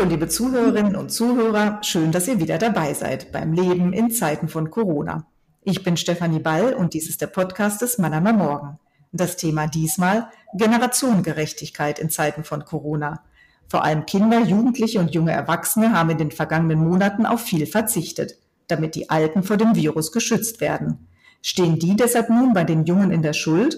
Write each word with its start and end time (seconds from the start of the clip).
Hallo, 0.00 0.12
liebe 0.12 0.28
Zuhörerinnen 0.28 0.96
und 0.96 1.12
Zuhörer. 1.12 1.78
Schön, 1.82 2.10
dass 2.10 2.26
ihr 2.26 2.40
wieder 2.40 2.56
dabei 2.56 2.94
seid 2.94 3.32
beim 3.32 3.52
Leben 3.52 3.92
in 3.92 4.10
Zeiten 4.10 4.48
von 4.48 4.70
Corona. 4.70 5.26
Ich 5.60 5.82
bin 5.82 5.98
Stefanie 5.98 6.38
Ball 6.38 6.72
und 6.72 6.94
dies 6.94 7.06
ist 7.10 7.20
der 7.20 7.26
Podcast 7.26 7.82
des 7.82 7.98
Mannheimer 7.98 8.32
Morgen. 8.32 8.78
Das 9.12 9.36
Thema 9.36 9.66
diesmal 9.66 10.30
Generationengerechtigkeit 10.54 11.98
in 11.98 12.08
Zeiten 12.08 12.44
von 12.44 12.64
Corona. 12.64 13.22
Vor 13.68 13.84
allem 13.84 14.06
Kinder, 14.06 14.40
Jugendliche 14.40 15.00
und 15.00 15.12
junge 15.12 15.32
Erwachsene 15.32 15.92
haben 15.92 16.08
in 16.08 16.16
den 16.16 16.30
vergangenen 16.30 16.78
Monaten 16.78 17.26
auf 17.26 17.42
viel 17.42 17.66
verzichtet, 17.66 18.38
damit 18.68 18.94
die 18.94 19.10
Alten 19.10 19.42
vor 19.42 19.58
dem 19.58 19.74
Virus 19.74 20.12
geschützt 20.12 20.62
werden. 20.62 21.08
Stehen 21.42 21.78
die 21.78 21.94
deshalb 21.94 22.30
nun 22.30 22.54
bei 22.54 22.64
den 22.64 22.86
Jungen 22.86 23.10
in 23.10 23.20
der 23.20 23.34
Schuld? 23.34 23.76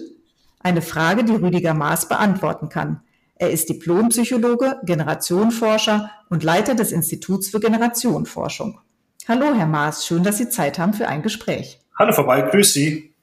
Eine 0.59 0.81
Frage, 0.81 1.25
die 1.25 1.35
Rüdiger 1.35 1.73
Maas 1.73 2.07
beantworten 2.07 2.69
kann. 2.69 3.01
Er 3.35 3.49
ist 3.49 3.69
Diplompsychologe, 3.69 4.77
Generationenforscher 4.83 6.11
und 6.29 6.43
Leiter 6.43 6.75
des 6.75 6.91
Instituts 6.91 7.49
für 7.49 7.59
Generationenforschung. 7.59 8.79
Hallo, 9.27 9.55
Herr 9.55 9.65
Maas, 9.65 10.05
schön, 10.05 10.23
dass 10.23 10.37
Sie 10.37 10.49
Zeit 10.49 10.77
haben 10.77 10.93
für 10.93 11.07
ein 11.07 11.23
Gespräch. 11.23 11.79
Hallo, 11.97 12.13
vorbei, 12.13 12.41
grüß 12.41 12.73
Sie. 12.73 13.13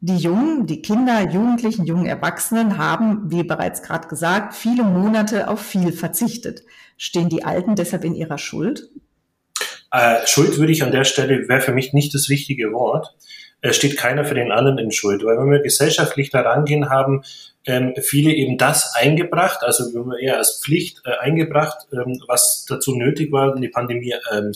Die 0.00 0.16
Jungen, 0.16 0.66
die 0.66 0.82
Kinder, 0.82 1.28
Jugendlichen, 1.30 1.84
jungen 1.84 2.06
Erwachsenen 2.06 2.78
haben, 2.78 3.30
wie 3.30 3.42
bereits 3.42 3.82
gerade 3.82 4.08
gesagt, 4.08 4.54
viele 4.54 4.84
Monate 4.84 5.48
auf 5.48 5.60
viel 5.60 5.92
verzichtet. 5.92 6.62
Stehen 6.96 7.28
die 7.28 7.44
Alten 7.44 7.74
deshalb 7.76 8.04
in 8.04 8.14
ihrer 8.14 8.38
Schuld? 8.38 8.88
Äh, 9.90 10.26
Schuld 10.26 10.58
würde 10.58 10.72
ich 10.72 10.82
an 10.82 10.92
der 10.92 11.04
Stelle, 11.04 11.48
wäre 11.48 11.60
für 11.60 11.72
mich 11.72 11.92
nicht 11.92 12.14
das 12.14 12.28
richtige 12.28 12.72
Wort. 12.72 13.14
Es 13.60 13.76
steht 13.76 13.96
keiner 13.96 14.24
für 14.24 14.34
den 14.34 14.52
anderen 14.52 14.78
in 14.78 14.92
Schuld, 14.92 15.24
weil 15.24 15.38
wenn 15.38 15.50
wir 15.50 15.60
gesellschaftlich 15.60 16.30
da 16.30 16.42
rangehen, 16.42 16.90
haben 16.90 17.22
ähm, 17.66 17.94
viele 18.00 18.32
eben 18.32 18.58
das 18.58 18.94
eingebracht, 18.94 19.62
also 19.62 20.12
eher 20.14 20.38
als 20.38 20.62
Pflicht 20.64 21.02
äh, 21.04 21.18
eingebracht, 21.18 21.88
ähm, 21.92 22.20
was 22.28 22.64
dazu 22.68 22.96
nötig 22.96 23.32
war, 23.32 23.54
eine 23.54 23.68
Pandemie, 23.68 24.14
ähm, 24.32 24.52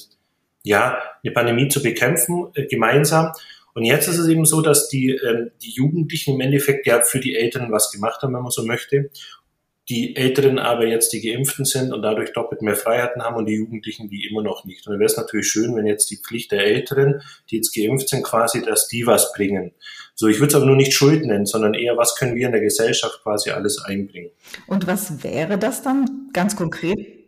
ja, 0.63 0.99
eine 1.23 1.33
Pandemie 1.33 1.69
zu 1.69 1.83
bekämpfen, 1.83 2.49
äh, 2.55 2.67
gemeinsam. 2.67 3.33
Und 3.75 3.85
jetzt 3.85 4.09
ist 4.09 4.19
es 4.19 4.29
eben 4.29 4.45
so, 4.45 4.61
dass 4.63 4.89
die, 4.89 5.11
ähm, 5.11 5.51
die 5.63 5.71
Jugendlichen 5.71 6.35
im 6.35 6.41
Endeffekt 6.41 6.87
ja 6.87 7.03
für 7.03 7.21
die 7.21 7.37
Eltern 7.37 7.71
was 7.73 7.91
gemacht 7.93 8.23
haben, 8.23 8.35
wenn 8.35 8.43
man 8.43 8.51
so 8.51 8.65
möchte 8.65 9.11
die 9.91 10.15
Älteren 10.15 10.59
aber 10.59 10.87
jetzt 10.87 11.13
die 11.13 11.21
Geimpften 11.21 11.65
sind 11.65 11.93
und 11.93 12.03
dadurch 12.03 12.33
doppelt 12.33 12.63
mehr 12.63 12.77
Freiheiten 12.77 13.23
haben 13.23 13.37
und 13.37 13.47
die 13.47 13.57
Jugendlichen 13.57 14.09
die 14.09 14.27
immer 14.31 14.43
noch 14.43 14.65
nicht. 14.65 14.87
Und 14.87 14.95
da 14.95 14.99
wäre 14.99 15.11
es 15.11 15.17
natürlich 15.17 15.49
schön, 15.49 15.75
wenn 15.77 15.87
jetzt 15.87 16.11
die 16.11 16.17
Pflicht 16.17 16.53
der 16.53 16.65
Älteren, 16.65 17.23
die 17.51 17.57
jetzt 17.57 17.75
geimpft 17.75 18.09
sind, 18.09 18.23
quasi, 18.23 18.63
dass 18.63 18.87
die 18.87 19.07
was 19.07 19.33
bringen. 19.33 19.73
So, 20.15 20.29
ich 20.29 20.39
würde 20.39 20.49
es 20.49 20.55
aber 20.55 20.67
nur 20.67 20.77
nicht 20.77 20.93
Schuld 20.93 21.27
nennen, 21.27 21.47
sondern 21.47 21.75
eher, 21.75 21.97
was 21.97 22.15
können 22.15 22.37
wir 22.37 22.47
in 22.47 22.53
der 22.53 22.61
Gesellschaft 22.61 23.21
quasi 23.23 23.51
alles 23.51 23.83
einbringen. 23.85 24.31
Und 24.67 24.87
was 24.87 25.25
wäre 25.25 25.59
das 25.59 25.83
dann 25.83 26.29
ganz 26.33 26.55
konkret? 26.55 27.20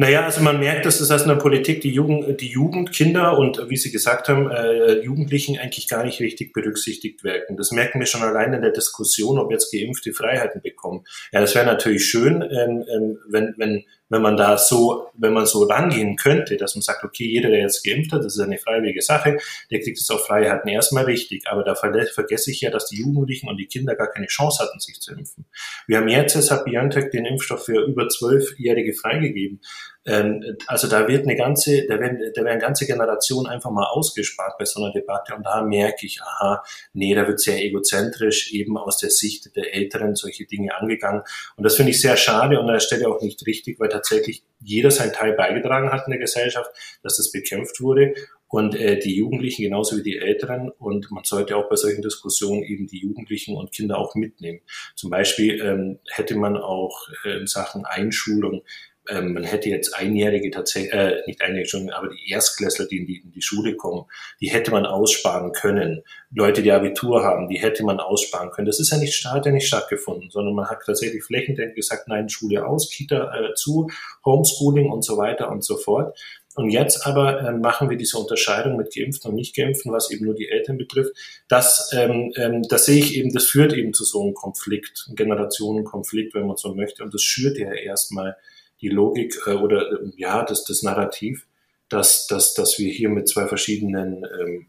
Naja, 0.00 0.24
also 0.24 0.42
man 0.42 0.60
merkt, 0.60 0.86
dass 0.86 1.00
das 1.00 1.10
aus 1.10 1.24
einer 1.24 1.34
Politik 1.34 1.80
die 1.80 1.90
Jugend, 1.90 2.40
die 2.40 2.46
Jugend, 2.46 2.92
Kinder 2.92 3.36
und 3.36 3.68
wie 3.68 3.76
Sie 3.76 3.90
gesagt 3.90 4.28
haben, 4.28 4.48
äh, 4.48 5.00
Jugendlichen 5.00 5.58
eigentlich 5.58 5.88
gar 5.88 6.04
nicht 6.04 6.20
richtig 6.20 6.52
berücksichtigt 6.52 7.24
werden. 7.24 7.56
Das 7.56 7.72
merken 7.72 7.98
wir 7.98 8.06
schon 8.06 8.22
allein 8.22 8.52
in 8.52 8.62
der 8.62 8.70
Diskussion, 8.70 9.40
ob 9.40 9.50
jetzt 9.50 9.72
Geimpfte 9.72 10.12
Freiheiten 10.12 10.62
bekommen. 10.62 11.02
Ja, 11.32 11.40
das 11.40 11.56
wäre 11.56 11.66
natürlich 11.66 12.04
schön, 12.04 12.42
ähm, 12.42 12.84
ähm, 12.88 13.18
wenn, 13.28 13.54
wenn 13.56 13.84
wenn 14.08 14.22
man 14.22 14.36
da 14.36 14.56
so, 14.56 15.08
wenn 15.14 15.32
man 15.32 15.46
so 15.46 15.64
rangehen 15.64 16.16
könnte, 16.16 16.56
dass 16.56 16.74
man 16.74 16.82
sagt, 16.82 17.04
okay, 17.04 17.26
jeder, 17.26 17.50
der 17.50 17.60
jetzt 17.60 17.84
geimpft 17.84 18.12
hat, 18.12 18.24
das 18.24 18.36
ist 18.36 18.40
eine 18.40 18.58
freiwillige 18.58 19.02
Sache, 19.02 19.38
der 19.70 19.80
kriegt 19.80 19.98
es 19.98 20.10
auf 20.10 20.26
Freiheiten 20.26 20.68
erstmal 20.68 21.04
richtig. 21.04 21.46
Aber 21.46 21.62
da 21.62 21.74
vergesse 21.74 22.50
ich 22.50 22.60
ja, 22.60 22.70
dass 22.70 22.86
die 22.86 22.98
Jugendlichen 22.98 23.48
und 23.48 23.58
die 23.58 23.66
Kinder 23.66 23.94
gar 23.94 24.10
keine 24.10 24.26
Chance 24.26 24.62
hatten, 24.62 24.80
sich 24.80 25.00
zu 25.00 25.12
impfen. 25.12 25.46
Wir 25.86 25.98
haben 25.98 26.08
jetzt, 26.08 26.36
es 26.36 26.50
hat 26.50 26.64
BioNTech 26.64 27.10
den 27.10 27.26
Impfstoff 27.26 27.66
für 27.66 27.84
über 27.84 28.08
zwölfjährige 28.08 28.94
freigegeben. 28.94 29.60
Ähm, 30.06 30.56
also 30.66 30.88
da 30.88 31.06
wird 31.08 31.24
eine 31.24 31.36
ganze, 31.36 31.86
da 31.86 32.00
werden, 32.00 32.20
da 32.34 32.44
werden 32.44 32.60
ganze 32.60 32.86
Generationen 32.86 33.46
einfach 33.46 33.70
mal 33.70 33.86
ausgespart 33.86 34.58
bei 34.58 34.64
so 34.64 34.82
einer 34.82 34.92
Debatte 34.92 35.34
und 35.34 35.44
da 35.44 35.62
merke 35.62 36.06
ich, 36.06 36.20
aha, 36.22 36.62
nee, 36.92 37.14
da 37.14 37.26
wird 37.26 37.40
sehr 37.40 37.62
egozentrisch 37.62 38.52
eben 38.52 38.78
aus 38.78 38.98
der 38.98 39.10
Sicht 39.10 39.54
der 39.56 39.74
Älteren 39.74 40.14
solche 40.14 40.46
Dinge 40.46 40.76
angegangen 40.76 41.22
und 41.56 41.64
das 41.64 41.76
finde 41.76 41.90
ich 41.90 42.00
sehr 42.00 42.16
schade 42.16 42.58
und 42.58 42.66
an 42.66 42.74
der 42.74 42.80
Stelle 42.80 43.08
auch 43.08 43.20
nicht 43.20 43.44
richtig, 43.46 43.78
weil 43.80 43.88
tatsächlich 43.88 44.44
jeder 44.60 44.90
seinen 44.90 45.12
Teil 45.12 45.34
beigetragen 45.34 45.90
hat 45.90 46.06
in 46.06 46.12
der 46.12 46.20
Gesellschaft, 46.20 46.70
dass 47.02 47.16
das 47.16 47.30
bekämpft 47.30 47.80
wurde 47.80 48.14
und 48.48 48.74
äh, 48.74 48.98
die 48.98 49.14
Jugendlichen 49.14 49.62
genauso 49.62 49.96
wie 49.98 50.02
die 50.02 50.16
Älteren. 50.16 50.70
Und 50.70 51.10
man 51.10 51.24
sollte 51.24 51.56
auch 51.56 51.68
bei 51.68 51.76
solchen 51.76 52.02
Diskussionen 52.02 52.62
eben 52.62 52.86
die 52.86 53.00
Jugendlichen 53.00 53.56
und 53.56 53.72
Kinder 53.72 53.98
auch 53.98 54.14
mitnehmen. 54.14 54.60
Zum 54.96 55.10
Beispiel 55.10 55.60
ähm, 55.60 55.98
hätte 56.10 56.34
man 56.34 56.56
auch 56.56 57.08
äh, 57.24 57.38
in 57.38 57.46
Sachen 57.46 57.84
Einschulung 57.84 58.62
ähm, 59.08 59.34
man 59.34 59.44
hätte 59.44 59.68
jetzt 59.68 59.94
Einjährige 59.94 60.50
tatsächlich, 60.50 60.92
äh, 60.92 61.22
nicht 61.26 61.40
Einjährige 61.40 61.68
schon, 61.68 61.90
aber 61.90 62.08
die 62.08 62.30
Erstklässler, 62.30 62.86
die 62.86 62.98
in, 62.98 63.06
die 63.06 63.18
in 63.18 63.32
die 63.32 63.42
Schule 63.42 63.76
kommen, 63.76 64.04
die 64.40 64.48
hätte 64.48 64.70
man 64.70 64.86
aussparen 64.86 65.52
können. 65.52 66.02
Leute, 66.30 66.62
die 66.62 66.72
Abitur 66.72 67.22
haben, 67.22 67.48
die 67.48 67.58
hätte 67.58 67.84
man 67.84 68.00
aussparen 68.00 68.50
können. 68.50 68.66
Das 68.66 68.80
ist 68.80 68.90
ja 68.90 68.98
nicht, 68.98 69.24
hat 69.24 69.46
ja 69.46 69.52
nicht 69.52 69.66
stattgefunden, 69.66 70.30
sondern 70.30 70.54
man 70.54 70.68
hat 70.68 70.80
tatsächlich 70.84 71.24
flächendeckend 71.24 71.76
gesagt, 71.76 72.08
nein, 72.08 72.28
Schule 72.28 72.66
aus, 72.66 72.90
Kita 72.90 73.32
äh, 73.34 73.54
zu, 73.54 73.90
Homeschooling 74.24 74.90
und 74.90 75.04
so 75.04 75.16
weiter 75.16 75.50
und 75.50 75.64
so 75.64 75.76
fort. 75.76 76.18
Und 76.58 76.70
jetzt 76.70 77.06
aber 77.06 77.40
äh, 77.40 77.52
machen 77.52 77.88
wir 77.88 77.96
diese 77.96 78.18
Unterscheidung 78.18 78.76
mit 78.76 78.92
Geimpften 78.92 79.30
und 79.30 79.36
Nicht-Geimpften, 79.36 79.92
was 79.92 80.10
eben 80.10 80.24
nur 80.24 80.34
die 80.34 80.48
Eltern 80.48 80.76
betrifft. 80.76 81.12
Das, 81.46 81.92
ähm, 81.96 82.32
ähm, 82.34 82.62
das 82.68 82.84
sehe 82.84 82.98
ich 82.98 83.14
eben, 83.14 83.32
das 83.32 83.44
führt 83.44 83.72
eben 83.72 83.94
zu 83.94 84.04
so 84.04 84.22
einem 84.22 84.34
Konflikt, 84.34 85.04
einem 85.06 85.14
Generationenkonflikt, 85.14 86.34
wenn 86.34 86.48
man 86.48 86.56
so 86.56 86.74
möchte. 86.74 87.04
Und 87.04 87.14
das 87.14 87.22
schürt 87.22 87.58
ja 87.58 87.72
erstmal 87.72 88.36
die 88.80 88.88
Logik 88.88 89.38
äh, 89.46 89.52
oder 89.52 89.92
äh, 89.92 90.10
ja, 90.16 90.44
das, 90.44 90.64
das 90.64 90.82
Narrativ, 90.82 91.46
dass, 91.88 92.26
dass, 92.26 92.54
dass 92.54 92.78
wir 92.78 92.90
hier 92.90 93.08
mit 93.08 93.28
zwei 93.28 93.46
verschiedenen 93.46 94.24
ähm, 94.40 94.66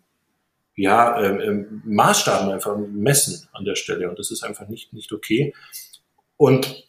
ja, 0.75 1.21
ähm, 1.21 1.39
ähm, 1.41 1.81
Maßstaben 1.85 2.49
einfach 2.49 2.77
messen 2.77 3.47
an 3.51 3.65
der 3.65 3.75
Stelle. 3.75 4.09
Und 4.09 4.17
das 4.17 4.31
ist 4.31 4.43
einfach 4.43 4.69
nicht, 4.69 4.93
nicht 4.93 5.11
okay. 5.11 5.53
Und 6.37 6.87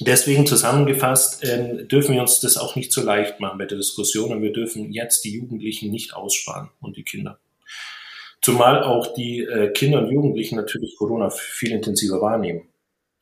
deswegen 0.00 0.46
zusammengefasst 0.46 1.44
ähm, 1.44 1.86
dürfen 1.86 2.14
wir 2.14 2.22
uns 2.22 2.40
das 2.40 2.56
auch 2.56 2.74
nicht 2.74 2.92
so 2.92 3.02
leicht 3.02 3.38
machen 3.38 3.58
bei 3.58 3.66
der 3.66 3.78
Diskussion 3.78 4.32
und 4.32 4.42
wir 4.42 4.52
dürfen 4.52 4.92
jetzt 4.92 5.24
die 5.24 5.34
Jugendlichen 5.34 5.90
nicht 5.90 6.14
aussparen 6.14 6.70
und 6.80 6.96
die 6.96 7.04
Kinder. 7.04 7.38
Zumal 8.42 8.82
auch 8.82 9.14
die 9.14 9.44
äh, 9.44 9.70
Kinder 9.70 10.00
und 10.00 10.10
Jugendlichen 10.10 10.56
natürlich 10.56 10.96
Corona 10.96 11.30
viel 11.30 11.70
intensiver 11.70 12.20
wahrnehmen 12.20 12.69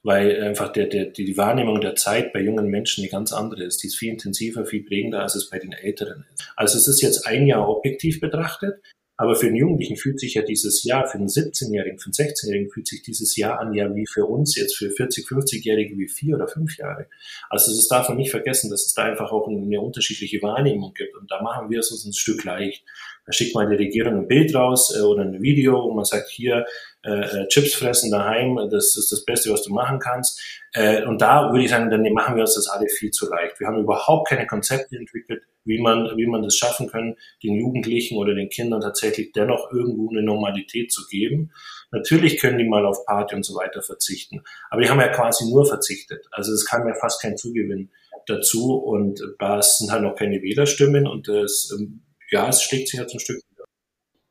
weil 0.03 0.43
einfach 0.43 0.73
der, 0.73 0.87
der, 0.87 1.07
die 1.07 1.37
Wahrnehmung 1.37 1.81
der 1.81 1.97
Zeit 1.97 2.33
bei 2.33 2.41
jungen 2.41 2.69
Menschen 2.69 3.03
eine 3.03 3.11
ganz 3.11 3.33
andere 3.33 3.65
ist. 3.65 3.83
Die 3.83 3.89
ist 3.89 3.97
viel 3.97 4.13
intensiver, 4.13 4.65
viel 4.65 4.85
prägender, 4.85 5.23
als 5.23 5.35
es 5.35 5.51
bei 5.51 5.59
den 5.59 5.73
Älteren 5.73 6.25
ist. 6.33 6.53
Also 6.57 6.79
es 6.79 6.89
ist 6.89 7.03
jetzt 7.03 7.27
ein 7.27 7.47
Jahr 7.47 7.69
objektiv 7.69 8.21
betrachtet, 8.21 8.81
aber 9.21 9.35
für 9.35 9.47
den 9.47 9.57
Jugendlichen 9.57 9.97
fühlt 9.97 10.21
sich 10.21 10.35
ja 10.35 10.43
dieses 10.43 10.85
Jahr, 10.85 11.09
für 11.09 11.19
den 11.19 11.27
17-Jährigen, 11.27 11.99
für 11.99 12.11
den 12.11 12.29
16-Jährigen 12.29 12.71
fühlt 12.71 12.87
sich 12.87 13.03
dieses 13.03 13.35
Jahr 13.37 13.59
an 13.59 13.75
ja 13.75 13.93
wie 13.93 14.07
für 14.07 14.27
uns 14.27 14.57
jetzt 14.57 14.77
für 14.77 14.93
40, 14.93 15.27
50-Jährige 15.27 15.99
wie 15.99 16.07
vier 16.07 16.37
oder 16.37 16.47
fünf 16.47 16.79
Jahre. 16.79 17.09
Also 17.51 17.73
es 17.73 17.89
darf 17.89 18.09
man 18.09 18.17
nicht 18.17 18.31
vergessen, 18.31 18.71
dass 18.71 18.87
es 18.87 18.95
da 18.95 19.03
einfach 19.03 19.33
auch 19.33 19.49
eine 19.49 19.81
unterschiedliche 19.81 20.41
Wahrnehmung 20.41 20.95
gibt. 20.95 21.17
Und 21.17 21.29
da 21.33 21.43
machen 21.43 21.69
wir 21.69 21.81
es 21.81 21.91
uns 21.91 22.05
ein 22.05 22.13
Stück 22.13 22.45
leicht. 22.45 22.85
Da 23.27 23.33
schickt 23.33 23.57
mal 23.57 23.69
die 23.69 23.75
Regierung 23.75 24.19
ein 24.19 24.29
Bild 24.29 24.55
raus 24.55 24.97
äh, 24.97 25.03
oder 25.03 25.23
ein 25.23 25.43
Video 25.43 25.81
und 25.81 25.97
man 25.97 26.05
sagt 26.05 26.31
hier, 26.31 26.65
äh, 27.09 27.43
äh, 27.43 27.49
Chips 27.49 27.75
fressen 27.75 28.11
daheim, 28.11 28.57
das 28.71 28.97
ist 28.97 29.11
das 29.11 29.25
Beste, 29.25 29.51
was 29.51 29.63
du 29.63 29.73
machen 29.73 29.99
kannst. 29.99 30.41
Äh, 30.75 31.05
und 31.05 31.23
da 31.23 31.51
würde 31.51 31.65
ich 31.65 31.71
sagen, 31.71 31.91
dann 31.91 32.03
machen 32.13 32.37
wir 32.37 32.43
uns 32.43 32.55
das 32.55 32.69
alle 32.69 32.87
viel 32.89 33.11
zu 33.11 33.31
leicht. 33.31 33.59
Wir 33.59 33.67
haben 33.67 33.81
überhaupt 33.81 34.29
keine 34.29 34.47
Konzepte 34.47 34.97
entwickelt, 34.97 35.43
wie 35.65 35.81
man, 35.81 36.17
wie 36.17 36.27
man 36.27 36.43
das 36.43 36.57
schaffen 36.57 36.89
können, 36.89 37.17
den 37.43 37.55
Jugendlichen 37.55 38.19
oder 38.19 38.35
den 38.35 38.51
Kindern 38.51 38.83
tatsächlich 38.83 39.33
dennoch 39.33 39.73
irgendwo 39.73 40.11
eine 40.11 40.23
Normalität 40.23 40.93
zu 40.93 41.07
geben. 41.09 41.51
Natürlich 41.93 42.39
können 42.39 42.59
die 42.59 42.69
mal 42.69 42.85
auf 42.85 43.07
Party 43.07 43.35
und 43.35 43.45
so 43.45 43.55
weiter 43.55 43.81
verzichten, 43.81 44.43
aber 44.69 44.83
die 44.83 44.91
haben 44.91 45.01
ja 45.01 45.09
quasi 45.09 45.51
nur 45.51 45.67
verzichtet. 45.67 46.27
Also 46.31 46.53
es 46.53 46.67
kam 46.67 46.87
ja 46.87 46.95
fast 46.95 47.23
kein 47.23 47.39
Zugewinn 47.39 47.91
dazu 48.27 48.75
und 48.75 49.21
es 49.21 49.79
sind 49.79 49.91
halt 49.91 50.03
noch 50.03 50.15
keine 50.15 50.43
Wählerstimmen 50.43 51.07
und 51.07 51.29
es, 51.29 51.75
ähm, 51.75 52.03
ja, 52.31 52.49
es 52.51 52.63
schlägt 52.63 52.89
sich 52.89 53.01
halt 53.01 53.11
ein 53.15 53.21
Stück 53.21 53.41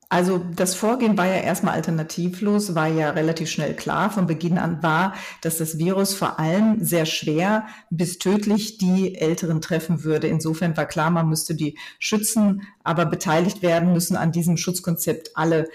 also 0.09 0.37
das 0.37 0.73
Vorgehen 0.73 1.17
war 1.17 1.25
ja 1.25 1.41
erstmal 1.41 1.73
alternativlos, 1.73 2.75
war 2.75 2.87
ja 2.87 3.09
relativ 3.09 3.49
schnell 3.49 3.75
klar. 3.75 4.09
Von 4.09 4.25
Beginn 4.25 4.57
an 4.57 4.81
war, 4.81 5.13
dass 5.41 5.57
das 5.57 5.77
Virus 5.77 6.13
vor 6.13 6.39
allem 6.39 6.83
sehr 6.83 7.05
schwer 7.05 7.65
bis 7.89 8.17
tödlich 8.17 8.77
die 8.77 9.15
Älteren 9.15 9.59
treffen 9.59 10.05
würde. 10.05 10.27
Insofern 10.27 10.77
war 10.77 10.85
klar, 10.85 11.09
man 11.09 11.27
müsste 11.27 11.55
die 11.55 11.77
schützen, 11.99 12.61
aber 12.85 13.05
beteiligt 13.05 13.61
werden 13.61 13.91
müssen 13.91 14.15
an 14.15 14.31
diesem 14.31 14.55
Schutzkonzept 14.55 15.31
alle. 15.35 15.67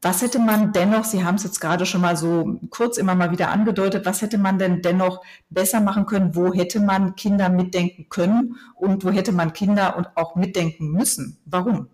Was 0.00 0.22
hätte 0.22 0.38
man 0.38 0.72
dennoch, 0.72 1.04
Sie 1.04 1.22
haben 1.22 1.34
es 1.34 1.44
jetzt 1.44 1.60
gerade 1.60 1.84
schon 1.84 2.00
mal 2.00 2.16
so 2.16 2.58
kurz 2.70 2.96
immer 2.96 3.14
mal 3.14 3.32
wieder 3.32 3.50
angedeutet, 3.50 4.06
was 4.06 4.22
hätte 4.22 4.38
man 4.38 4.58
denn 4.58 4.80
dennoch 4.80 5.22
besser 5.50 5.80
machen 5.80 6.06
können? 6.06 6.34
Wo 6.34 6.54
hätte 6.54 6.80
man 6.80 7.16
Kinder 7.16 7.50
mitdenken 7.50 8.08
können 8.08 8.56
und 8.74 9.04
wo 9.04 9.10
hätte 9.10 9.30
man 9.32 9.52
Kinder 9.52 9.96
und 9.98 10.08
auch 10.16 10.36
mitdenken 10.36 10.90
müssen? 10.90 11.38
Warum? 11.44 11.88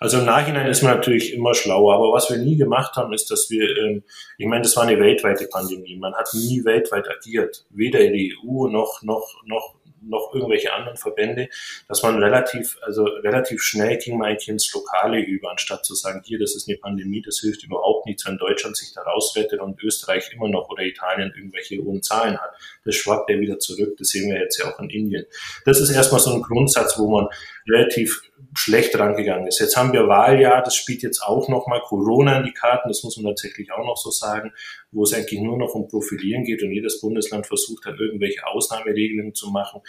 Also 0.00 0.18
im 0.18 0.24
Nachhinein 0.24 0.66
ist 0.66 0.82
man 0.82 0.96
natürlich 0.96 1.32
immer 1.32 1.54
schlauer, 1.54 1.94
aber 1.94 2.12
was 2.12 2.30
wir 2.30 2.38
nie 2.38 2.56
gemacht 2.56 2.96
haben, 2.96 3.12
ist, 3.12 3.30
dass 3.30 3.50
wir, 3.50 3.76
ähm, 3.76 4.02
ich 4.38 4.46
meine, 4.46 4.62
das 4.62 4.76
war 4.76 4.84
eine 4.84 5.00
weltweite 5.00 5.46
Pandemie. 5.46 5.96
Man 5.96 6.14
hat 6.14 6.28
nie 6.34 6.64
weltweit 6.64 7.08
agiert, 7.08 7.64
weder 7.70 8.00
in 8.00 8.12
der 8.12 8.22
EU 8.44 8.68
noch 8.68 9.02
noch 9.02 9.42
noch 9.44 9.76
noch 10.08 10.32
irgendwelche 10.34 10.72
anderen 10.72 10.96
Verbände, 10.96 11.48
dass 11.88 12.02
man 12.02 12.22
relativ, 12.22 12.78
also 12.82 13.04
relativ 13.04 13.62
schnell 13.62 13.98
ging 13.98 14.18
man 14.18 14.28
eigentlich 14.28 14.48
ins 14.48 14.72
Lokale 14.72 15.20
über, 15.20 15.50
anstatt 15.50 15.84
zu 15.84 15.94
sagen, 15.94 16.22
hier, 16.24 16.38
das 16.38 16.54
ist 16.54 16.68
eine 16.68 16.78
Pandemie, 16.78 17.22
das 17.22 17.40
hilft 17.40 17.64
überhaupt 17.64 18.06
nichts, 18.06 18.26
wenn 18.26 18.38
Deutschland 18.38 18.76
sich 18.76 18.92
da 18.94 19.02
rausrettet 19.02 19.60
und 19.60 19.82
Österreich 19.82 20.30
immer 20.32 20.48
noch 20.48 20.68
oder 20.68 20.84
Italien 20.84 21.32
irgendwelche 21.36 21.82
hohen 21.82 22.02
Zahlen 22.02 22.38
hat. 22.38 22.50
Das 22.84 22.94
schwappt 22.94 23.30
ja 23.30 23.38
wieder 23.40 23.58
zurück, 23.58 23.96
das 23.98 24.08
sehen 24.08 24.30
wir 24.30 24.40
jetzt 24.40 24.58
ja 24.58 24.72
auch 24.72 24.78
in 24.80 24.90
Indien. 24.90 25.26
Das 25.64 25.80
ist 25.80 25.90
erstmal 25.90 26.20
so 26.20 26.32
ein 26.32 26.42
Grundsatz, 26.42 26.98
wo 26.98 27.08
man 27.10 27.28
relativ 27.68 28.22
schlecht 28.56 28.98
rangegangen 28.98 29.46
ist. 29.46 29.60
Jetzt 29.60 29.76
haben 29.76 29.92
wir 29.92 30.08
Wahljahr, 30.08 30.62
das 30.62 30.74
spielt 30.74 31.02
jetzt 31.02 31.22
auch 31.22 31.48
nochmal 31.48 31.80
Corona 31.80 32.38
in 32.38 32.44
die 32.44 32.52
Karten, 32.52 32.88
das 32.88 33.02
muss 33.02 33.16
man 33.16 33.26
tatsächlich 33.26 33.72
auch 33.72 33.84
noch 33.84 33.96
so 33.96 34.10
sagen, 34.10 34.52
wo 34.92 35.02
es 35.02 35.12
eigentlich 35.12 35.40
nur 35.40 35.58
noch 35.58 35.74
um 35.74 35.88
Profilieren 35.88 36.44
geht 36.44 36.62
und 36.62 36.72
jedes 36.72 37.00
Bundesland 37.00 37.46
versucht, 37.46 37.86
da 37.86 37.90
irgendwelche 37.90 38.46
Ausnahmeregelungen 38.46 39.34
zu 39.34 39.50
machen 39.50 39.82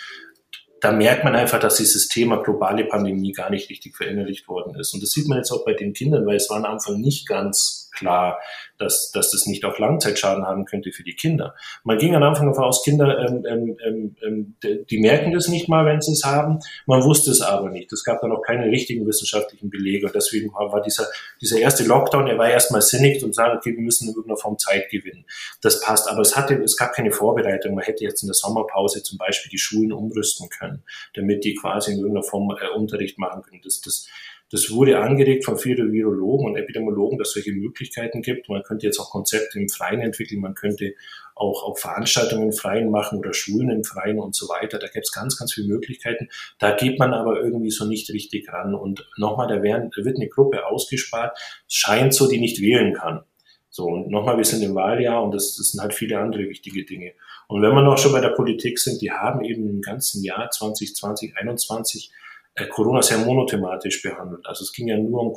da 0.81 0.91
merkt 0.91 1.23
man 1.23 1.35
einfach, 1.35 1.59
dass 1.59 1.77
dieses 1.77 2.07
Thema 2.07 2.37
globale 2.43 2.85
Pandemie 2.85 3.31
gar 3.31 3.49
nicht 3.49 3.69
richtig 3.69 3.95
verinnerlicht 3.95 4.47
worden 4.47 4.75
ist. 4.79 4.93
Und 4.93 5.01
das 5.01 5.11
sieht 5.11 5.27
man 5.27 5.39
jetzt 5.39 5.51
auch 5.51 5.65
bei 5.65 5.73
den 5.73 5.93
Kindern, 5.93 6.25
weil 6.25 6.37
es 6.37 6.49
war 6.49 6.57
am 6.57 6.65
Anfang 6.65 6.99
nicht 6.99 7.27
ganz 7.27 7.86
klar, 7.97 8.39
dass, 8.77 9.11
dass 9.11 9.31
das 9.31 9.45
nicht 9.45 9.65
auch 9.65 9.79
Langzeitschaden 9.79 10.45
haben 10.45 10.65
könnte 10.65 10.91
für 10.91 11.03
die 11.03 11.15
Kinder. 11.15 11.55
Man 11.83 11.97
ging 11.97 12.15
am 12.15 12.23
Anfang 12.23 12.47
davon 12.47 12.63
aus, 12.63 12.83
Kinder, 12.83 13.19
ähm, 13.19 13.45
ähm, 13.49 13.77
ähm, 13.85 14.15
ähm 14.23 14.55
die 14.89 14.99
merken 14.99 15.31
das 15.31 15.47
nicht 15.47 15.67
mal, 15.67 15.85
wenn 15.85 16.01
sie 16.01 16.11
es 16.11 16.23
haben. 16.23 16.59
Man 16.85 17.03
wusste 17.03 17.31
es 17.31 17.41
aber 17.41 17.69
nicht. 17.69 17.91
Es 17.91 18.03
gab 18.03 18.21
dann 18.21 18.31
auch 18.31 18.41
keine 18.41 18.65
richtigen 18.65 19.05
wissenschaftlichen 19.07 19.69
Belege. 19.69 20.07
Und 20.07 20.15
deswegen 20.15 20.53
war, 20.53 20.81
dieser, 20.81 21.07
dieser 21.41 21.59
erste 21.59 21.83
Lockdown, 21.83 22.27
er 22.27 22.38
war 22.38 22.49
erstmal 22.49 22.81
sinnig 22.81 23.23
und 23.23 23.33
sagen, 23.33 23.57
okay, 23.57 23.73
wir 23.73 23.81
müssen 23.81 24.05
in 24.05 24.11
irgendeiner 24.11 24.38
Form 24.38 24.57
Zeit 24.57 24.89
gewinnen. 24.89 25.25
Das 25.61 25.81
passt. 25.81 26.09
Aber 26.09 26.21
es 26.21 26.35
hatte, 26.35 26.55
es 26.55 26.77
gab 26.77 26.94
keine 26.94 27.11
Vorbereitung. 27.11 27.75
Man 27.75 27.83
hätte 27.83 28.03
jetzt 28.03 28.21
in 28.21 28.27
der 28.27 28.35
Sommerpause 28.35 29.03
zum 29.03 29.17
Beispiel 29.17 29.49
die 29.49 29.57
Schulen 29.57 29.91
umrüsten 29.91 30.49
können, 30.49 30.83
damit 31.13 31.44
die 31.44 31.55
quasi 31.55 31.91
in 31.91 31.99
irgendeiner 31.99 32.23
Form 32.23 32.49
äh, 32.51 32.75
Unterricht 32.75 33.17
machen 33.17 33.41
können. 33.41 33.61
Das, 33.63 33.81
das, 33.81 34.07
das 34.49 34.71
wurde 34.71 34.99
angeregt 34.99 35.44
von 35.44 35.57
vielen 35.57 35.91
Virologen 35.91 36.47
und 36.47 36.55
Epidemiologen, 36.55 37.17
dass 37.17 37.29
es 37.29 37.33
solche 37.33 37.51
Möglichkeiten 37.51 38.21
gibt. 38.21 38.47
Man 38.47 38.63
könnte 38.63 38.85
jetzt 38.85 38.99
auch 38.99 39.11
Konzepte 39.11 39.59
im 39.59 39.67
Freien 39.67 39.99
entwickeln, 39.99 40.39
man 40.39 40.55
könnte 40.55 40.94
auch, 41.35 41.63
auch 41.63 41.77
Veranstaltungen 41.77 42.47
im 42.47 42.53
Freien 42.53 42.89
machen 42.89 43.19
oder 43.19 43.33
Schulen 43.33 43.69
im 43.69 43.83
Freien 43.83 44.19
und 44.19 44.35
so 44.35 44.47
weiter. 44.47 44.79
Da 44.79 44.88
gibt 44.88 45.05
es 45.05 45.11
ganz, 45.11 45.38
ganz 45.38 45.53
viele 45.53 45.67
Möglichkeiten. 45.67 46.29
Da 46.59 46.71
geht 46.71 46.97
man 46.97 47.13
aber 47.13 47.39
irgendwie 47.41 47.71
so 47.71 47.85
nicht 47.85 48.09
richtig 48.11 48.51
ran. 48.51 48.73
Und 48.73 49.07
nochmal, 49.17 49.47
da, 49.47 49.61
werden, 49.61 49.91
da 49.95 50.05
wird 50.05 50.15
eine 50.15 50.29
Gruppe 50.29 50.65
ausgespart, 50.65 51.38
scheint 51.67 52.13
so, 52.13 52.29
die 52.29 52.39
nicht 52.39 52.61
wählen 52.61 52.94
kann. 52.94 53.23
So, 53.69 53.83
und 53.83 54.09
nochmal, 54.09 54.38
wir 54.38 54.45
sind 54.45 54.63
im 54.63 54.73
Wahljahr 54.73 55.23
und 55.23 55.35
das, 55.35 55.55
das 55.55 55.71
sind 55.71 55.81
halt 55.81 55.94
viele 55.94 56.17
andere 56.17 56.44
wichtige 56.49 56.83
Dinge. 56.85 57.11
Und 57.47 57.61
wenn 57.61 57.73
wir 57.73 57.83
noch 57.83 57.97
schon 57.97 58.11
bei 58.13 58.21
der 58.21 58.29
Politik 58.29 58.79
sind, 58.79 59.01
die 59.01 59.11
haben 59.11 59.44
eben 59.44 59.67
im 59.69 59.81
ganzen 59.81 60.23
Jahr 60.23 60.49
2020, 60.49 60.95
2021 61.35 62.11
äh, 62.11 62.26
Corona 62.65 63.04
sehr 63.04 63.19
monothematisch 63.19 64.01
behandelt. 64.01 64.45
Also 64.48 64.63
es 64.63 64.74
ging 64.74 64.88
ja 64.88 64.98
nur 64.98 65.21
um 65.21 65.33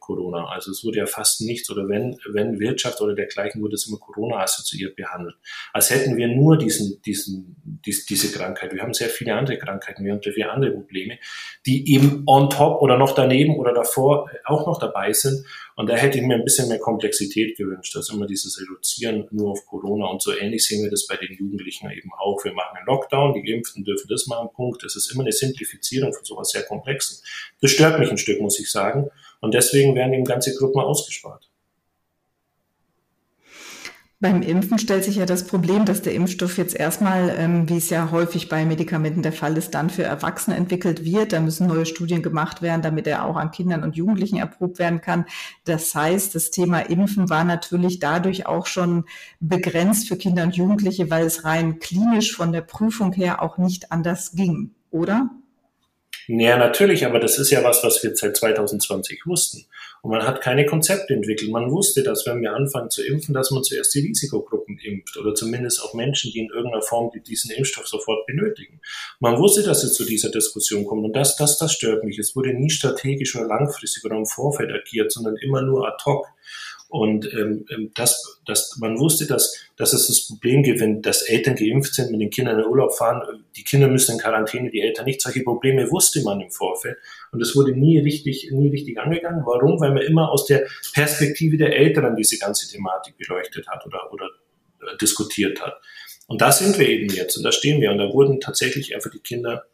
Corona. 0.00 0.46
Also 0.46 0.72
es 0.72 0.84
wurde 0.84 0.98
ja 0.98 1.06
fast 1.06 1.40
nichts 1.42 1.70
oder 1.70 1.88
wenn, 1.88 2.18
wenn 2.32 2.58
Wirtschaft 2.58 3.00
oder 3.00 3.14
dergleichen 3.14 3.62
wurde 3.62 3.74
es 3.74 3.86
immer 3.86 3.98
Corona 3.98 4.38
assoziiert 4.42 4.96
behandelt. 4.96 5.36
Als 5.72 5.90
hätten 5.90 6.16
wir 6.16 6.26
nur 6.26 6.58
diesen, 6.58 7.00
diesen, 7.02 7.56
dies, 7.86 8.06
diese 8.06 8.36
Krankheit. 8.36 8.72
Wir 8.72 8.82
haben 8.82 8.92
sehr 8.92 9.08
viele 9.08 9.34
andere 9.34 9.56
Krankheiten, 9.56 10.04
wir 10.04 10.12
haben 10.12 10.22
sehr 10.22 10.32
viele 10.32 10.50
andere 10.50 10.72
Probleme, 10.72 11.18
die 11.64 11.94
eben 11.94 12.24
on 12.26 12.50
top 12.50 12.82
oder 12.82 12.98
noch 12.98 13.14
daneben 13.14 13.56
oder 13.56 13.72
davor 13.72 14.28
auch 14.44 14.66
noch 14.66 14.80
dabei 14.80 15.12
sind. 15.12 15.46
Und 15.76 15.88
da 15.88 15.96
hätte 15.96 16.18
ich 16.18 16.24
mir 16.24 16.34
ein 16.34 16.44
bisschen 16.44 16.68
mehr 16.68 16.78
Komplexität 16.78 17.56
gewünscht, 17.56 17.96
also 17.96 18.14
immer 18.14 18.26
dieses 18.26 18.60
Reduzieren 18.60 19.26
nur 19.32 19.50
auf 19.50 19.66
Corona. 19.66 20.06
Und 20.06 20.22
so 20.22 20.32
ähnlich 20.36 20.64
sehen 20.66 20.84
wir 20.84 20.90
das 20.90 21.06
bei 21.06 21.16
den 21.16 21.36
Jugendlichen 21.36 21.90
eben 21.90 22.10
auch. 22.16 22.44
Wir 22.44 22.52
machen 22.52 22.76
einen 22.76 22.86
Lockdown, 22.86 23.34
die 23.34 23.42
Geimpften 23.42 23.82
dürfen 23.82 24.06
das 24.08 24.26
machen, 24.26 24.50
Punkt. 24.54 24.84
Das 24.84 24.94
ist 24.94 25.12
immer 25.12 25.22
eine 25.22 25.32
Simplifizierung 25.32 26.12
von 26.12 26.24
sowas 26.24 26.50
sehr 26.50 26.63
Komplexen. 26.66 27.18
Das 27.60 27.70
stört 27.70 27.98
mich 27.98 28.10
ein 28.10 28.18
Stück, 28.18 28.40
muss 28.40 28.58
ich 28.58 28.70
sagen. 28.70 29.10
Und 29.40 29.54
deswegen 29.54 29.94
werden 29.94 30.14
eben 30.14 30.24
ganze 30.24 30.54
Gruppen 30.54 30.80
ausgespart. 30.80 31.48
Beim 34.24 34.40
Impfen 34.40 34.78
stellt 34.78 35.04
sich 35.04 35.16
ja 35.16 35.26
das 35.26 35.46
Problem, 35.46 35.84
dass 35.84 36.00
der 36.00 36.14
Impfstoff 36.14 36.56
jetzt 36.56 36.74
erstmal, 36.74 37.34
ähm, 37.36 37.68
wie 37.68 37.76
es 37.76 37.90
ja 37.90 38.10
häufig 38.10 38.48
bei 38.48 38.64
Medikamenten 38.64 39.20
der 39.20 39.34
Fall 39.34 39.54
ist, 39.58 39.74
dann 39.74 39.90
für 39.90 40.04
Erwachsene 40.04 40.56
entwickelt 40.56 41.04
wird. 41.04 41.34
Da 41.34 41.40
müssen 41.40 41.66
neue 41.66 41.84
Studien 41.84 42.22
gemacht 42.22 42.62
werden, 42.62 42.80
damit 42.80 43.06
er 43.06 43.26
auch 43.26 43.36
an 43.36 43.50
Kindern 43.50 43.82
und 43.82 43.96
Jugendlichen 43.96 44.38
erprobt 44.38 44.78
werden 44.78 45.02
kann. 45.02 45.26
Das 45.66 45.94
heißt, 45.94 46.34
das 46.34 46.50
Thema 46.50 46.78
Impfen 46.80 47.28
war 47.28 47.44
natürlich 47.44 47.98
dadurch 47.98 48.46
auch 48.46 48.64
schon 48.64 49.04
begrenzt 49.40 50.08
für 50.08 50.16
Kinder 50.16 50.44
und 50.44 50.56
Jugendliche, 50.56 51.10
weil 51.10 51.26
es 51.26 51.44
rein 51.44 51.78
klinisch 51.78 52.34
von 52.34 52.50
der 52.50 52.62
Prüfung 52.62 53.12
her 53.12 53.42
auch 53.42 53.58
nicht 53.58 53.92
anders 53.92 54.32
ging, 54.32 54.70
oder? 54.90 55.28
Ja, 56.26 56.56
natürlich, 56.56 57.04
aber 57.04 57.20
das 57.20 57.38
ist 57.38 57.50
ja 57.50 57.62
was, 57.62 57.84
was 57.84 58.02
wir 58.02 58.16
seit 58.16 58.36
2020 58.36 59.26
wussten. 59.26 59.66
Und 60.00 60.10
man 60.10 60.26
hat 60.26 60.40
keine 60.40 60.64
Konzepte 60.66 61.14
entwickelt. 61.14 61.50
Man 61.50 61.70
wusste, 61.70 62.02
dass 62.02 62.26
wenn 62.26 62.40
wir 62.40 62.52
anfangen 62.52 62.90
zu 62.90 63.02
impfen, 63.02 63.34
dass 63.34 63.50
man 63.50 63.62
zuerst 63.62 63.94
die 63.94 64.00
Risikogruppen 64.00 64.78
impft 64.78 65.16
oder 65.16 65.34
zumindest 65.34 65.82
auch 65.82 65.94
Menschen, 65.94 66.30
die 66.32 66.40
in 66.40 66.50
irgendeiner 66.50 66.82
Form 66.82 67.10
diesen 67.26 67.50
Impfstoff 67.50 67.86
sofort 67.86 68.26
benötigen. 68.26 68.80
Man 69.20 69.38
wusste, 69.38 69.62
dass 69.62 69.84
es 69.84 69.94
zu 69.94 70.04
dieser 70.04 70.30
Diskussion 70.30 70.84
kommt 70.84 71.04
und 71.04 71.14
das, 71.14 71.36
das, 71.36 71.58
das 71.58 71.72
stört 71.72 72.04
mich. 72.04 72.18
Es 72.18 72.36
wurde 72.36 72.54
nie 72.54 72.70
strategisch 72.70 73.36
oder 73.36 73.46
langfristig 73.46 74.04
oder 74.04 74.16
im 74.16 74.26
Vorfeld 74.26 74.70
agiert, 74.72 75.12
sondern 75.12 75.36
immer 75.36 75.62
nur 75.62 75.86
ad 75.86 76.02
hoc. 76.04 76.26
Und 76.88 77.32
ähm, 77.32 77.66
ähm, 77.70 77.90
das, 77.94 78.40
das, 78.46 78.76
man 78.78 78.98
wusste, 78.98 79.26
dass, 79.26 79.56
dass 79.76 79.92
es 79.92 80.06
das 80.06 80.28
Problem 80.28 80.62
gibt, 80.62 80.80
wenn 80.80 81.02
dass 81.02 81.22
Eltern 81.22 81.56
geimpft 81.56 81.94
sind, 81.94 82.10
mit 82.10 82.20
den 82.20 82.30
Kindern 82.30 82.56
in 82.56 82.62
den 82.62 82.70
Urlaub 82.70 82.94
fahren, 82.94 83.22
die 83.56 83.64
Kinder 83.64 83.88
müssen 83.88 84.12
in 84.12 84.18
Quarantäne, 84.18 84.70
die 84.70 84.80
Eltern 84.80 85.06
nicht. 85.06 85.20
Solche 85.20 85.42
Probleme 85.42 85.90
wusste 85.90 86.22
man 86.22 86.40
im 86.40 86.50
Vorfeld. 86.50 86.96
Und 87.32 87.40
es 87.40 87.56
wurde 87.56 87.72
nie 87.72 87.98
richtig, 87.98 88.48
nie 88.52 88.68
richtig 88.68 88.98
angegangen. 88.98 89.42
Warum? 89.44 89.80
Weil 89.80 89.92
man 89.92 90.02
immer 90.02 90.30
aus 90.30 90.46
der 90.46 90.66
Perspektive 90.92 91.56
der 91.56 91.76
Eltern 91.76 92.14
diese 92.16 92.38
ganze 92.38 92.70
Thematik 92.70 93.18
beleuchtet 93.18 93.66
hat 93.66 93.84
oder, 93.86 94.12
oder 94.12 94.26
äh, 94.82 94.96
diskutiert 94.98 95.60
hat. 95.60 95.74
Und 96.26 96.40
da 96.40 96.52
sind 96.52 96.78
wir 96.78 96.88
eben 96.88 97.12
jetzt 97.12 97.36
und 97.36 97.42
da 97.42 97.52
stehen 97.52 97.80
wir. 97.80 97.90
Und 97.90 97.98
da 97.98 98.12
wurden 98.12 98.40
tatsächlich 98.40 98.94
einfach 98.94 99.10
die 99.10 99.18
Kinder 99.20 99.64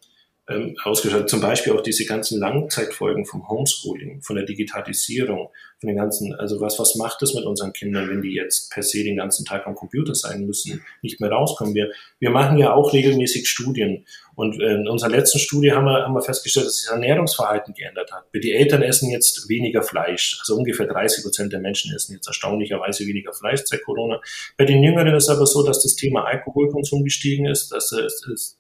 ähm, 0.51 0.77
ausgeschaltet. 0.85 1.31
Zum 1.31 1.41
Beispiel 1.41 1.73
auch 1.73 1.83
diese 1.83 2.05
ganzen 2.05 2.41
Langzeitfolgen 2.41 3.25
vom 3.25 3.49
Homeschooling, 3.49 4.21
von 4.23 4.37
der 4.37 4.45
Digitalisierung, 4.45 5.51
von 5.79 5.87
den 5.87 5.97
ganzen, 5.97 6.35
also 6.35 6.61
was, 6.61 6.79
was 6.79 6.97
macht 6.97 7.23
es 7.23 7.35
mit 7.35 7.45
unseren 7.45 7.73
Kindern, 7.73 8.11
wenn 8.11 8.21
die 8.21 8.35
jetzt 8.35 8.71
per 8.73 8.83
se 8.83 9.03
den 9.03 9.17
ganzen 9.17 9.47
Tag 9.47 9.67
am 9.67 9.75
Computer 9.75 10.15
sein 10.15 10.47
müssen, 10.47 10.85
nicht 11.03 11.21
mehr 11.21 11.31
rauskommen? 11.31 11.75
Wir, 11.75 11.91
wir 12.19 12.31
machen 12.31 12.59
ja 12.59 12.75
auch 12.75 12.93
regelmäßig 12.93 13.49
Studien. 13.49 14.05
Und 14.35 14.61
in 14.61 14.89
unserer 14.89 15.11
letzten 15.11 15.39
Studie 15.39 15.73
haben 15.73 15.85
wir, 15.85 16.05
haben 16.05 16.15
wir 16.15 16.23
festgestellt, 16.23 16.67
dass 16.67 16.77
sich 16.77 16.87
das 16.87 16.95
Ernährungsverhalten 16.95 17.75
geändert 17.75 18.11
hat. 18.13 18.25
Die 18.35 18.53
Eltern 18.53 18.83
essen 18.83 19.11
jetzt 19.11 19.49
weniger 19.49 19.83
Fleisch. 19.83 20.39
Also 20.41 20.57
ungefähr 20.57 20.87
30 20.87 21.23
Prozent 21.23 21.53
der 21.53 21.61
Menschen 21.61 21.95
essen 21.95 22.15
jetzt 22.15 22.27
erstaunlicherweise 22.27 23.07
weniger 23.07 23.33
Fleisch 23.33 23.61
seit 23.65 23.83
Corona. 23.85 24.21
Bei 24.57 24.65
den 24.65 24.83
Jüngeren 24.83 25.15
ist 25.15 25.29
aber 25.29 25.47
so, 25.47 25.65
dass 25.65 25.83
das 25.83 25.95
Thema 25.95 26.25
Alkoholkonsum 26.25 27.05
gestiegen 27.05 27.47
ist, 27.47 27.71
dass 27.71 27.93
es, 27.93 28.27
es 28.27 28.57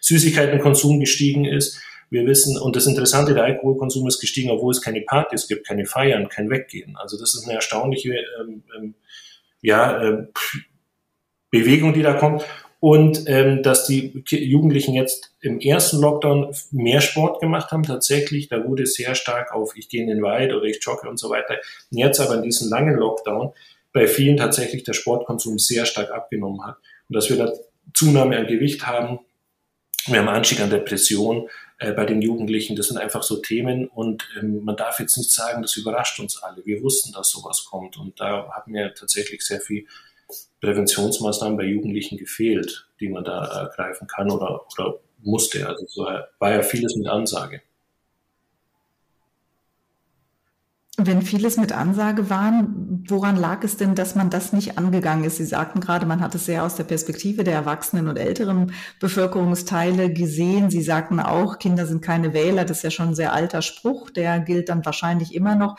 Süßigkeitenkonsum 0.00 1.00
gestiegen 1.00 1.44
ist. 1.44 1.80
Wir 2.10 2.26
wissen, 2.26 2.58
und 2.58 2.74
das 2.74 2.86
Interessante, 2.86 3.34
der 3.34 3.44
Alkoholkonsum 3.44 4.06
ist 4.08 4.20
gestiegen, 4.20 4.50
obwohl 4.50 4.72
es 4.72 4.80
keine 4.80 5.02
Partys 5.02 5.46
gibt, 5.46 5.66
keine 5.66 5.84
Feiern, 5.84 6.28
kein 6.28 6.48
Weggehen. 6.48 6.96
Also 6.96 7.18
das 7.18 7.34
ist 7.34 7.44
eine 7.44 7.54
erstaunliche 7.54 8.14
ähm, 8.40 8.62
ähm, 8.76 8.94
ja, 9.60 10.02
äh, 10.02 10.26
Bewegung, 11.50 11.92
die 11.92 12.02
da 12.02 12.14
kommt. 12.14 12.44
Und 12.80 13.24
ähm, 13.26 13.64
dass 13.64 13.86
die 13.86 14.22
Jugendlichen 14.28 14.94
jetzt 14.94 15.32
im 15.40 15.58
ersten 15.58 16.00
Lockdown 16.00 16.54
mehr 16.70 17.00
Sport 17.00 17.40
gemacht 17.40 17.72
haben, 17.72 17.82
tatsächlich, 17.82 18.48
da 18.48 18.64
wurde 18.64 18.86
sehr 18.86 19.16
stark 19.16 19.52
auf, 19.52 19.76
ich 19.76 19.88
gehe 19.88 20.02
in 20.02 20.08
den 20.08 20.22
Wald 20.22 20.52
oder 20.52 20.64
ich 20.64 20.78
jogge 20.80 21.08
und 21.08 21.18
so 21.18 21.28
weiter. 21.28 21.56
Jetzt 21.90 22.20
aber 22.20 22.36
in 22.36 22.42
diesem 22.42 22.70
langen 22.70 22.94
Lockdown 22.94 23.52
bei 23.92 24.06
vielen 24.06 24.36
tatsächlich 24.36 24.84
der 24.84 24.92
Sportkonsum 24.92 25.58
sehr 25.58 25.86
stark 25.86 26.12
abgenommen 26.12 26.64
hat. 26.64 26.76
Und 27.08 27.16
dass 27.16 27.28
wir 27.30 27.36
da 27.36 27.52
Zunahme 27.94 28.36
an 28.36 28.46
Gewicht 28.46 28.86
haben, 28.86 29.18
wir 30.10 30.20
haben 30.20 30.28
Anstieg 30.28 30.60
an 30.60 30.70
Depression 30.70 31.48
äh, 31.78 31.92
bei 31.92 32.04
den 32.04 32.22
Jugendlichen. 32.22 32.76
Das 32.76 32.88
sind 32.88 32.98
einfach 32.98 33.22
so 33.22 33.36
Themen 33.36 33.88
und 33.88 34.28
ähm, 34.38 34.64
man 34.64 34.76
darf 34.76 35.00
jetzt 35.00 35.16
nicht 35.16 35.32
sagen, 35.32 35.62
das 35.62 35.76
überrascht 35.76 36.18
uns 36.20 36.42
alle. 36.42 36.64
Wir 36.64 36.82
wussten, 36.82 37.12
dass 37.12 37.30
sowas 37.30 37.64
kommt 37.64 37.96
und 37.96 38.20
da 38.20 38.48
haben 38.50 38.72
mir 38.72 38.94
tatsächlich 38.94 39.42
sehr 39.42 39.60
viel 39.60 39.86
Präventionsmaßnahmen 40.60 41.56
bei 41.56 41.64
Jugendlichen 41.64 42.18
gefehlt, 42.18 42.88
die 43.00 43.08
man 43.08 43.24
da 43.24 43.44
ergreifen 43.62 44.06
kann 44.06 44.30
oder, 44.30 44.66
oder 44.72 44.98
musste. 45.22 45.66
Also 45.66 45.86
so 45.86 46.02
war 46.38 46.52
ja 46.52 46.62
vieles 46.62 46.96
mit 46.96 47.06
Ansage. 47.08 47.62
Wenn 51.00 51.22
vieles 51.22 51.56
mit 51.58 51.70
Ansage 51.70 52.28
waren, 52.28 53.04
woran 53.08 53.36
lag 53.36 53.62
es 53.62 53.76
denn, 53.76 53.94
dass 53.94 54.16
man 54.16 54.30
das 54.30 54.52
nicht 54.52 54.78
angegangen 54.78 55.22
ist? 55.22 55.36
Sie 55.36 55.44
sagten 55.44 55.78
gerade, 55.78 56.06
man 56.06 56.20
hat 56.20 56.34
es 56.34 56.46
sehr 56.46 56.64
aus 56.64 56.74
der 56.74 56.82
Perspektive 56.82 57.44
der 57.44 57.54
erwachsenen 57.54 58.08
und 58.08 58.16
älteren 58.16 58.72
Bevölkerungsteile 58.98 60.12
gesehen. 60.12 60.70
Sie 60.70 60.82
sagten 60.82 61.20
auch, 61.20 61.60
Kinder 61.60 61.86
sind 61.86 62.02
keine 62.02 62.32
Wähler. 62.34 62.64
Das 62.64 62.78
ist 62.78 62.82
ja 62.82 62.90
schon 62.90 63.10
ein 63.10 63.14
sehr 63.14 63.32
alter 63.32 63.62
Spruch. 63.62 64.10
Der 64.10 64.40
gilt 64.40 64.68
dann 64.70 64.84
wahrscheinlich 64.84 65.34
immer 65.36 65.54
noch. 65.54 65.76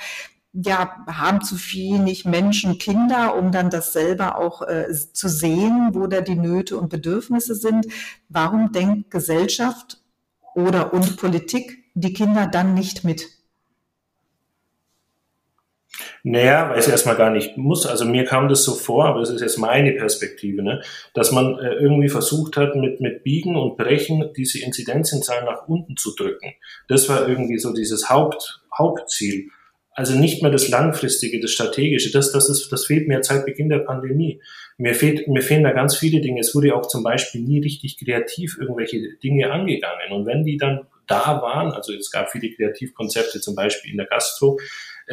ja, 0.53 1.05
haben 1.07 1.41
zu 1.41 1.55
wenig 1.57 2.25
Menschen 2.25 2.77
Kinder, 2.79 3.35
um 3.35 3.51
dann 3.51 3.69
das 3.69 3.93
selber 3.93 4.37
auch 4.37 4.61
äh, 4.63 4.87
zu 5.13 5.27
sehen, 5.29 5.89
wo 5.93 6.07
da 6.07 6.21
die 6.21 6.35
Nöte 6.35 6.77
und 6.77 6.89
Bedürfnisse 6.89 7.55
sind. 7.55 7.87
Warum 8.29 8.71
denkt 8.71 9.11
Gesellschaft 9.11 10.01
oder 10.55 10.93
und 10.93 11.17
Politik 11.17 11.83
die 11.93 12.13
Kinder 12.13 12.47
dann 12.47 12.73
nicht 12.73 13.03
mit? 13.03 13.38
Naja, 16.23 16.69
weil 16.69 16.79
es 16.79 16.87
erstmal 16.87 17.15
gar 17.15 17.29
nicht 17.29 17.57
muss. 17.57 17.85
Also 17.85 18.05
mir 18.05 18.25
kam 18.25 18.49
das 18.49 18.63
so 18.63 18.75
vor, 18.75 19.05
aber 19.05 19.21
das 19.21 19.29
ist 19.29 19.41
jetzt 19.41 19.57
meine 19.57 19.93
Perspektive, 19.93 20.61
ne? 20.61 20.81
dass 21.13 21.31
man 21.31 21.57
äh, 21.59 21.75
irgendwie 21.75 22.09
versucht 22.09 22.57
hat, 22.57 22.75
mit, 22.75 22.99
mit 22.99 23.23
Biegen 23.23 23.55
und 23.55 23.77
Brechen 23.77 24.31
diese 24.35 24.61
Inzidenzenzahl 24.63 25.45
nach 25.45 25.67
unten 25.67 25.95
zu 25.95 26.13
drücken. 26.15 26.53
Das 26.87 27.07
war 27.07 27.27
irgendwie 27.27 27.57
so 27.57 27.73
dieses 27.73 28.09
Haupt, 28.09 28.61
Hauptziel. 28.77 29.49
Also 29.93 30.17
nicht 30.17 30.41
mehr 30.41 30.51
das 30.51 30.69
Langfristige, 30.69 31.39
das 31.41 31.51
Strategische. 31.51 32.11
Das, 32.11 32.31
das, 32.31 32.49
ist, 32.49 32.69
das 32.71 32.85
fehlt 32.85 33.07
mir 33.07 33.21
seit 33.23 33.45
Beginn 33.45 33.69
der 33.69 33.79
Pandemie. 33.79 34.41
Mir, 34.77 34.95
fehlt, 34.95 35.27
mir 35.27 35.41
fehlen 35.41 35.63
da 35.63 35.71
ganz 35.71 35.97
viele 35.97 36.21
Dinge. 36.21 36.39
Es 36.39 36.55
wurde 36.55 36.73
auch 36.73 36.87
zum 36.87 37.03
Beispiel 37.03 37.41
nie 37.41 37.59
richtig 37.59 37.97
kreativ 37.97 38.57
irgendwelche 38.59 39.17
Dinge 39.21 39.51
angegangen. 39.51 40.11
Und 40.11 40.25
wenn 40.25 40.45
die 40.45 40.55
dann 40.55 40.87
da 41.05 41.41
waren, 41.41 41.71
also 41.71 41.93
es 41.93 42.11
gab 42.11 42.31
viele 42.31 42.49
Kreativkonzepte, 42.49 43.41
zum 43.41 43.55
Beispiel 43.55 43.91
in 43.91 43.97
der 43.97 44.05
Gastro, 44.05 44.59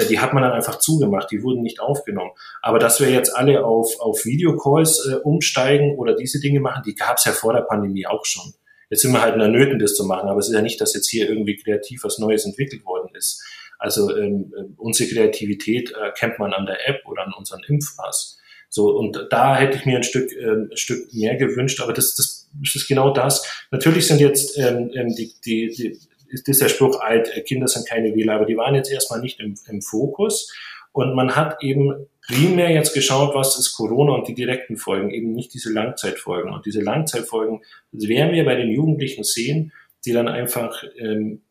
die 0.04 0.20
hat 0.20 0.34
man 0.34 0.42
dann 0.42 0.52
einfach 0.52 0.78
zugemacht, 0.78 1.30
die 1.30 1.42
wurden 1.42 1.62
nicht 1.62 1.80
aufgenommen. 1.80 2.32
Aber 2.62 2.78
dass 2.78 3.00
wir 3.00 3.10
jetzt 3.10 3.34
alle 3.34 3.64
auf, 3.64 3.98
auf 3.98 4.24
Videocalls 4.24 5.06
äh, 5.06 5.14
umsteigen 5.16 5.96
oder 5.96 6.14
diese 6.14 6.40
Dinge 6.40 6.60
machen, 6.60 6.82
die 6.84 6.94
gab 6.94 7.16
es 7.16 7.24
ja 7.24 7.32
vor 7.32 7.54
der 7.54 7.62
Pandemie 7.62 8.06
auch 8.06 8.24
schon. 8.24 8.52
Jetzt 8.90 9.02
sind 9.02 9.12
wir 9.12 9.22
halt 9.22 9.34
in 9.34 9.40
der 9.40 9.48
Nöten, 9.48 9.78
das 9.78 9.94
zu 9.94 10.04
machen, 10.04 10.28
aber 10.28 10.38
es 10.38 10.48
ist 10.48 10.54
ja 10.54 10.62
nicht, 10.62 10.80
dass 10.80 10.94
jetzt 10.94 11.08
hier 11.08 11.28
irgendwie 11.28 11.56
kreativ 11.56 12.04
was 12.04 12.18
Neues 12.18 12.44
entwickelt 12.44 12.84
worden 12.84 13.08
ist. 13.14 13.42
Also 13.78 14.16
ähm, 14.16 14.52
äh, 14.56 14.64
unsere 14.76 15.08
Kreativität 15.08 15.92
erkennt 15.92 16.38
man 16.38 16.52
an 16.52 16.66
der 16.66 16.88
App 16.88 17.06
oder 17.06 17.24
an 17.26 17.32
unseren 17.36 17.62
Impfpass. 17.66 18.38
So, 18.68 18.90
und 18.90 19.28
da 19.30 19.56
hätte 19.56 19.78
ich 19.78 19.86
mir 19.86 19.96
ein 19.96 20.02
Stück, 20.02 20.32
ähm, 20.32 20.68
ein 20.70 20.76
Stück 20.76 21.12
mehr 21.14 21.36
gewünscht, 21.36 21.80
aber 21.80 21.92
das, 21.92 22.14
das, 22.14 22.50
das 22.62 22.74
ist 22.74 22.88
genau 22.88 23.12
das. 23.12 23.46
Natürlich 23.70 24.06
sind 24.06 24.20
jetzt 24.20 24.58
ähm, 24.58 24.90
ähm 24.94 25.14
die, 25.14 25.32
die, 25.44 25.68
die 25.68 25.98
ist, 26.28 26.48
ist 26.48 26.60
der 26.60 26.68
Spruch 26.68 27.00
alt, 27.00 27.30
äh, 27.34 27.42
Kinder 27.42 27.68
sind 27.68 27.88
keine 27.88 28.14
Wähler, 28.14 28.34
aber 28.34 28.46
die 28.46 28.56
waren 28.56 28.74
jetzt 28.74 28.90
erstmal 28.90 29.20
nicht 29.20 29.40
im, 29.40 29.54
im 29.68 29.82
Fokus. 29.82 30.52
Und 30.92 31.14
man 31.14 31.36
hat 31.36 31.62
eben 31.62 32.06
primär 32.26 32.70
jetzt 32.70 32.94
geschaut, 32.94 33.34
was 33.34 33.58
ist 33.58 33.74
Corona 33.76 34.14
und 34.14 34.28
die 34.28 34.34
direkten 34.34 34.76
Folgen, 34.76 35.10
eben 35.10 35.32
nicht 35.32 35.52
diese 35.52 35.72
Langzeitfolgen. 35.72 36.52
Und 36.52 36.64
diese 36.64 36.80
Langzeitfolgen 36.80 37.60
werden 37.92 38.32
wir 38.32 38.44
bei 38.44 38.54
den 38.54 38.70
Jugendlichen 38.70 39.22
sehen, 39.22 39.72
die 40.06 40.12
dann 40.12 40.26
einfach 40.26 40.82
ähm, 40.98 41.42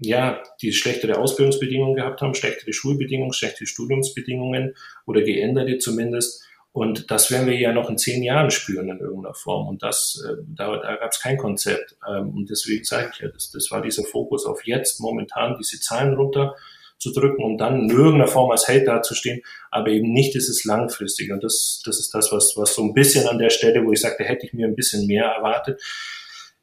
ja, 0.00 0.42
die 0.62 0.72
schlechtere 0.72 1.18
Ausbildungsbedingungen 1.18 1.94
gehabt 1.94 2.20
haben, 2.20 2.34
schlechtere 2.34 2.72
Schulbedingungen, 2.72 3.32
schlechte 3.32 3.66
Studiumsbedingungen 3.66 4.74
oder 5.06 5.22
geänderte 5.22 5.78
zumindest. 5.78 6.44
Und 6.72 7.10
das 7.10 7.32
werden 7.32 7.48
wir 7.48 7.58
ja 7.58 7.72
noch 7.72 7.90
in 7.90 7.98
zehn 7.98 8.22
Jahren 8.22 8.50
spüren 8.50 8.88
in 8.88 9.00
irgendeiner 9.00 9.34
Form. 9.34 9.66
Und 9.68 9.82
das, 9.82 10.22
äh, 10.24 10.36
da, 10.46 10.76
da 10.76 10.96
gab 10.96 11.10
es 11.10 11.20
kein 11.20 11.36
Konzept. 11.36 11.96
Ähm, 12.08 12.30
und 12.30 12.48
deswegen 12.48 12.84
sage 12.84 13.10
ich 13.12 13.20
ja, 13.20 13.28
das, 13.28 13.50
das 13.50 13.70
war 13.70 13.82
dieser 13.82 14.04
Fokus 14.04 14.46
auf 14.46 14.64
jetzt, 14.64 15.00
momentan 15.00 15.56
diese 15.58 15.80
Zahlen 15.80 16.14
runter 16.14 16.54
zu 17.00 17.12
drücken 17.12 17.42
und 17.42 17.58
dann 17.58 17.84
in 17.84 17.90
irgendeiner 17.90 18.28
Form 18.28 18.50
als 18.50 18.68
Held 18.68 18.86
dazustehen, 18.86 19.40
aber 19.70 19.88
eben 19.88 20.12
nicht 20.12 20.34
dieses 20.34 20.64
langfristige. 20.64 21.32
Und 21.32 21.42
das, 21.42 21.82
das 21.84 21.98
ist 21.98 22.14
das, 22.14 22.30
was, 22.30 22.54
was 22.56 22.74
so 22.74 22.82
ein 22.82 22.92
bisschen 22.92 23.26
an 23.26 23.38
der 23.38 23.50
Stelle, 23.50 23.84
wo 23.84 23.90
ich 23.90 24.00
sagte, 24.00 24.22
hätte 24.22 24.46
ich 24.46 24.52
mir 24.52 24.66
ein 24.66 24.76
bisschen 24.76 25.06
mehr 25.06 25.24
erwartet. 25.24 25.80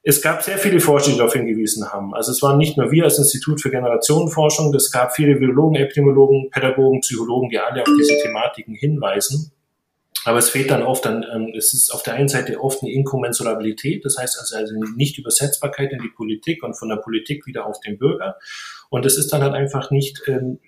Es 0.03 0.21
gab 0.21 0.41
sehr 0.41 0.57
viele 0.57 0.79
Forscher, 0.79 1.11
die 1.11 1.17
darauf 1.17 1.33
hingewiesen 1.33 1.91
haben. 1.91 2.13
Also 2.13 2.31
es 2.31 2.41
waren 2.41 2.57
nicht 2.57 2.77
nur 2.77 2.91
wir 2.91 3.03
als 3.03 3.17
Institut 3.17 3.59
für 3.61 3.71
Generationenforschung, 3.71 4.73
es 4.73 4.91
gab 4.91 5.13
viele 5.13 5.39
Virologen, 5.39 5.75
Epidemiologen, 5.75 6.49
Pädagogen, 6.51 7.01
Psychologen, 7.01 7.49
die 7.49 7.59
alle 7.59 7.81
auf 7.81 7.89
diese 7.99 8.17
Thematiken 8.21 8.75
hinweisen. 8.75 9.51
Aber 10.25 10.39
es 10.39 10.49
fehlt 10.49 10.71
dann 10.71 10.83
oft 10.83 11.05
dann, 11.05 11.23
ähm, 11.23 11.53
es 11.55 11.73
ist 11.73 11.89
auf 11.91 12.03
der 12.03 12.15
einen 12.15 12.27
Seite 12.27 12.59
oft 12.59 12.81
eine 12.81 12.91
Inkommensurabilität, 12.91 14.03
das 14.03 14.17
heißt 14.17 14.37
also, 14.39 14.57
also 14.57 14.73
nicht 14.95 15.17
Übersetzbarkeit 15.17 15.91
in 15.93 15.99
die 15.99 16.09
Politik 16.09 16.63
und 16.63 16.75
von 16.75 16.89
der 16.89 16.97
Politik 16.97 17.45
wieder 17.45 17.65
auf 17.65 17.79
den 17.79 17.97
Bürger. 17.97 18.37
Und 18.89 19.05
es 19.05 19.17
ist 19.17 19.31
dann 19.33 19.41
halt 19.41 19.53
einfach 19.53 19.91
nicht, 19.91 20.21
ähm, 20.27 20.59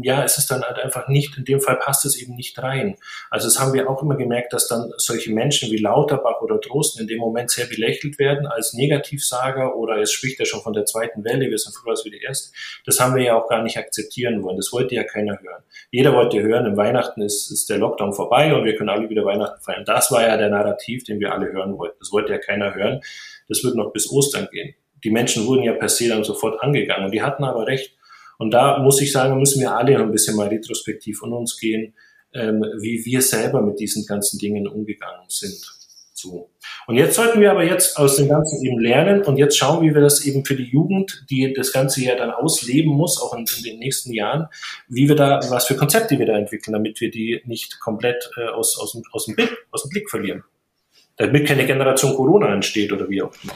ja, 0.00 0.24
es 0.24 0.38
ist 0.38 0.50
dann 0.50 0.62
halt 0.62 0.78
einfach 0.78 1.08
nicht, 1.08 1.36
in 1.36 1.44
dem 1.44 1.60
Fall 1.60 1.76
passt 1.76 2.04
es 2.04 2.20
eben 2.20 2.34
nicht 2.34 2.58
rein. 2.62 2.96
Also 3.30 3.48
das 3.48 3.58
haben 3.58 3.72
wir 3.72 3.88
auch 3.88 4.02
immer 4.02 4.16
gemerkt, 4.16 4.52
dass 4.52 4.68
dann 4.68 4.92
solche 4.96 5.32
Menschen 5.32 5.70
wie 5.70 5.78
Lauterbach 5.78 6.40
oder 6.40 6.58
Drosten 6.58 7.02
in 7.02 7.08
dem 7.08 7.18
Moment 7.18 7.50
sehr 7.50 7.66
belächelt 7.66 8.18
werden 8.18 8.46
als 8.46 8.74
Negativsager 8.74 9.76
oder 9.76 9.98
es 9.98 10.12
spricht 10.12 10.38
ja 10.38 10.44
schon 10.44 10.60
von 10.60 10.72
der 10.72 10.84
zweiten 10.84 11.24
Welle, 11.24 11.50
wir 11.50 11.58
sind 11.58 11.74
froh, 11.74 11.90
dass 11.90 12.04
wir 12.04 12.12
die 12.12 12.22
erste. 12.22 12.50
Das 12.86 13.00
haben 13.00 13.14
wir 13.14 13.22
ja 13.22 13.36
auch 13.36 13.48
gar 13.48 13.62
nicht 13.62 13.76
akzeptieren 13.76 14.42
wollen. 14.42 14.56
Das 14.56 14.72
wollte 14.72 14.94
ja 14.94 15.04
keiner 15.04 15.40
hören. 15.40 15.62
Jeder 15.90 16.12
wollte 16.12 16.40
hören, 16.42 16.66
im 16.66 16.76
Weihnachten 16.76 17.22
ist, 17.22 17.50
ist 17.50 17.68
der 17.70 17.78
Lockdown 17.78 18.12
vorbei 18.12 18.54
und 18.54 18.64
wir 18.64 18.76
können 18.76 18.90
alle 18.90 19.08
wieder 19.08 19.24
Weihnachten 19.24 19.60
feiern. 19.62 19.84
Das 19.84 20.10
war 20.10 20.22
ja 20.22 20.36
der 20.36 20.50
Narrativ, 20.50 21.04
den 21.04 21.20
wir 21.20 21.32
alle 21.32 21.52
hören 21.52 21.76
wollten. 21.78 21.96
Das 21.98 22.12
wollte 22.12 22.32
ja 22.32 22.38
keiner 22.38 22.74
hören. 22.74 23.00
Das 23.48 23.62
wird 23.62 23.74
noch 23.74 23.92
bis 23.92 24.10
Ostern 24.10 24.48
gehen 24.50 24.74
die 25.04 25.10
Menschen 25.10 25.46
wurden 25.46 25.62
ja 25.62 25.74
per 25.74 25.88
se 25.88 26.08
dann 26.08 26.24
sofort 26.24 26.62
angegangen. 26.62 27.06
Und 27.06 27.12
die 27.12 27.22
hatten 27.22 27.44
aber 27.44 27.66
recht. 27.66 27.94
Und 28.38 28.50
da 28.52 28.78
muss 28.78 29.00
ich 29.00 29.12
sagen, 29.12 29.38
müssen 29.38 29.60
wir 29.60 29.76
alle 29.76 29.96
ein 29.98 30.10
bisschen 30.10 30.36
mal 30.36 30.48
retrospektiv 30.48 31.18
von 31.18 31.32
uns 31.32 31.58
gehen, 31.58 31.94
ähm, 32.32 32.64
wie 32.80 33.04
wir 33.04 33.22
selber 33.22 33.62
mit 33.62 33.78
diesen 33.78 34.06
ganzen 34.06 34.38
Dingen 34.38 34.66
umgegangen 34.66 35.26
sind. 35.28 35.72
So. 36.14 36.50
Und 36.86 36.96
jetzt 36.96 37.16
sollten 37.16 37.40
wir 37.40 37.50
aber 37.50 37.64
jetzt 37.64 37.98
aus 37.98 38.16
dem 38.16 38.28
Ganzen 38.28 38.64
eben 38.64 38.78
lernen 38.78 39.22
und 39.22 39.36
jetzt 39.36 39.58
schauen, 39.58 39.82
wie 39.84 39.94
wir 39.94 40.00
das 40.00 40.24
eben 40.24 40.44
für 40.44 40.54
die 40.54 40.64
Jugend, 40.64 41.26
die 41.28 41.52
das 41.52 41.72
Ganze 41.72 42.02
ja 42.02 42.16
dann 42.16 42.30
ausleben 42.30 42.92
muss, 42.92 43.20
auch 43.20 43.34
in, 43.34 43.44
in 43.58 43.62
den 43.62 43.78
nächsten 43.78 44.12
Jahren, 44.12 44.48
wie 44.88 45.08
wir 45.08 45.16
da, 45.16 45.40
was 45.50 45.66
für 45.66 45.76
Konzepte 45.76 46.18
wir 46.18 46.26
da 46.26 46.38
entwickeln, 46.38 46.72
damit 46.72 47.00
wir 47.00 47.10
die 47.10 47.42
nicht 47.44 47.78
komplett 47.80 48.30
äh, 48.36 48.48
aus, 48.48 48.78
aus, 48.78 49.00
aus, 49.12 49.26
dem 49.26 49.36
aus 49.70 49.82
dem 49.82 49.90
Blick 49.90 50.08
verlieren. 50.08 50.44
Damit 51.16 51.46
keine 51.46 51.66
Generation 51.66 52.14
Corona 52.14 52.52
entsteht 52.52 52.92
oder 52.92 53.08
wie 53.08 53.22
auch 53.22 53.32
immer. 53.42 53.54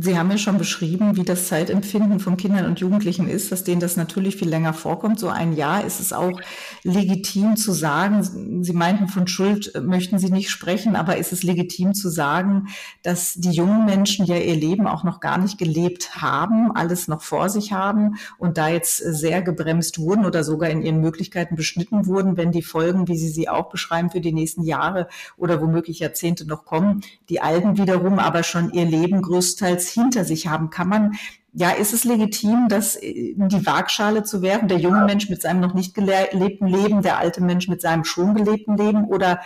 Sie 0.00 0.16
haben 0.16 0.30
ja 0.30 0.38
schon 0.38 0.58
beschrieben, 0.58 1.16
wie 1.16 1.24
das 1.24 1.48
Zeitempfinden 1.48 2.20
von 2.20 2.36
Kindern 2.36 2.66
und 2.66 2.78
Jugendlichen 2.78 3.28
ist, 3.28 3.50
dass 3.50 3.64
denen 3.64 3.80
das 3.80 3.96
natürlich 3.96 4.36
viel 4.36 4.48
länger 4.48 4.72
vorkommt. 4.72 5.18
So 5.18 5.28
ein 5.28 5.54
Jahr 5.54 5.84
ist 5.84 5.98
es 5.98 6.12
auch 6.12 6.40
legitim 6.84 7.56
zu 7.56 7.72
sagen, 7.72 8.62
Sie 8.62 8.72
meinten, 8.72 9.08
von 9.08 9.26
Schuld 9.26 9.72
möchten 9.82 10.18
Sie 10.20 10.30
nicht 10.30 10.50
sprechen, 10.50 10.94
aber 10.94 11.16
ist 11.16 11.32
es 11.32 11.42
legitim 11.42 11.94
zu 11.94 12.10
sagen, 12.10 12.68
dass 13.02 13.34
die 13.34 13.50
jungen 13.50 13.86
Menschen 13.86 14.24
ja 14.26 14.36
ihr 14.36 14.54
Leben 14.54 14.86
auch 14.86 15.02
noch 15.02 15.18
gar 15.18 15.38
nicht 15.38 15.58
gelebt 15.58 16.16
haben, 16.16 16.70
alles 16.70 17.08
noch 17.08 17.22
vor 17.22 17.48
sich 17.48 17.72
haben 17.72 18.18
und 18.38 18.56
da 18.56 18.68
jetzt 18.68 18.98
sehr 18.98 19.42
gebremst 19.42 19.98
wurden 19.98 20.26
oder 20.26 20.44
sogar 20.44 20.70
in 20.70 20.82
ihren 20.82 21.00
Möglichkeiten 21.00 21.56
beschnitten 21.56 22.06
wurden, 22.06 22.36
wenn 22.36 22.52
die 22.52 22.62
Folgen, 22.62 23.08
wie 23.08 23.18
Sie 23.18 23.30
sie 23.30 23.48
auch 23.48 23.68
beschreiben, 23.68 24.10
für 24.10 24.20
die 24.20 24.32
nächsten 24.32 24.62
Jahre 24.62 25.08
oder 25.36 25.60
womöglich 25.60 25.98
Jahrzehnte 25.98 26.46
noch 26.46 26.64
kommen, 26.64 27.02
die 27.28 27.40
Alten 27.40 27.78
wiederum 27.78 28.20
aber 28.20 28.44
schon 28.44 28.72
ihr 28.72 28.84
Leben 28.84 29.22
größtenteils 29.22 29.87
hinter 29.88 30.24
sich 30.24 30.46
haben, 30.46 30.70
kann 30.70 30.88
man, 30.88 31.12
ja, 31.52 31.70
ist 31.70 31.92
es 31.92 32.04
legitim, 32.04 32.68
das 32.68 32.96
in 32.96 33.48
die 33.48 33.66
Waagschale 33.66 34.22
zu 34.22 34.42
werfen, 34.42 34.68
der 34.68 34.78
junge 34.78 35.04
Mensch 35.04 35.28
mit 35.28 35.42
seinem 35.42 35.60
noch 35.60 35.74
nicht 35.74 35.94
gelebten 35.94 36.66
Leben, 36.66 37.02
der 37.02 37.18
alte 37.18 37.42
Mensch 37.42 37.68
mit 37.68 37.80
seinem 37.80 38.04
schon 38.04 38.34
gelebten 38.34 38.76
Leben 38.76 39.04
oder 39.06 39.40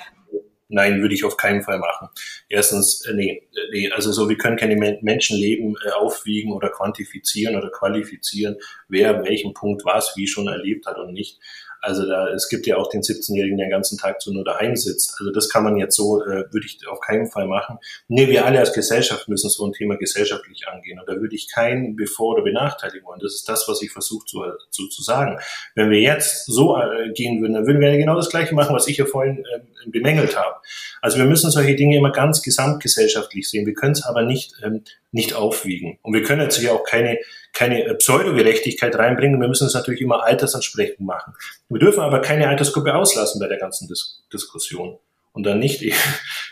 Nein, 0.75 1.03
würde 1.03 1.15
ich 1.15 1.23
auf 1.25 1.37
keinen 1.37 1.61
Fall 1.61 1.79
machen. 1.79 2.09
Erstens, 2.49 3.05
äh, 3.05 3.13
nee, 3.13 3.31
äh, 3.31 3.71
nee, 3.73 3.91
also 3.91 4.11
so, 4.11 4.31
wir 4.31 4.39
können 4.39 4.57
keine 4.57 4.75
Menschenleben 5.03 5.77
äh, 5.85 5.91
aufwiegen 5.91 6.51
oder 6.51 6.71
quantifizieren 6.71 7.57
oder 7.57 7.71
qualifizieren, 7.71 8.57
wer 8.89 9.23
welchen 9.23 9.53
Punkt 9.53 9.85
was 9.85 10.17
wie 10.17 10.27
schon 10.27 10.49
erlebt 10.49 10.87
hat 10.87 10.97
und 10.97 11.13
nicht. 11.13 11.39
Also 11.83 12.07
da, 12.07 12.29
es 12.29 12.49
gibt 12.49 12.67
ja 12.69 12.77
auch 12.77 12.89
den 12.89 13.03
17-Jährigen, 13.03 13.59
der 13.59 13.67
den 13.67 13.73
ganzen 13.73 13.99
Tag 13.99 14.23
so 14.23 14.33
nur 14.33 14.45
daheim 14.45 14.77
sitzt. 14.77 15.17
Also 15.19 15.33
das 15.33 15.49
kann 15.49 15.65
man 15.65 15.77
jetzt 15.77 15.97
so, 15.97 16.23
äh, 16.23 16.45
würde 16.53 16.65
ich 16.65 16.79
auf 16.89 17.01
keinen 17.01 17.27
Fall 17.27 17.49
machen. 17.49 17.79
Nee, 18.07 18.29
wir 18.29 18.47
alle 18.47 18.61
als 18.61 18.73
Gesellschaft 18.73 19.29
müssen 19.29 19.51
so 19.51 19.67
ein 19.67 19.73
Thema 19.73 19.97
gesellschaftlich 19.97 20.69
angehen. 20.69 21.01
Und 21.01 21.09
da 21.09 21.21
würde 21.21 21.35
ich 21.35 21.51
keinen 21.51 21.97
bevor- 21.97 22.35
oder 22.35 22.45
benachteiligen 22.45 23.05
wollen. 23.05 23.19
Das 23.21 23.35
ist 23.35 23.49
das, 23.49 23.67
was 23.67 23.83
ich 23.83 23.91
versuche 23.91 24.25
zu, 24.27 24.45
zu, 24.71 24.89
zu 24.89 25.03
sagen. 25.03 25.41
Wenn 25.75 25.91
wir 25.91 26.01
jetzt 26.01 26.47
so 26.47 26.79
äh, 26.79 27.11
gehen 27.13 27.43
würden, 27.43 27.55
dann 27.55 27.67
würden 27.67 27.81
wir 27.81 27.97
genau 27.97 28.15
das 28.15 28.31
Gleiche 28.31 28.55
machen, 28.55 28.77
was 28.77 28.87
ich 28.87 28.99
ja 28.99 29.05
vorhin 29.05 29.39
äh, 29.39 29.91
bemängelt 29.91 30.37
habe. 30.37 30.57
Also 31.01 31.19
wir 31.19 31.25
müssen 31.25 31.51
solche 31.51 31.75
Dinge 31.75 31.97
immer 31.97 32.13
ganz 32.13 32.43
gesamtgesellschaftlich 32.43 33.51
sehen. 33.51 33.67
Wir 33.67 33.75
können 33.75 33.93
es 33.93 34.05
aber 34.05 34.23
nicht, 34.23 34.55
ähm, 34.63 34.85
nicht 35.13 35.35
aufwiegen. 35.35 35.99
Und 36.03 36.15
wir 36.15 36.23
können 36.23 36.41
jetzt 36.41 36.59
hier 36.59 36.73
auch 36.73 36.85
keine 36.85 37.19
keine 37.53 37.95
Pseudogerechtigkeit 37.95 38.97
reinbringen. 38.97 39.41
Wir 39.41 39.49
müssen 39.49 39.67
es 39.67 39.75
natürlich 39.75 40.01
immer 40.01 40.25
altersansprechend 40.25 41.01
machen. 41.01 41.35
Wir 41.69 41.79
dürfen 41.79 42.01
aber 42.01 42.21
keine 42.21 42.49
Altersgruppe 42.49 42.95
auslassen 42.95 43.39
bei 43.39 43.47
der 43.47 43.59
ganzen 43.59 43.89
Dis 43.89 44.23
Diskussion. 44.33 44.99
Und 45.33 45.45
dann 45.45 45.59
nicht, 45.59 45.81
die, 45.83 45.95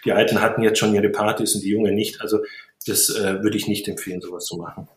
die 0.04 0.12
Alten 0.12 0.40
hatten 0.40 0.62
jetzt 0.62 0.78
schon 0.78 0.94
ihre 0.94 1.08
Partys 1.08 1.54
und 1.54 1.62
die 1.62 1.70
Jungen 1.70 1.94
nicht. 1.94 2.20
Also 2.20 2.40
das 2.86 3.08
äh, 3.10 3.42
würde 3.42 3.56
ich 3.56 3.66
nicht 3.66 3.88
empfehlen, 3.88 4.20
sowas 4.20 4.44
zu 4.44 4.56
machen. 4.56 4.88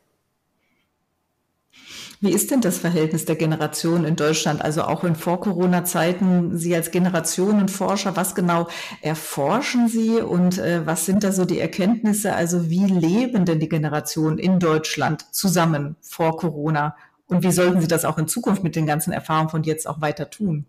Wie 2.24 2.32
ist 2.32 2.52
denn 2.52 2.62
das 2.62 2.78
Verhältnis 2.78 3.26
der 3.26 3.36
Generation 3.36 4.06
in 4.06 4.16
Deutschland? 4.16 4.62
Also 4.62 4.84
auch 4.84 5.04
in 5.04 5.14
Vor-Corona-Zeiten, 5.14 6.58
Sie 6.58 6.74
als 6.74 6.90
Generationenforscher, 6.90 8.16
was 8.16 8.34
genau 8.34 8.70
erforschen 9.02 9.90
Sie 9.90 10.22
und 10.22 10.58
äh, 10.58 10.88
was 10.88 11.06
sind 11.06 11.26
da 11.26 11.34
so 11.34 11.44
die 11.44 11.60
Erkenntnisse? 11.60 12.34
Also 12.34 12.70
wie 12.70 12.86
leben 12.86 13.44
denn 13.44 13.60
die 13.60 13.68
Generationen 13.68 14.38
in 14.38 14.60
Deutschland 14.60 15.26
zusammen 15.36 15.98
vor 16.00 16.38
Corona 16.38 16.96
Und 17.28 17.44
wie 17.44 17.52
sollten 17.52 17.82
Sie 17.82 17.90
das 17.90 18.06
auch 18.06 18.18
in 18.18 18.30
Zukunft 18.30 18.64
mit 18.64 18.78
den 18.78 18.86
ganzen 18.86 19.12
Erfahrungen 19.12 19.50
von 19.50 19.64
jetzt 19.64 19.86
auch 19.86 20.00
weiter 20.00 20.30
tun? 20.30 20.66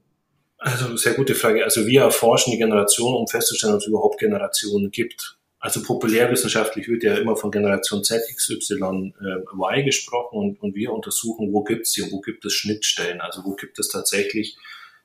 Also 0.59 0.97
sehr 0.97 1.15
gute 1.15 1.37
Frage. 1.37 1.63
Also 1.63 1.87
wir 1.87 2.01
erforschen 2.01 2.51
die 2.51 2.59
Generation, 2.59 3.15
um 3.15 3.29
festzustellen, 3.29 3.75
ob 3.75 3.81
es 3.81 3.87
überhaupt 3.87 4.19
Generationen 4.19 4.91
gibt. 4.91 5.39
Also 5.65 5.83
populärwissenschaftlich 5.83 6.89
wird 6.89 7.05
ja 7.05 7.15
immer 7.15 7.37
von 7.37 7.51
Generation 7.51 8.05
Z, 8.05 8.21
X, 8.29 8.51
Y, 8.51 9.15
äh, 9.19 9.41
Y 9.51 9.85
gesprochen 9.87 10.37
und, 10.37 10.63
und 10.63 10.75
wir 10.75 10.93
untersuchen, 10.93 11.55
wo 11.55 11.65
gibt 11.65 11.87
es 11.87 11.93
sie 11.93 12.03
und 12.03 12.13
wo 12.13 12.21
gibt 12.21 12.45
es 12.45 12.53
Schnittstellen. 12.53 13.23
Also 13.23 13.47
wo 13.47 13.55
gibt 13.55 13.79
es 13.79 13.89
tatsächlich 13.89 14.59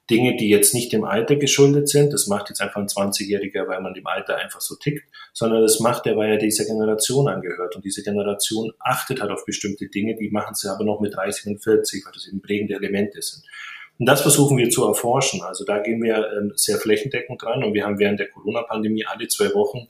Dinge, 0.10 0.36
die 0.36 0.50
jetzt 0.50 0.74
nicht 0.74 0.92
dem 0.92 1.06
Alter 1.06 1.38
geschuldet 1.38 1.88
sind. 1.88 2.12
Das 2.12 2.28
macht 2.28 2.50
jetzt 2.50 2.60
einfach 2.60 2.82
ein 2.82 2.88
20-Jähriger, 2.88 3.70
weil 3.70 3.80
man 3.80 3.94
dem 3.94 4.06
Alter 4.06 4.36
einfach 4.36 4.60
so 4.60 4.76
tickt, 4.76 5.08
sondern 5.32 5.62
das 5.62 5.80
macht 5.80 6.06
er, 6.08 6.18
weil 6.18 6.32
er 6.32 6.38
dieser 6.38 6.66
Generation 6.66 7.30
angehört. 7.30 7.78
Und 7.78 7.86
diese 7.86 8.04
Generation 8.04 8.74
achtet 8.80 9.22
halt 9.22 9.32
auf 9.32 9.46
bestimmte 9.46 9.88
Dinge, 9.88 10.18
die 10.18 10.30
machen 10.30 10.56
sie 10.56 10.70
aber 10.70 10.84
noch 10.84 11.00
mit 11.00 11.16
30 11.16 11.54
und 11.54 11.64
40, 11.64 12.06
weil 12.06 12.12
das 12.12 12.28
eben 12.28 12.42
prägende 12.42 12.76
Elemente 12.76 13.22
sind. 13.22 13.46
Und 13.98 14.08
das 14.08 14.24
versuchen 14.24 14.58
wir 14.58 14.70
zu 14.70 14.86
erforschen. 14.86 15.42
Also 15.42 15.64
da 15.64 15.80
gehen 15.80 16.04
wir 16.04 16.34
ähm, 16.34 16.52
sehr 16.58 16.80
flächendeckend 16.80 17.42
dran 17.42 17.64
und 17.64 17.74
wir 17.74 17.86
haben 17.86 17.98
während 17.98 18.20
der 18.20 18.28
Corona-Pandemie 18.28 19.06
alle 19.06 19.30
zwei 19.30 19.54
Wochen 19.54 19.88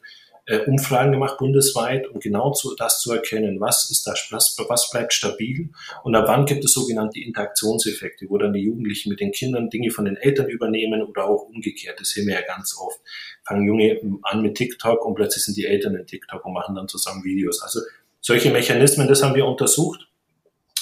äh, 0.50 0.66
Umfragen 0.66 1.12
gemacht 1.12 1.38
bundesweit, 1.38 2.08
um 2.08 2.20
genau 2.20 2.52
zu, 2.52 2.76
das 2.76 3.02
zu 3.02 3.14
erkennen, 3.14 3.60
was 3.60 3.90
ist 3.92 4.08
das, 4.08 4.28
was, 4.32 4.58
was 4.68 4.90
bleibt 4.90 5.14
stabil 5.14 5.70
und 6.04 6.16
ab 6.16 6.26
wann 6.28 6.46
gibt 6.46 6.66
es 6.66 6.74
sogenannte 6.74 7.20
Interaktionseffekte, 7.20 8.26
wo 8.30 8.38
dann 8.40 8.54
die 8.54 8.62
Jugendlichen 8.62 9.10
mit 9.10 9.20
den 9.20 9.32
Kindern 9.32 9.70
Dinge 9.70 9.92
von 9.92 10.06
den 10.06 10.18
Eltern 10.18 10.50
übernehmen 10.50 11.04
oder 11.04 11.26
auch 11.26 11.44
umgekehrt. 11.44 12.00
Das 12.00 12.10
sehen 12.10 12.28
wir 12.28 12.34
ja 12.34 12.42
ganz 12.42 12.76
oft. 12.78 13.00
Fangen 13.48 13.68
Junge 13.68 14.02
an 14.24 14.42
mit 14.42 14.56
TikTok 14.56 15.06
und 15.06 15.16
plötzlich 15.16 15.44
sind 15.44 15.56
die 15.56 15.66
Eltern 15.66 15.96
in 15.96 16.08
TikTok 16.08 16.44
und 16.44 16.54
machen 16.54 16.76
dann 16.76 16.88
zusammen 16.88 17.24
Videos. 17.24 17.62
Also 17.62 17.82
solche 18.20 18.50
Mechanismen, 18.50 19.08
das 19.08 19.22
haben 19.22 19.36
wir 19.36 19.46
untersucht 19.46 20.09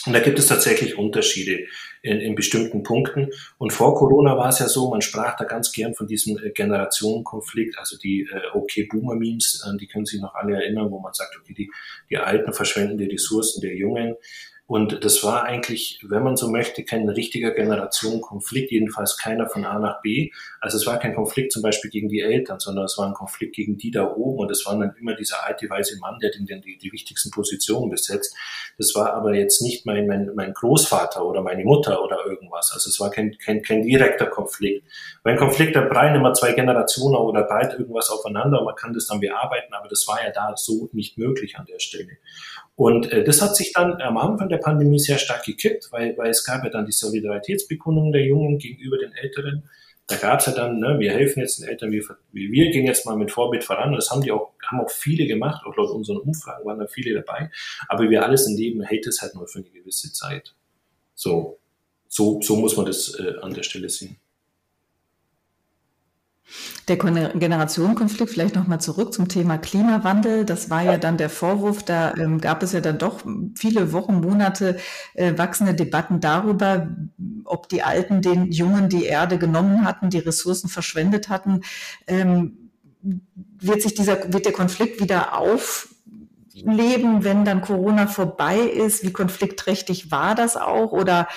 und 0.07 0.13
da 0.13 0.19
gibt 0.19 0.39
es 0.39 0.47
tatsächlich 0.47 0.97
Unterschiede 0.97 1.67
in, 2.01 2.19
in 2.19 2.35
bestimmten 2.35 2.83
Punkten. 2.83 3.29
Und 3.57 3.73
vor 3.73 3.95
Corona 3.95 4.37
war 4.37 4.49
es 4.49 4.59
ja 4.59 4.67
so, 4.67 4.89
man 4.89 5.01
sprach 5.01 5.35
da 5.35 5.43
ganz 5.43 5.71
gern 5.71 5.93
von 5.93 6.07
diesem 6.07 6.37
äh, 6.37 6.51
Generationenkonflikt, 6.51 7.77
also 7.77 7.97
die 7.97 8.21
äh, 8.21 8.55
Okay-Boomer-Memes, 8.57 9.63
an 9.65 9.77
die 9.77 9.87
können 9.87 10.05
sich 10.05 10.21
noch 10.21 10.33
alle 10.33 10.55
erinnern, 10.55 10.89
wo 10.91 10.99
man 10.99 11.13
sagt, 11.13 11.37
okay, 11.39 11.53
die, 11.53 11.69
die 12.09 12.17
Alten 12.17 12.53
verschwenden 12.53 12.97
die 12.97 13.05
Ressourcen 13.05 13.61
der 13.61 13.75
Jungen. 13.75 14.15
Und 14.67 15.03
das 15.03 15.24
war 15.24 15.43
eigentlich, 15.43 16.00
wenn 16.03 16.24
man 16.24 16.36
so 16.36 16.50
möchte, 16.50 16.83
kein 16.83 17.07
richtiger 17.09 17.51
Generationenkonflikt, 17.51 18.71
jedenfalls 18.71 19.17
keiner 19.17 19.47
von 19.47 19.65
A 19.65 19.79
nach 19.79 20.01
B. 20.01 20.31
Also 20.59 20.77
es 20.77 20.86
war 20.86 21.00
kein 21.00 21.15
Konflikt 21.15 21.53
zum 21.53 21.62
Beispiel 21.62 21.89
gegen 21.89 22.09
die 22.09 22.19
Eltern, 22.19 22.59
sondern 22.59 22.86
es 22.86 22.97
war 22.97 23.07
ein 23.07 23.13
Konflikt 23.13 23.55
gegen 23.55 23.77
die 23.77 23.91
da 23.91 24.12
oben. 24.12 24.39
Und 24.39 24.51
es 24.51 24.65
war 24.65 24.77
dann 24.77 24.93
immer 25.00 25.15
dieser 25.15 25.45
alte 25.45 25.69
weiße 25.69 25.97
Mann, 26.00 26.19
der 26.19 26.31
den, 26.31 26.45
die, 26.45 26.77
die 26.77 26.91
wichtigsten 26.91 27.31
Positionen 27.31 27.89
besetzt. 27.89 28.36
Das 28.77 28.93
war 28.93 29.13
aber 29.13 29.33
jetzt 29.33 29.62
nicht 29.62 29.86
mein, 29.86 30.05
mein, 30.05 30.31
mein 30.36 30.53
Großvater 30.53 31.25
oder 31.25 31.41
meine 31.41 31.63
Mutter 31.63 32.03
oder 32.03 32.25
irgendwas. 32.25 32.71
Also 32.74 32.89
es 32.89 33.00
war 33.00 33.09
kein, 33.09 33.38
kein, 33.38 33.62
kein 33.62 33.83
direkter 33.83 34.27
Konflikt. 34.27 34.86
Wenn 35.24 35.38
Konflikt, 35.38 35.75
da 35.75 35.81
prallen 35.81 36.15
immer 36.15 36.33
zwei 36.33 36.51
Generationen 36.51 37.15
oder 37.15 37.43
bald 37.43 37.74
irgendwas 37.74 38.09
aufeinander 38.09 38.67
man 38.67 38.75
kann 38.75 38.93
das 38.93 39.07
dann 39.07 39.19
bearbeiten, 39.19 39.74
aber 39.74 39.88
das 39.88 40.07
war 40.07 40.24
ja 40.24 40.31
da 40.31 40.53
so 40.55 40.89
nicht 40.91 41.17
möglich 41.17 41.57
an 41.57 41.65
der 41.65 41.79
Stelle. 41.79 42.17
Und 42.77 43.12
äh, 43.12 43.24
das 43.24 43.41
hat 43.41 43.55
sich 43.55 43.74
dann 43.74 44.00
am 44.03 44.17
Anfang 44.17 44.50
der 44.50 44.57
Pandemie 44.57 45.00
sehr 45.00 45.17
stark 45.17 45.43
gekippt, 45.43 45.88
weil, 45.91 46.15
weil 46.15 46.29
es 46.29 46.46
gab 46.46 46.63
ja 46.63 46.69
dann 46.69 46.86
die 46.86 46.91
Solidaritätsbekundung 46.91 48.12
der 48.12 48.24
Jungen 48.24 48.60
gegenüber 48.60 49.00
den 49.00 49.13
Älteren. 49.13 49.67
Da 50.05 50.15
gab 50.15 50.41
es 50.41 50.46
ja 50.46 50.51
dann, 50.53 50.79
ne, 50.79 51.00
wir 51.00 51.12
helfen 51.12 51.39
jetzt 51.39 51.60
den 51.60 51.67
Eltern, 51.67 51.91
wir, 51.91 52.03
wir 52.31 52.69
gehen 52.69 52.86
jetzt 52.86 53.07
mal 53.07 53.17
mit 53.17 53.31
Vorbild 53.31 53.63
voran. 53.63 53.93
Das 53.93 54.12
haben 54.12 54.22
die 54.22 54.31
auch, 54.31 54.53
haben 54.63 54.79
auch 54.79 54.91
viele 54.91 55.25
gemacht, 55.25 55.65
auch 55.65 55.75
laut 55.75 55.89
unseren 55.89 56.17
Umfragen 56.17 56.65
waren 56.65 56.77
da 56.77 56.86
viele 56.86 57.15
dabei. 57.15 57.50
Aber 57.88 58.12
wir 58.12 58.24
alles 58.24 58.48
im 58.48 58.55
Leben 58.55 58.84
hält 58.84 59.07
es 59.07 59.24
halt 59.24 59.34
nur 59.34 59.48
für 59.48 59.57
eine 59.57 59.69
gewisse 59.69 60.13
Zeit. 60.13 60.53
So, 61.15 61.57
so, 62.07 62.39
so 62.43 62.57
muss 62.57 62.77
man 62.77 62.86
das 62.86 63.19
äh, 63.19 63.39
an 63.41 63.55
der 63.55 63.63
Stelle 63.63 63.89
sehen. 63.89 64.17
Der 66.88 66.95
Generationenkonflikt, 66.95 68.31
vielleicht 68.31 68.55
nochmal 68.55 68.79
zurück 68.79 69.13
zum 69.13 69.27
Thema 69.27 69.57
Klimawandel. 69.57 70.45
Das 70.45 70.69
war 70.69 70.81
ja 70.81 70.97
dann 70.97 71.17
der 71.17 71.29
Vorwurf, 71.29 71.83
da 71.83 72.13
ähm, 72.15 72.39
gab 72.39 72.63
es 72.63 72.71
ja 72.71 72.79
dann 72.79 72.97
doch 72.97 73.19
viele 73.55 73.91
Wochen, 73.91 74.21
Monate 74.21 74.77
äh, 75.13 75.38
wachsende 75.38 75.73
Debatten 75.73 76.21
darüber, 76.21 76.88
ob 77.43 77.67
die 77.67 77.83
Alten 77.83 78.21
den 78.21 78.51
Jungen 78.51 78.88
die 78.88 79.03
Erde 79.03 79.38
genommen 79.38 79.83
hatten, 79.83 80.10
die 80.10 80.19
Ressourcen 80.19 80.69
verschwendet 80.69 81.27
hatten. 81.27 81.62
Ähm, 82.07 82.69
wird 83.60 83.81
sich 83.81 83.93
dieser, 83.93 84.31
wird 84.31 84.45
der 84.45 84.53
Konflikt 84.53 85.01
wieder 85.01 85.38
aufleben, 85.38 87.25
wenn 87.25 87.43
dann 87.43 87.62
Corona 87.62 88.07
vorbei 88.07 88.57
ist? 88.60 89.03
Wie 89.03 89.12
konfliktträchtig 89.12 90.12
war 90.12 90.33
das 90.33 90.55
auch? 90.55 90.93
Oder 90.93 91.27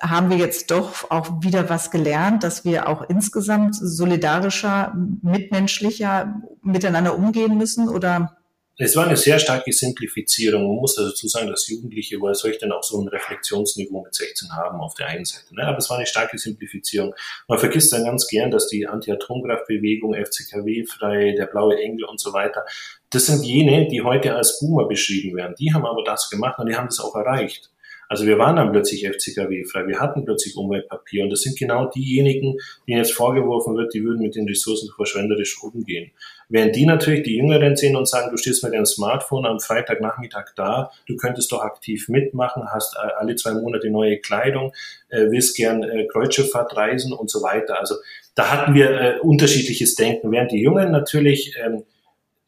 haben 0.00 0.30
wir 0.30 0.36
jetzt 0.36 0.70
doch 0.70 1.10
auch 1.10 1.42
wieder 1.42 1.68
was 1.68 1.90
gelernt, 1.90 2.42
dass 2.42 2.64
wir 2.64 2.88
auch 2.88 3.08
insgesamt 3.08 3.76
solidarischer, 3.76 4.94
mitmenschlicher 5.22 6.42
miteinander 6.62 7.16
umgehen 7.16 7.56
müssen 7.58 7.88
oder? 7.88 8.36
Es 8.82 8.96
war 8.96 9.06
eine 9.06 9.16
sehr 9.18 9.38
starke 9.38 9.74
Simplifizierung. 9.74 10.66
Man 10.66 10.76
muss 10.76 10.94
dazu 10.94 11.28
sagen, 11.28 11.48
dass 11.48 11.68
Jugendliche, 11.68 12.18
woher 12.18 12.34
soll 12.34 12.52
ich 12.52 12.58
denn 12.58 12.72
auch 12.72 12.82
so 12.82 12.98
ein 12.98 13.08
Reflexionsniveau 13.08 14.02
mit 14.02 14.14
16 14.14 14.50
haben 14.52 14.80
auf 14.80 14.94
der 14.94 15.08
einen 15.08 15.26
Seite? 15.26 15.54
Ne? 15.54 15.66
Aber 15.66 15.76
es 15.76 15.90
war 15.90 15.98
eine 15.98 16.06
starke 16.06 16.38
Simplifizierung. 16.38 17.14
Man 17.46 17.58
vergisst 17.58 17.92
dann 17.92 18.04
ganz 18.04 18.26
gern, 18.26 18.50
dass 18.50 18.68
die 18.68 18.86
Anti-Atomkraftbewegung, 18.86 20.14
FCKW 20.14 20.86
frei, 20.86 21.34
der 21.36 21.44
blaue 21.44 21.76
Engel 21.76 22.06
und 22.06 22.20
so 22.20 22.32
weiter, 22.32 22.64
das 23.10 23.26
sind 23.26 23.44
jene, 23.44 23.86
die 23.86 24.00
heute 24.00 24.34
als 24.34 24.60
Boomer 24.60 24.88
beschrieben 24.88 25.36
werden. 25.36 25.54
Die 25.58 25.74
haben 25.74 25.84
aber 25.84 26.02
das 26.02 26.30
gemacht 26.30 26.58
und 26.58 26.66
die 26.66 26.76
haben 26.76 26.86
das 26.86 27.00
auch 27.00 27.14
erreicht. 27.14 27.69
Also 28.10 28.26
wir 28.26 28.38
waren 28.38 28.56
dann 28.56 28.72
plötzlich 28.72 29.06
FCKW-frei, 29.06 29.86
wir 29.86 30.00
hatten 30.00 30.24
plötzlich 30.24 30.56
Umweltpapier 30.56 31.22
und 31.22 31.30
das 31.30 31.42
sind 31.42 31.56
genau 31.56 31.88
diejenigen, 31.90 32.58
denen 32.88 32.98
jetzt 32.98 33.12
vorgeworfen 33.12 33.76
wird, 33.76 33.94
die 33.94 34.02
würden 34.02 34.20
mit 34.20 34.34
den 34.34 34.48
Ressourcen 34.48 34.90
verschwenderisch 34.96 35.62
umgehen. 35.62 36.10
Während 36.48 36.74
die 36.74 36.86
natürlich 36.86 37.22
die 37.22 37.36
Jüngeren 37.36 37.76
sehen 37.76 37.94
und 37.94 38.08
sagen, 38.08 38.32
du 38.32 38.36
stehst 38.36 38.64
mit 38.64 38.74
deinem 38.74 38.84
Smartphone 38.84 39.46
am 39.46 39.60
Freitagnachmittag 39.60 40.46
da, 40.56 40.90
du 41.06 41.14
könntest 41.14 41.52
doch 41.52 41.62
aktiv 41.62 42.08
mitmachen, 42.08 42.64
hast 42.72 42.96
äh, 42.96 43.12
alle 43.16 43.36
zwei 43.36 43.54
Monate 43.54 43.88
neue 43.90 44.18
Kleidung, 44.18 44.72
äh, 45.10 45.30
willst 45.30 45.56
gern 45.56 45.84
äh, 45.84 46.08
Kreuzschifffahrt 46.08 46.76
reisen 46.76 47.12
und 47.12 47.30
so 47.30 47.44
weiter. 47.44 47.78
Also 47.78 47.94
da 48.34 48.50
hatten 48.50 48.74
wir 48.74 49.20
unterschiedliches 49.22 49.94
Denken, 49.94 50.32
während 50.32 50.50
die 50.50 50.60
Jungen 50.60 50.90
natürlich 50.90 51.56
ähm, 51.64 51.84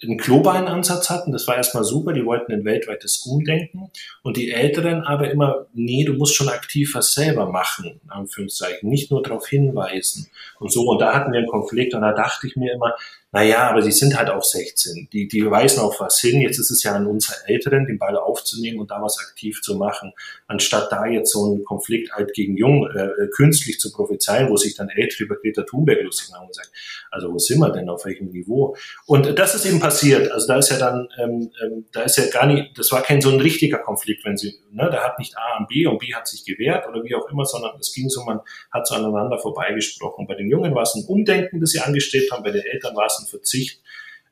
einen 0.02 0.18
globalen 0.18 0.66
Ansatz 0.66 1.10
hatten. 1.10 1.32
Das 1.32 1.46
war 1.46 1.56
erstmal 1.56 1.84
super. 1.84 2.12
Die 2.12 2.24
wollten 2.24 2.52
ein 2.52 2.64
weltweites 2.64 3.18
Umdenken. 3.26 3.90
Und 4.22 4.36
die 4.36 4.50
Älteren 4.50 5.02
aber 5.02 5.30
immer, 5.30 5.66
nee, 5.74 6.04
du 6.04 6.14
musst 6.14 6.34
schon 6.34 6.48
aktiv 6.48 6.94
was 6.94 7.14
selber 7.14 7.46
machen, 7.46 8.00
in 8.04 8.10
Anführungszeichen. 8.10 8.88
Nicht 8.88 9.10
nur 9.10 9.22
darauf 9.22 9.46
hinweisen 9.46 10.28
und 10.58 10.72
so. 10.72 10.82
Und 10.82 11.00
da 11.00 11.14
hatten 11.14 11.32
wir 11.32 11.38
einen 11.38 11.48
Konflikt. 11.48 11.94
Und 11.94 12.02
da 12.02 12.12
dachte 12.12 12.46
ich 12.46 12.56
mir 12.56 12.72
immer, 12.72 12.94
naja, 13.34 13.70
aber 13.70 13.80
sie 13.80 13.92
sind 13.92 14.18
halt 14.18 14.28
auch 14.28 14.42
16. 14.42 15.08
Die, 15.10 15.26
die 15.26 15.50
weisen 15.50 15.80
auf 15.80 16.00
was 16.00 16.20
hin. 16.20 16.42
Jetzt 16.42 16.58
ist 16.58 16.70
es 16.70 16.82
ja 16.82 16.94
an 16.94 17.06
uns 17.06 17.30
Älteren, 17.46 17.86
den 17.86 17.98
Ball 17.98 18.14
aufzunehmen 18.18 18.78
und 18.78 18.90
da 18.90 19.00
was 19.00 19.18
aktiv 19.26 19.62
zu 19.62 19.76
machen, 19.76 20.12
anstatt 20.48 20.92
da 20.92 21.06
jetzt 21.06 21.32
so 21.32 21.46
einen 21.46 21.64
Konflikt 21.64 22.12
alt 22.12 22.34
gegen 22.34 22.58
jung 22.58 22.86
äh, 22.94 23.08
künstlich 23.34 23.80
zu 23.80 23.90
prophezeien, 23.90 24.50
wo 24.50 24.58
sich 24.58 24.74
dann 24.74 24.90
Ältere 24.90 25.24
über 25.24 25.36
Greta 25.36 25.62
Thunberg 25.62 26.02
lustig 26.02 26.30
machen 26.30 26.48
und 26.48 26.54
sagen, 26.54 26.68
also 27.10 27.32
wo 27.32 27.38
sind 27.38 27.58
wir 27.58 27.70
denn, 27.70 27.88
auf 27.88 28.04
welchem 28.04 28.28
Niveau? 28.28 28.76
Und 29.06 29.38
das 29.38 29.54
ist 29.54 29.64
eben 29.64 29.80
passiert. 29.80 30.30
Also 30.30 30.48
da 30.48 30.58
ist 30.58 30.68
ja 30.68 30.76
dann, 30.76 31.08
ähm, 31.18 31.50
ähm, 31.64 31.86
da 31.90 32.02
ist 32.02 32.18
ja 32.18 32.26
gar 32.26 32.46
nicht, 32.46 32.78
das 32.78 32.92
war 32.92 33.00
kein 33.00 33.22
so 33.22 33.30
ein 33.30 33.40
richtiger 33.40 33.78
Konflikt, 33.78 34.26
wenn 34.26 34.36
sie, 34.36 34.58
ne, 34.72 34.90
da 34.92 35.02
hat 35.04 35.18
nicht 35.18 35.38
A 35.38 35.58
und 35.58 35.68
B 35.68 35.86
und 35.86 35.98
B 35.98 36.14
hat 36.14 36.28
sich 36.28 36.44
gewehrt 36.44 36.86
oder 36.86 37.02
wie 37.02 37.14
auch 37.14 37.30
immer, 37.30 37.46
sondern 37.46 37.78
es 37.80 37.94
ging 37.94 38.10
so, 38.10 38.24
man 38.24 38.40
hat 38.70 38.86
so 38.86 38.94
aneinander 38.94 39.38
vorbeigesprochen. 39.38 40.26
Bei 40.26 40.34
den 40.34 40.50
Jungen 40.50 40.74
war 40.74 40.82
es 40.82 40.94
ein 40.94 41.04
Umdenken, 41.06 41.60
das 41.60 41.70
sie 41.70 41.80
angestrebt 41.80 42.30
haben, 42.30 42.42
bei 42.42 42.50
den 42.50 42.62
Eltern 42.62 42.94
war 42.94 43.06
es 43.06 43.21
ein 43.22 43.28
Verzicht, 43.28 43.82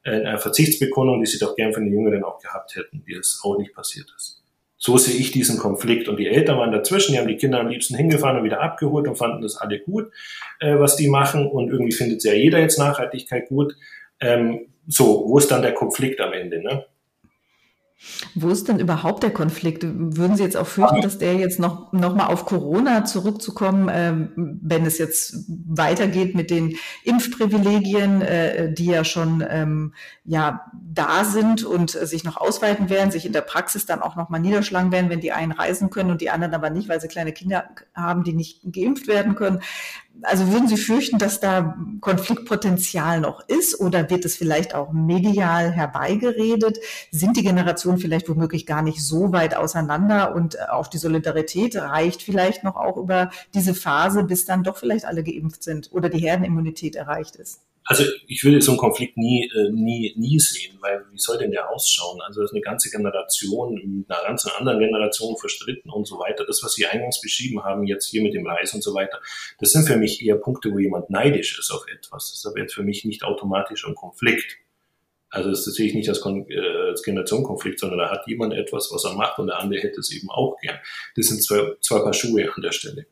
äh, 0.04 0.10
eine 0.10 0.38
Verzichtsbekundung, 0.38 1.20
die 1.20 1.26
sie 1.26 1.38
doch 1.38 1.56
gern 1.56 1.72
von 1.72 1.84
den 1.84 1.92
Jüngeren 1.92 2.24
auch 2.24 2.40
gehabt 2.40 2.76
hätten, 2.76 3.04
die 3.06 3.14
es 3.14 3.40
auch 3.44 3.58
nicht 3.58 3.74
passiert 3.74 4.12
ist. 4.16 4.42
So 4.82 4.96
sehe 4.96 5.16
ich 5.16 5.30
diesen 5.30 5.58
Konflikt. 5.58 6.08
Und 6.08 6.16
die 6.16 6.26
Eltern 6.26 6.56
waren 6.56 6.72
dazwischen, 6.72 7.12
die 7.12 7.18
haben 7.18 7.28
die 7.28 7.36
Kinder 7.36 7.60
am 7.60 7.68
liebsten 7.68 7.96
hingefahren 7.96 8.38
und 8.38 8.44
wieder 8.44 8.62
abgeholt 8.62 9.06
und 9.06 9.16
fanden 9.16 9.42
das 9.42 9.56
alle 9.56 9.78
gut, 9.78 10.10
äh, 10.58 10.78
was 10.78 10.96
die 10.96 11.08
machen. 11.08 11.46
Und 11.46 11.68
irgendwie 11.68 11.92
findet 11.92 12.24
ja 12.24 12.32
jeder 12.32 12.58
jetzt 12.60 12.78
Nachhaltigkeit 12.78 13.48
gut. 13.48 13.76
Ähm, 14.20 14.68
so, 14.86 15.24
wo 15.26 15.38
ist 15.38 15.50
dann 15.50 15.60
der 15.60 15.74
Konflikt 15.74 16.20
am 16.20 16.32
Ende? 16.32 16.62
Ne? 16.62 16.86
Wo 18.34 18.48
ist 18.48 18.68
denn 18.68 18.78
überhaupt 18.78 19.22
der 19.22 19.30
Konflikt? 19.30 19.84
Würden 19.84 20.34
Sie 20.36 20.42
jetzt 20.42 20.56
auch 20.56 20.66
fürchten, 20.66 21.02
dass 21.02 21.18
der 21.18 21.34
jetzt 21.34 21.58
noch, 21.60 21.92
noch 21.92 22.14
mal 22.14 22.26
auf 22.26 22.46
Corona 22.46 23.04
zurückzukommen, 23.04 23.90
ähm, 23.92 24.58
wenn 24.62 24.86
es 24.86 24.96
jetzt 24.96 25.44
weitergeht 25.66 26.34
mit 26.34 26.50
den 26.50 26.76
Impfprivilegien, 27.04 28.22
äh, 28.22 28.72
die 28.72 28.86
ja 28.86 29.04
schon 29.04 29.44
ähm, 29.46 29.92
ja 30.24 30.70
da 30.72 31.24
sind 31.24 31.62
und 31.64 31.90
sich 31.90 32.24
noch 32.24 32.38
ausweiten 32.38 32.88
werden, 32.88 33.10
sich 33.10 33.26
in 33.26 33.34
der 33.34 33.42
Praxis 33.42 33.84
dann 33.84 34.00
auch 34.00 34.16
noch 34.16 34.30
mal 34.30 34.38
niederschlagen 34.38 34.92
werden, 34.92 35.10
wenn 35.10 35.20
die 35.20 35.32
einen 35.32 35.52
reisen 35.52 35.90
können 35.90 36.10
und 36.10 36.22
die 36.22 36.30
anderen 36.30 36.54
aber 36.54 36.70
nicht, 36.70 36.88
weil 36.88 37.02
sie 37.02 37.08
kleine 37.08 37.32
Kinder 37.32 37.64
haben, 37.94 38.24
die 38.24 38.32
nicht 38.32 38.60
geimpft 38.72 39.08
werden 39.08 39.34
können 39.34 39.60
also 40.22 40.52
würden 40.52 40.68
Sie 40.68 40.76
fürchten, 40.76 41.18
dass 41.18 41.40
da 41.40 41.76
Konfliktpotenzial 42.00 43.20
noch 43.20 43.46
ist 43.48 43.78
oder 43.78 44.10
wird 44.10 44.24
es 44.24 44.36
vielleicht 44.36 44.74
auch 44.74 44.92
medial 44.92 45.72
herbeigeredet? 45.72 46.78
Sind 47.10 47.36
die 47.36 47.42
Generationen 47.42 47.89
Generation 47.90 47.98
vielleicht 47.98 48.28
womöglich 48.28 48.66
gar 48.66 48.82
nicht 48.82 49.04
so 49.04 49.32
weit 49.32 49.56
auseinander 49.56 50.34
und 50.34 50.54
äh, 50.54 50.58
auch 50.70 50.86
die 50.86 50.98
Solidarität 50.98 51.76
reicht 51.76 52.22
vielleicht 52.22 52.64
noch 52.64 52.76
auch 52.76 52.96
über 52.96 53.30
diese 53.54 53.74
Phase, 53.74 54.24
bis 54.24 54.44
dann 54.44 54.62
doch 54.62 54.76
vielleicht 54.76 55.04
alle 55.04 55.22
geimpft 55.22 55.62
sind 55.62 55.90
oder 55.92 56.08
die 56.08 56.20
Herdenimmunität 56.20 56.96
erreicht 56.96 57.36
ist 57.36 57.60
also 57.82 58.04
ich 58.28 58.44
würde 58.44 58.60
so 58.60 58.72
einen 58.72 58.78
Konflikt 58.78 59.16
nie, 59.16 59.50
äh, 59.52 59.70
nie, 59.72 60.14
nie 60.16 60.38
sehen, 60.38 60.78
weil 60.80 61.04
wie 61.10 61.18
soll 61.18 61.38
denn 61.38 61.50
der 61.50 61.70
ausschauen? 61.70 62.20
Also 62.20 62.40
das 62.40 62.50
ist 62.50 62.54
eine 62.54 62.60
ganze 62.60 62.88
Generation 62.88 63.74
mit 63.74 64.08
einer 64.08 64.22
ganzen 64.22 64.52
anderen 64.52 64.78
Generation 64.78 65.36
verstritten 65.36 65.90
und 65.90 66.06
so 66.06 66.20
weiter. 66.20 66.44
Das, 66.46 66.62
was 66.62 66.74
Sie 66.74 66.86
eingangs 66.86 67.20
beschrieben 67.20 67.64
haben, 67.64 67.84
jetzt 67.88 68.06
hier 68.06 68.22
mit 68.22 68.34
dem 68.34 68.46
Reis 68.46 68.74
und 68.74 68.84
so 68.84 68.94
weiter, 68.94 69.18
das 69.58 69.72
sind 69.72 69.88
für 69.88 69.96
mich 69.96 70.24
eher 70.24 70.36
Punkte, 70.36 70.70
wo 70.70 70.78
jemand 70.78 71.10
neidisch 71.10 71.58
ist 71.58 71.72
auf 71.72 71.84
etwas. 71.88 72.30
Das 72.30 72.38
ist 72.38 72.46
aber 72.46 72.60
jetzt 72.60 72.74
für 72.74 72.84
mich 72.84 73.04
nicht 73.04 73.24
automatisch 73.24 73.84
ein 73.84 73.96
Konflikt. 73.96 74.58
Also 75.30 75.50
das 75.50 75.64
sehe 75.64 75.86
ich 75.86 75.94
nicht 75.94 76.08
als, 76.08 76.20
Kon 76.20 76.46
äh, 76.48 76.88
als 76.88 77.02
Generationenkonflikt, 77.02 77.78
sondern 77.78 78.00
da 78.00 78.10
hat 78.10 78.26
jemand 78.26 78.52
etwas, 78.52 78.90
was 78.92 79.04
er 79.04 79.14
macht 79.14 79.38
und 79.38 79.46
der 79.46 79.58
andere 79.58 79.80
hätte 79.80 80.00
es 80.00 80.12
eben 80.12 80.28
auch 80.30 80.56
gern. 80.60 80.78
Das 81.16 81.26
sind 81.26 81.42
zwei, 81.42 81.76
zwei 81.80 82.00
Paar 82.00 82.12
Schuhe 82.12 82.52
an 82.54 82.62
der 82.62 82.72
Stelle. 82.72 83.06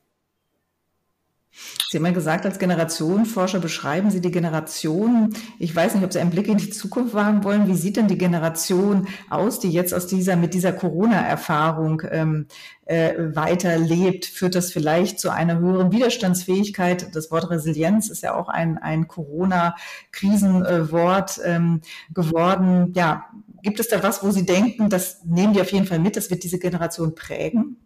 Sie 1.91 1.97
haben 1.97 2.05
ja 2.05 2.13
gesagt, 2.13 2.45
als 2.45 2.59
Generationenforscher 2.59 3.61
beschreiben 3.61 4.11
Sie 4.11 4.21
die 4.21 4.31
Generation. 4.31 5.33
Ich 5.59 5.75
weiß 5.75 5.95
nicht, 5.95 6.05
ob 6.05 6.13
Sie 6.13 6.19
einen 6.19 6.29
Blick 6.31 6.49
in 6.49 6.59
die 6.59 6.69
Zukunft 6.69 7.15
wagen 7.15 7.45
wollen. 7.45 7.67
Wie 7.67 7.77
sieht 7.77 7.97
denn 7.97 8.09
die 8.09 8.19
Generation 8.19 9.09
aus, 9.31 9.59
die 9.59 9.71
jetzt 9.71 9.95
aus 9.95 10.07
dieser, 10.07 10.37
mit 10.37 10.53
dieser 10.53 10.73
Corona-Erfahrung 10.73 12.03
ähm, 12.11 12.47
äh, 12.85 13.35
weiterlebt? 13.35 14.27
Führt 14.27 14.55
das 14.55 14.71
vielleicht 14.71 15.19
zu 15.19 15.31
einer 15.31 15.59
höheren 15.59 15.91
Widerstandsfähigkeit? 15.91 17.17
Das 17.17 17.31
Wort 17.31 17.49
Resilienz 17.49 18.11
ist 18.11 18.23
ja 18.23 18.35
auch 18.35 18.51
ein, 18.51 18.77
ein 18.77 19.09
Corona-Krisenwort 19.09 21.41
ähm, 21.43 21.81
geworden. 22.13 22.93
Ja, 22.95 23.31
gibt 23.63 23.81
es 23.81 23.89
da 23.89 24.03
was, 24.03 24.23
wo 24.23 24.31
Sie 24.31 24.45
denken, 24.45 24.91
das 24.91 25.25
nehmen 25.25 25.55
die 25.55 25.63
auf 25.63 25.73
jeden 25.73 25.87
Fall 25.87 26.01
mit, 26.01 26.17
das 26.17 26.31
wird 26.31 26.45
diese 26.45 26.59
Generation 26.59 27.15
prägen? 27.15 27.79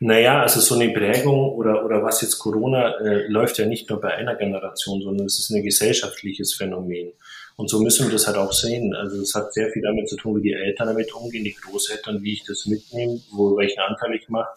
Naja, 0.00 0.42
also 0.42 0.60
so 0.60 0.76
eine 0.76 0.92
Prägung 0.92 1.50
oder, 1.54 1.84
oder 1.84 2.02
was 2.02 2.22
jetzt 2.22 2.38
Corona 2.38 2.98
äh, 2.98 3.26
läuft 3.26 3.58
ja 3.58 3.66
nicht 3.66 3.90
nur 3.90 4.00
bei 4.00 4.14
einer 4.14 4.36
Generation, 4.36 5.02
sondern 5.02 5.26
es 5.26 5.38
ist 5.38 5.50
ein 5.50 5.62
gesellschaftliches 5.62 6.54
Phänomen. 6.54 7.12
Und 7.56 7.68
so 7.68 7.80
müssen 7.80 8.06
wir 8.06 8.12
das 8.12 8.28
halt 8.28 8.36
auch 8.36 8.52
sehen. 8.52 8.94
Also 8.94 9.20
es 9.20 9.34
hat 9.34 9.52
sehr 9.52 9.70
viel 9.70 9.82
damit 9.82 10.08
zu 10.08 10.16
tun, 10.16 10.36
wie 10.36 10.48
die 10.48 10.52
Eltern 10.52 10.86
damit 10.86 11.12
umgehen, 11.12 11.42
die 11.42 11.54
Großeltern, 11.54 12.22
wie 12.22 12.34
ich 12.34 12.44
das 12.44 12.66
mitnehme, 12.66 13.20
wo 13.32 13.56
welchen 13.56 13.80
Anteil 13.80 14.14
ich 14.14 14.28
mache. 14.28 14.50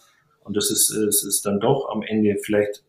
Und 0.43 0.55
das 0.55 0.69
ist, 0.69 0.91
es 0.91 1.23
ist 1.23 1.43
dann 1.45 1.59
doch 1.59 1.89
am 1.89 2.03
Ende 2.03 2.37
vielleicht 2.43 2.83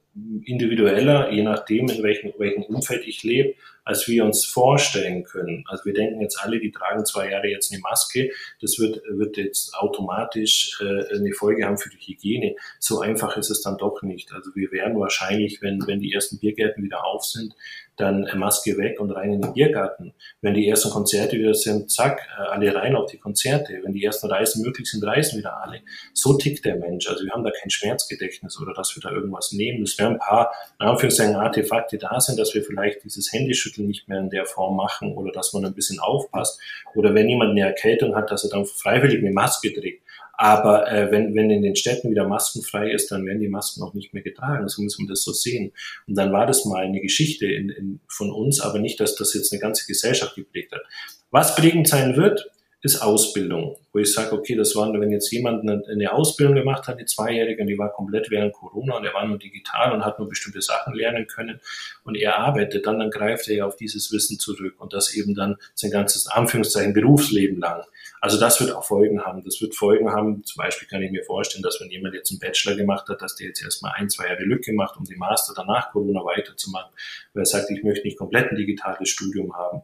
individueller, 0.45 1.31
je 1.31 1.43
nachdem, 1.43 1.89
in 1.89 2.03
welchem, 2.03 2.33
welchem 2.37 2.63
Umfeld 2.65 3.07
ich 3.07 3.23
lebe, 3.23 3.55
als 3.85 4.07
wir 4.09 4.25
uns 4.25 4.45
vorstellen 4.45 5.25
können. 5.25 5.65
Also 5.67 5.85
wir 5.85 5.95
denken 5.95 6.21
jetzt 6.21 6.41
alle, 6.41 6.61
die 6.61 6.71
tragen 6.71 7.05
zwei 7.05 7.31
Jahre 7.31 7.49
jetzt 7.49 7.73
eine 7.73 7.81
Maske, 7.81 8.31
das 8.61 8.79
wird, 8.79 9.03
wird 9.09 9.37
jetzt 9.37 9.75
automatisch 9.75 10.79
äh, 10.81 11.15
eine 11.15 11.33
Folge 11.33 11.67
haben 11.67 11.79
für 11.79 11.91
die 11.91 11.99
Hygiene. 11.99 12.55
So 12.79 13.01
einfach 13.01 13.37
ist 13.37 13.51
es 13.51 13.63
dann 13.63 13.79
doch 13.79 14.03
nicht. 14.03 14.33
Also 14.33 14.51
wir 14.55 14.71
werden 14.73 14.99
wahrscheinlich, 14.99 15.61
wenn, 15.63 15.87
wenn 15.87 16.01
die 16.01 16.13
ersten 16.13 16.39
Biergärten 16.39 16.85
wieder 16.85 17.05
auf 17.05 17.25
sind, 17.25 17.55
dann 17.97 18.27
Maske 18.37 18.79
weg 18.79 19.01
und 19.01 19.11
rein 19.11 19.35
in 19.35 19.43
den 19.43 19.53
Biergarten. 19.53 20.15
Wenn 20.41 20.55
die 20.55 20.67
ersten 20.67 20.91
Konzerte 20.91 21.37
wieder 21.37 21.55
sind, 21.55 21.91
zack, 21.91 22.27
äh, 22.39 22.43
alle 22.43 22.75
rein 22.75 22.97
auf 22.97 23.11
die 23.11 23.19
Konzerte. 23.19 23.81
Wenn 23.83 23.93
die 23.93 24.03
ersten 24.03 24.29
Reisen 24.29 24.63
möglich 24.63 24.91
sind, 24.91 25.05
reisen 25.05 25.39
wieder 25.39 25.63
alle. 25.63 25.81
So 26.15 26.37
tickt 26.37 26.65
der 26.65 26.77
Mensch. 26.77 27.09
Also 27.09 27.25
wir 27.25 27.33
haben 27.33 27.45
da 27.45 27.51
kein 27.51 27.71
Schmerzgedächtnis 27.71 28.59
oder 28.61 28.73
dass 28.73 28.97
wir 28.97 29.03
da 29.03 29.11
irgendwas 29.11 29.53
nehmen. 29.53 29.83
Es 29.83 29.99
werden 29.99 30.15
ein 30.15 30.19
paar, 30.19 30.53
in 30.81 30.87
Anführungszeichen, 30.87 31.37
Artefakte 31.37 31.99
da 31.99 32.19
sind, 32.21 32.39
dass 32.39 32.55
wir 32.55 32.63
vielleicht 32.63 33.05
dieses 33.05 33.31
Handyschütteln 33.73 33.89
nicht 33.89 34.09
mehr 34.09 34.19
in 34.19 34.31
der 34.31 34.47
Form 34.47 34.77
machen 34.77 35.15
oder 35.15 35.33
dass 35.33 35.53
man 35.53 35.65
ein 35.65 35.75
bisschen 35.75 35.99
aufpasst. 35.99 36.61
Oder 36.95 37.15
wenn 37.15 37.29
jemand 37.29 37.53
eine 37.53 37.63
Erkältung 37.63 38.15
hat, 38.15 38.31
dass 38.31 38.45
er 38.45 38.51
dann 38.51 38.67
freiwillig 38.67 39.19
eine 39.19 39.33
Maske 39.33 39.73
trägt. 39.73 40.03
Aber 40.35 40.91
äh, 40.91 41.11
wenn, 41.11 41.35
wenn 41.35 41.51
in 41.51 41.63
den 41.63 41.77
Städten 41.77 42.11
wieder 42.11 42.27
maskenfrei 42.27 42.91
ist, 42.91 43.11
dann 43.11 43.25
werden 43.27 43.41
die 43.41 43.49
Masken 43.49 43.83
auch 43.83 43.95
nicht 43.95 44.13
mehr 44.13 44.23
getragen. 44.23 44.69
So 44.69 44.83
muss 44.83 44.99
man 44.99 45.07
das 45.07 45.23
so 45.23 45.33
sehen. 45.33 45.73
Und 46.07 46.17
dann 46.17 46.33
war 46.33 46.47
das 46.47 46.65
mal 46.65 46.83
eine 46.83 47.01
Geschichte 47.01 47.47
in, 47.47 47.69
in, 47.69 48.01
von 48.09 48.31
uns, 48.31 48.61
aber 48.61 48.79
nicht, 48.79 48.99
dass 48.99 49.15
das 49.15 49.35
jetzt 49.35 49.53
eine 49.53 49.61
ganze 49.61 49.87
Gesellschaft 49.87 50.35
geprägt 50.35 50.73
hat. 50.73 50.83
Was 51.31 51.55
prägend 51.55 51.87
sein 51.87 52.17
wird, 52.17 52.51
ist 52.85 53.01
Ausbildung, 53.01 53.77
wo 53.93 54.01
ich 54.01 54.13
sage, 54.13 54.33
okay, 54.33 54.57
das 54.57 54.75
war, 54.75 54.93
wenn 54.93 55.13
jetzt 55.13 55.31
jemand 55.31 55.63
eine, 55.63 55.83
eine 55.89 56.13
Ausbildung 56.13 56.57
gemacht 56.57 56.89
hat, 56.89 56.99
die 56.99 57.05
zweijährige, 57.05 57.63
und 57.63 57.69
die 57.69 57.79
war 57.79 57.93
komplett 57.93 58.29
während 58.29 58.53
Corona 58.53 58.97
und 58.97 59.05
er 59.05 59.15
war 59.15 59.25
nur 59.25 59.39
digital 59.39 59.93
und 59.93 60.05
hat 60.05 60.19
nur 60.19 60.29
bestimmte 60.29 60.61
Sachen 60.61 60.93
lernen 60.95 61.29
können 61.29 61.61
und 62.03 62.17
er 62.17 62.39
arbeitet 62.39 62.85
dann, 62.87 62.99
dann 62.99 63.11
greift 63.11 63.47
er 63.49 63.55
ja 63.55 63.67
auf 63.67 63.77
dieses 63.77 64.11
Wissen 64.11 64.41
zurück 64.41 64.75
und 64.79 64.93
das 64.93 65.15
eben 65.15 65.37
dann 65.37 65.57
sein 65.75 65.93
ganzes, 65.93 66.27
Anführungszeichen, 66.27 66.93
Berufsleben 66.93 67.61
lang. 67.61 67.85
Also 68.23 68.39
das 68.39 68.61
wird 68.61 68.71
auch 68.71 68.85
Folgen 68.85 69.25
haben. 69.25 69.43
Das 69.45 69.61
wird 69.61 69.75
Folgen 69.75 70.13
haben. 70.13 70.45
Zum 70.45 70.63
Beispiel 70.63 70.87
kann 70.87 71.03
ich 71.03 71.11
mir 71.11 71.25
vorstellen, 71.25 71.65
dass 71.65 71.81
wenn 71.81 71.91
jemand 71.91 72.15
jetzt 72.15 72.31
einen 72.31 72.39
Bachelor 72.39 72.77
gemacht 72.77 73.09
hat, 73.09 73.21
dass 73.21 73.35
der 73.35 73.49
jetzt 73.49 73.65
erstmal 73.65 73.95
ein, 73.97 74.09
zwei 74.11 74.29
Jahre 74.29 74.45
Lücke 74.45 74.73
macht, 74.73 74.97
um 74.97 75.05
die 75.05 75.17
Master 75.17 75.55
danach 75.57 75.91
Corona 75.91 76.21
weiterzumachen, 76.25 76.93
weil 77.35 77.43
er 77.43 77.47
sagt, 77.47 77.69
ich 77.73 77.83
möchte 77.83 78.07
nicht 78.07 78.17
komplett 78.17 78.51
ein 78.51 78.57
digitales 78.57 79.09
Studium 79.09 79.53
haben. 79.57 79.83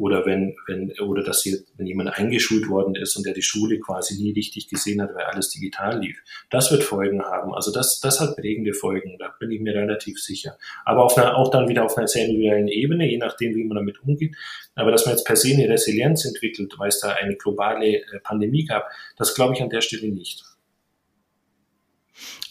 Oder 0.00 0.24
wenn, 0.24 0.56
wenn, 0.66 0.98
oder 1.00 1.22
dass 1.22 1.42
hier, 1.42 1.58
wenn 1.76 1.86
jemand 1.86 2.18
eingeschult 2.18 2.70
worden 2.70 2.94
ist 2.94 3.16
und 3.16 3.26
der 3.26 3.34
die 3.34 3.42
Schule 3.42 3.78
quasi 3.80 4.14
nie 4.14 4.32
richtig 4.32 4.68
gesehen 4.68 5.02
hat, 5.02 5.14
weil 5.14 5.24
alles 5.24 5.50
digital 5.50 6.00
lief. 6.00 6.16
Das 6.48 6.72
wird 6.72 6.82
Folgen 6.82 7.20
haben. 7.22 7.52
Also 7.52 7.70
das, 7.70 8.00
das 8.00 8.18
hat 8.18 8.34
prägende 8.34 8.72
Folgen. 8.72 9.18
Da 9.18 9.34
bin 9.38 9.50
ich 9.50 9.60
mir 9.60 9.74
relativ 9.74 10.18
sicher. 10.18 10.56
Aber 10.86 11.04
auf 11.04 11.18
einer, 11.18 11.36
auch 11.36 11.50
dann 11.50 11.68
wieder 11.68 11.84
auf 11.84 11.98
einer 11.98 12.08
sehr 12.08 12.24
individuellen 12.24 12.68
Ebene, 12.68 13.10
je 13.10 13.18
nachdem, 13.18 13.54
wie 13.54 13.64
man 13.64 13.76
damit 13.76 14.02
umgeht. 14.02 14.34
Aber 14.74 14.90
dass 14.90 15.04
man 15.04 15.14
jetzt 15.14 15.26
per 15.26 15.36
se 15.36 15.52
eine 15.52 15.68
Resilienz 15.68 16.24
entwickelt, 16.24 16.72
weil 16.78 16.88
es 16.88 17.00
da 17.00 17.10
eine 17.10 17.36
globale 17.36 17.96
äh, 17.96 18.20
Pandemie 18.22 18.64
gab, 18.64 18.88
das 19.18 19.34
glaube 19.34 19.52
ich 19.52 19.60
an 19.60 19.68
der 19.68 19.82
Stelle 19.82 20.08
nicht. 20.08 20.44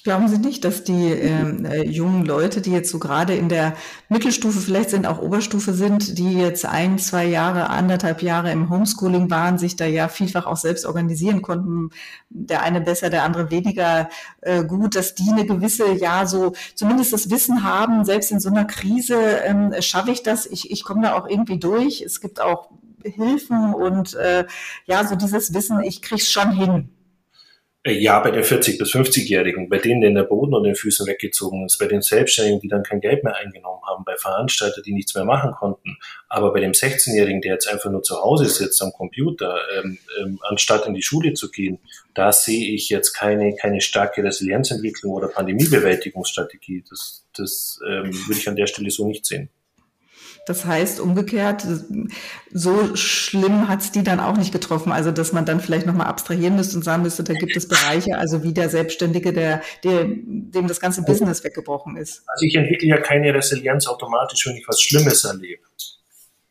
Glauben 0.03 0.29
Sie 0.29 0.37
nicht, 0.37 0.63
dass 0.63 0.85
die 0.85 1.11
ähm, 1.11 1.65
äh, 1.65 1.83
jungen 1.83 2.25
Leute, 2.25 2.61
die 2.61 2.71
jetzt 2.71 2.89
so 2.89 2.99
gerade 2.99 3.35
in 3.35 3.49
der 3.49 3.75
Mittelstufe 4.07 4.59
vielleicht 4.59 4.91
sind, 4.91 5.05
auch 5.05 5.19
Oberstufe 5.19 5.73
sind, 5.73 6.17
die 6.17 6.33
jetzt 6.33 6.65
ein, 6.65 6.97
zwei 6.99 7.25
Jahre, 7.25 7.69
anderthalb 7.69 8.21
Jahre 8.21 8.49
im 8.51 8.69
Homeschooling 8.69 9.29
waren, 9.29 9.57
sich 9.57 9.75
da 9.75 9.85
ja 9.85 10.07
vielfach 10.07 10.45
auch 10.45 10.55
selbst 10.55 10.85
organisieren 10.85 11.41
konnten, 11.41 11.89
der 12.29 12.63
eine 12.63 12.79
besser, 12.79 13.09
der 13.09 13.23
andere 13.23 13.51
weniger 13.51 14.09
äh, 14.41 14.63
gut, 14.63 14.95
dass 14.95 15.15
die 15.15 15.31
eine 15.31 15.45
gewisse, 15.45 15.91
ja, 15.91 16.25
so 16.25 16.53
zumindest 16.75 17.11
das 17.11 17.29
Wissen 17.29 17.63
haben, 17.63 18.05
selbst 18.05 18.31
in 18.31 18.39
so 18.39 18.49
einer 18.49 18.65
Krise 18.65 19.19
ähm, 19.43 19.73
schaffe 19.81 20.11
ich 20.11 20.23
das, 20.23 20.45
ich, 20.45 20.71
ich 20.71 20.85
komme 20.85 21.01
da 21.01 21.13
auch 21.15 21.27
irgendwie 21.27 21.59
durch. 21.59 22.01
Es 22.01 22.21
gibt 22.21 22.39
auch 22.39 22.69
Hilfen 23.03 23.73
und 23.73 24.13
äh, 24.15 24.45
ja, 24.85 25.05
so 25.05 25.15
dieses 25.15 25.53
Wissen, 25.53 25.81
ich 25.81 26.01
krieg's 26.01 26.31
schon 26.31 26.51
hin. 26.51 26.89
Äh, 27.83 27.93
ja, 27.93 28.19
bei 28.19 28.31
den 28.31 28.43
40- 28.43 28.77
bis 28.77 28.93
50-Jährigen, 28.93 29.69
bei 29.69 29.77
denen, 29.77 30.13
der 30.13 30.23
Boden 30.23 30.53
und 30.53 30.65
den 30.65 30.75
Füßen 30.75 31.07
weggezogen 31.07 31.65
ist, 31.65 31.77
bei 31.77 31.87
den 31.87 32.01
Selbstständigen, 32.01 32.59
die 32.59 32.67
dann 32.67 32.83
kein 32.83 32.99
Geld 32.99 33.23
mehr 33.23 33.37
eingenommen 33.37 33.81
haben, 33.87 34.03
bei 34.03 34.17
Veranstaltern, 34.17 34.83
die 34.85 34.91
nichts 34.91 35.15
mehr 35.15 35.23
machen 35.23 35.51
konnten. 35.51 35.97
Aber 36.27 36.51
bei 36.51 36.59
dem 36.59 36.73
16-Jährigen, 36.73 37.41
der 37.41 37.53
jetzt 37.53 37.69
einfach 37.69 37.89
nur 37.89 38.03
zu 38.03 38.21
Hause 38.21 38.49
sitzt 38.49 38.81
am 38.81 38.91
Computer, 38.91 39.59
ähm, 39.77 39.97
ähm, 40.19 40.39
anstatt 40.43 40.87
in 40.87 40.93
die 40.93 41.01
Schule 41.01 41.33
zu 41.33 41.49
gehen, 41.49 41.79
da 42.13 42.33
sehe 42.33 42.73
ich 42.73 42.89
jetzt 42.89 43.13
keine, 43.13 43.55
keine 43.55 43.79
starke 43.79 44.23
Resilienzentwicklung 44.23 45.13
oder 45.13 45.29
Pandemiebewältigungsstrategie. 45.29 46.83
Das, 46.89 47.25
das 47.33 47.79
ähm, 47.87 48.13
würde 48.27 48.39
ich 48.39 48.49
an 48.49 48.57
der 48.57 48.67
Stelle 48.67 48.91
so 48.91 49.07
nicht 49.07 49.25
sehen. 49.25 49.49
Das 50.45 50.65
heißt 50.65 50.99
umgekehrt, 50.99 51.65
so 52.51 52.95
schlimm 52.95 53.67
hat 53.67 53.81
es 53.81 53.91
die 53.91 54.03
dann 54.03 54.19
auch 54.19 54.37
nicht 54.37 54.51
getroffen. 54.51 54.91
Also 54.91 55.11
dass 55.11 55.31
man 55.31 55.45
dann 55.45 55.59
vielleicht 55.59 55.85
nochmal 55.85 56.07
abstrahieren 56.07 56.55
müsste 56.55 56.77
und 56.77 56.83
sagen 56.83 57.03
müsste, 57.03 57.23
da 57.23 57.33
gibt 57.33 57.55
es 57.55 57.67
Bereiche, 57.67 58.17
also 58.17 58.43
wie 58.43 58.53
der 58.53 58.69
Selbstständige, 58.69 59.33
der, 59.33 59.61
der, 59.83 60.05
dem 60.05 60.67
das 60.67 60.79
ganze 60.79 61.03
Business 61.03 61.43
weggebrochen 61.43 61.97
ist. 61.97 62.23
Also 62.27 62.45
ich 62.45 62.55
entwickle 62.55 62.87
ja 62.87 62.97
keine 62.97 63.33
Resilienz 63.33 63.87
automatisch, 63.87 64.47
wenn 64.47 64.55
ich 64.55 64.67
was 64.67 64.81
Schlimmes 64.81 65.23
erlebe. 65.23 65.63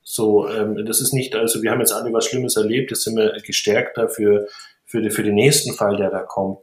So, 0.03 0.49
ähm, 0.49 0.85
das 0.87 1.01
ist 1.01 1.13
nicht, 1.13 1.35
also 1.35 1.63
wir 1.63 1.71
haben 1.71 1.81
jetzt 1.81 1.93
alle 1.93 2.13
was 2.13 2.27
Schlimmes 2.27 2.57
erlebt, 2.57 2.91
jetzt 2.91 3.05
sind 3.05 3.17
wir 3.17 3.41
gestärkt 3.45 3.99
dafür, 3.99 4.49
für, 4.89 5.03
die, 5.03 5.11
für 5.11 5.23
den 5.23 5.35
nächsten 5.35 5.75
Fall, 5.75 5.97
der 5.97 6.11
da 6.11 6.23
kommt. 6.23 6.61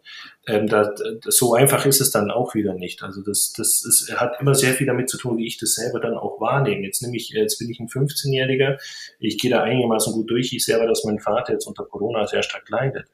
Ähm, 0.48 0.68
da, 0.68 0.94
so 1.24 1.56
einfach 1.56 1.86
ist 1.86 2.02
es 2.02 2.12
dann 2.12 2.30
auch 2.30 2.54
wieder 2.54 2.74
nicht. 2.74 3.02
Also 3.02 3.22
das, 3.22 3.54
das 3.54 3.84
ist, 3.84 4.16
hat 4.16 4.40
immer 4.40 4.54
sehr 4.54 4.74
viel 4.74 4.86
damit 4.86 5.10
zu 5.10 5.18
tun, 5.18 5.38
wie 5.38 5.48
ich 5.48 5.58
das 5.58 5.74
selber 5.74 6.00
dann 6.00 6.16
auch 6.16 6.40
wahrnehme. 6.40 6.84
Jetzt 6.84 7.02
nehme 7.02 7.18
ich, 7.18 7.30
jetzt 7.30 7.58
bin 7.58 7.70
ich 7.70 7.80
ein 7.80 7.88
15-Jähriger, 7.88 8.78
ich 9.20 9.40
gehe 9.40 9.50
da 9.50 9.64
einigermaßen 9.64 10.14
gut 10.14 10.30
durch. 10.30 10.54
Ich 10.54 10.64
sehe 10.64 10.76
aber, 10.76 10.88
dass 10.88 11.04
mein 11.04 11.20
Vater 11.20 11.54
jetzt 11.54 11.66
unter 11.66 11.86
Corona 11.86 12.28
sehr 12.28 12.44
stark 12.44 12.70
leidet. 12.70 13.08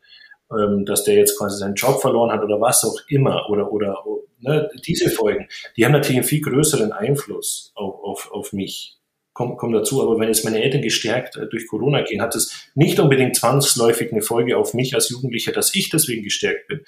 Ähm, 0.52 0.86
dass 0.86 1.06
der 1.06 1.16
jetzt 1.16 1.38
quasi 1.38 1.58
seinen 1.58 1.76
Job 1.76 2.02
verloren 2.02 2.32
hat 2.32 2.44
oder 2.44 2.60
was 2.60 2.84
auch 2.84 3.00
immer 3.08 3.50
oder, 3.50 3.72
oder 3.72 4.04
ne, 4.40 4.70
diese 4.86 5.10
Folgen, 5.10 5.48
die 5.78 5.86
haben 5.86 5.94
natürlich 5.94 6.18
einen 6.18 6.28
viel 6.28 6.42
größeren 6.42 6.92
Einfluss 6.92 7.72
auf, 7.76 8.04
auf, 8.04 8.32
auf 8.32 8.52
mich 8.52 8.98
kommt, 9.34 9.58
kommt 9.58 9.76
dazu. 9.76 10.02
Aber 10.02 10.20
wenn 10.20 10.28
jetzt 10.28 10.44
meine 10.44 10.62
Eltern 10.62 10.82
gestärkt 10.82 11.38
äh, 11.38 11.48
durch 11.48 11.68
Corona 11.68 12.02
gehen, 12.02 12.22
hat 12.22 12.36
es 12.36 12.70
nicht 12.76 13.00
unbedingt 13.00 13.36
zwangsläufig 13.36 14.12
eine 14.12 14.22
Folge 14.22 14.58
auf 14.58 14.74
mich 14.74 14.94
als 14.94 15.10
Jugendlicher, 15.10 15.52
dass 15.52 15.74
ich 15.76 15.90
deswegen 15.90 16.24
gestärkt 16.24 16.68
bin. 16.68 16.82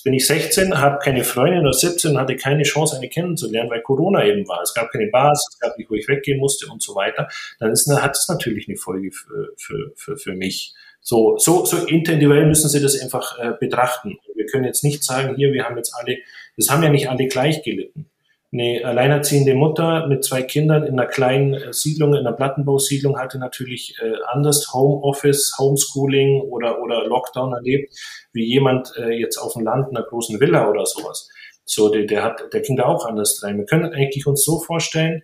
Jetzt 0.00 0.04
bin 0.04 0.14
ich 0.14 0.26
16, 0.26 0.80
habe 0.80 0.98
keine 0.98 1.24
Freundin 1.24 1.60
oder 1.60 1.74
17 1.74 2.12
und 2.12 2.18
hatte 2.18 2.34
keine 2.34 2.62
Chance, 2.62 2.96
eine 2.96 3.10
kennenzulernen, 3.10 3.68
weil 3.68 3.82
Corona 3.82 4.24
eben 4.24 4.48
war. 4.48 4.62
Es 4.62 4.72
gab 4.72 4.90
keine 4.90 5.08
Bars, 5.08 5.46
es 5.52 5.58
gab 5.58 5.76
nicht, 5.76 5.90
wo 5.90 5.94
ich 5.94 6.08
weggehen 6.08 6.38
musste 6.38 6.72
und 6.72 6.82
so 6.82 6.94
weiter. 6.94 7.28
Dann 7.58 7.70
ist, 7.70 7.86
hat 7.86 8.16
es 8.16 8.26
natürlich 8.26 8.66
eine 8.66 8.78
Folge 8.78 9.10
für, 9.12 9.52
für, 9.58 9.92
für, 9.96 10.16
für 10.16 10.32
mich. 10.32 10.72
So, 11.02 11.36
so, 11.36 11.66
so 11.66 11.84
individuell 11.84 12.46
müssen 12.46 12.70
Sie 12.70 12.80
das 12.80 12.98
einfach 12.98 13.38
äh, 13.38 13.52
betrachten. 13.60 14.16
Wir 14.34 14.46
können 14.46 14.64
jetzt 14.64 14.84
nicht 14.84 15.04
sagen, 15.04 15.36
hier, 15.36 15.52
wir 15.52 15.64
haben 15.64 15.76
jetzt 15.76 15.94
alle, 15.94 16.16
das 16.56 16.70
haben 16.70 16.82
ja 16.82 16.88
nicht 16.88 17.10
alle 17.10 17.26
gleich 17.26 17.62
gelitten. 17.62 18.09
Eine 18.52 18.84
alleinerziehende 18.84 19.54
Mutter 19.54 20.08
mit 20.08 20.24
zwei 20.24 20.42
Kindern 20.42 20.82
in 20.82 20.98
einer 20.98 21.06
kleinen 21.06 21.54
äh, 21.54 21.72
Siedlung, 21.72 22.14
in 22.14 22.26
einer 22.26 22.32
Plattenbausiedlung 22.32 23.16
hatte 23.16 23.38
natürlich 23.38 23.96
äh, 24.02 24.12
anders 24.26 24.72
Homeoffice, 24.72 25.54
Homeschooling 25.56 26.40
oder, 26.40 26.82
oder 26.82 27.06
Lockdown 27.06 27.52
erlebt, 27.52 27.94
wie 28.32 28.44
jemand 28.44 28.92
äh, 28.96 29.10
jetzt 29.10 29.38
auf 29.38 29.52
dem 29.52 29.62
Land 29.62 29.90
in 29.90 29.96
einer 29.96 30.06
großen 30.06 30.40
Villa 30.40 30.68
oder 30.68 30.84
sowas. 30.84 31.28
So, 31.64 31.90
der, 31.90 32.06
der 32.06 32.24
hat, 32.24 32.52
der 32.52 32.60
ging 32.62 32.76
da 32.76 32.86
auch 32.86 33.06
anders 33.06 33.40
rein. 33.44 33.58
Wir 33.58 33.66
können 33.66 33.92
eigentlich 33.92 34.26
uns 34.26 34.44
so 34.44 34.58
vorstellen, 34.58 35.22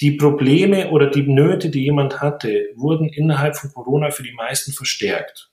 die 0.00 0.12
Probleme 0.12 0.90
oder 0.90 1.08
die 1.08 1.22
Nöte, 1.22 1.70
die 1.70 1.82
jemand 1.82 2.20
hatte, 2.20 2.68
wurden 2.76 3.08
innerhalb 3.08 3.56
von 3.56 3.72
Corona 3.72 4.10
für 4.10 4.22
die 4.22 4.32
meisten 4.32 4.72
verstärkt. 4.72 5.50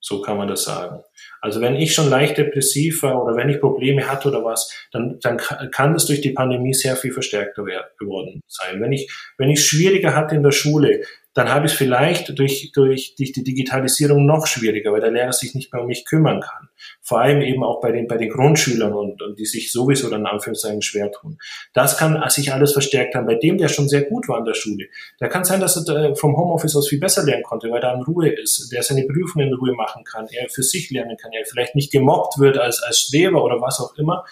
So 0.00 0.22
kann 0.22 0.38
man 0.38 0.48
das 0.48 0.64
sagen. 0.64 1.02
Also 1.42 1.60
wenn 1.60 1.76
ich 1.76 1.94
schon 1.94 2.08
leicht 2.08 2.38
depressiv 2.38 3.02
war 3.02 3.22
oder 3.22 3.36
wenn 3.36 3.48
ich 3.48 3.60
Probleme 3.60 4.08
hatte 4.08 4.28
oder 4.28 4.44
was, 4.44 4.72
dann, 4.92 5.18
dann 5.20 5.36
kann 5.36 5.92
das 5.92 6.06
durch 6.06 6.20
die 6.20 6.30
Pandemie 6.30 6.74
sehr 6.74 6.96
viel 6.96 7.12
verstärkter 7.12 7.64
geworden 7.98 8.42
sein. 8.46 8.80
Wenn 8.80 8.92
ich, 8.92 9.10
wenn 9.36 9.50
ich 9.50 9.64
schwieriger 9.64 10.14
hatte 10.14 10.34
in 10.34 10.42
der 10.42 10.52
Schule, 10.52 11.02
dann 11.32 11.48
habe 11.48 11.66
ich 11.66 11.72
es 11.72 11.78
vielleicht 11.78 12.36
durch, 12.38 12.72
durch, 12.72 13.14
durch 13.16 13.32
die 13.32 13.44
Digitalisierung 13.44 14.26
noch 14.26 14.46
schwieriger, 14.46 14.92
weil 14.92 15.00
der 15.00 15.12
Lehrer 15.12 15.32
sich 15.32 15.54
nicht 15.54 15.72
mehr 15.72 15.82
um 15.82 15.88
mich 15.88 16.04
kümmern 16.04 16.40
kann. 16.40 16.68
Vor 17.00 17.20
allem 17.20 17.40
eben 17.40 17.62
auch 17.62 17.80
bei 17.80 17.92
den, 17.92 18.08
bei 18.08 18.16
den 18.16 18.30
Grundschülern 18.30 18.92
und, 18.92 19.22
und 19.22 19.38
die 19.38 19.46
sich 19.46 19.70
sowieso 19.70 20.10
dann 20.10 20.26
Anführungszeichen 20.26 20.82
schwer 20.82 21.12
tun. 21.12 21.38
Das 21.72 21.96
kann 21.96 22.20
sich 22.30 22.52
alles 22.52 22.72
verstärkt 22.72 23.14
haben. 23.14 23.26
Bei 23.26 23.36
dem, 23.36 23.58
der 23.58 23.68
schon 23.68 23.88
sehr 23.88 24.02
gut 24.02 24.28
war 24.28 24.38
in 24.38 24.44
der 24.44 24.54
Schule, 24.54 24.86
da 25.18 25.28
kann 25.28 25.44
sein, 25.44 25.60
dass 25.60 25.76
er 25.88 26.16
vom 26.16 26.36
Homeoffice 26.36 26.74
aus 26.74 26.88
viel 26.88 26.98
besser 26.98 27.24
lernen 27.24 27.44
konnte, 27.44 27.70
weil 27.70 27.82
er 27.82 27.94
in 27.94 28.02
Ruhe 28.02 28.28
ist, 28.28 28.70
der 28.72 28.82
seine 28.82 29.06
Prüfungen 29.06 29.48
in 29.48 29.54
Ruhe 29.54 29.74
machen 29.74 30.02
kann, 30.04 30.26
er 30.32 30.48
für 30.48 30.64
sich 30.64 30.90
lernen 30.90 31.16
kann, 31.16 31.32
er 31.32 31.46
vielleicht 31.46 31.76
nicht 31.76 31.92
gemobbt 31.92 32.38
wird 32.38 32.58
als, 32.58 32.82
als 32.82 32.98
Streber 32.98 33.44
oder 33.44 33.60
was 33.60 33.78
auch 33.78 33.96
immer. 33.96 34.24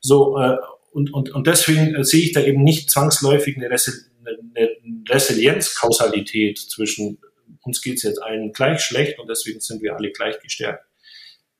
So, 0.00 0.38
äh, 0.38 0.56
und, 0.92 1.12
und, 1.12 1.34
und 1.34 1.46
deswegen 1.48 1.96
äh, 1.96 2.04
sehe 2.04 2.22
ich 2.22 2.32
da 2.32 2.40
eben 2.40 2.62
nicht 2.62 2.90
zwangsläufig 2.90 3.56
eine, 3.56 3.68
Resi 3.68 3.90
eine 4.26 4.70
Resilienzkausalität 5.08 6.58
zwischen 6.58 7.18
uns 7.62 7.80
geht 7.80 7.96
es 7.96 8.02
jetzt 8.02 8.22
allen 8.22 8.52
gleich 8.52 8.80
schlecht 8.80 9.18
und 9.18 9.28
deswegen 9.28 9.60
sind 9.60 9.82
wir 9.82 9.96
alle 9.96 10.12
gleich 10.12 10.38
gestärkt. 10.40 10.86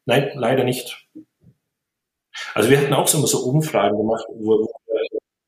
Nein, 0.04 0.32
leider 0.34 0.64
nicht. 0.64 1.08
Also 2.52 2.68
wir 2.68 2.78
hatten 2.78 2.92
auch 2.92 3.08
so 3.08 3.18
immer 3.18 3.26
so 3.26 3.38
Umfragen 3.44 3.96
gemacht, 3.96 4.24
wo 4.28 4.70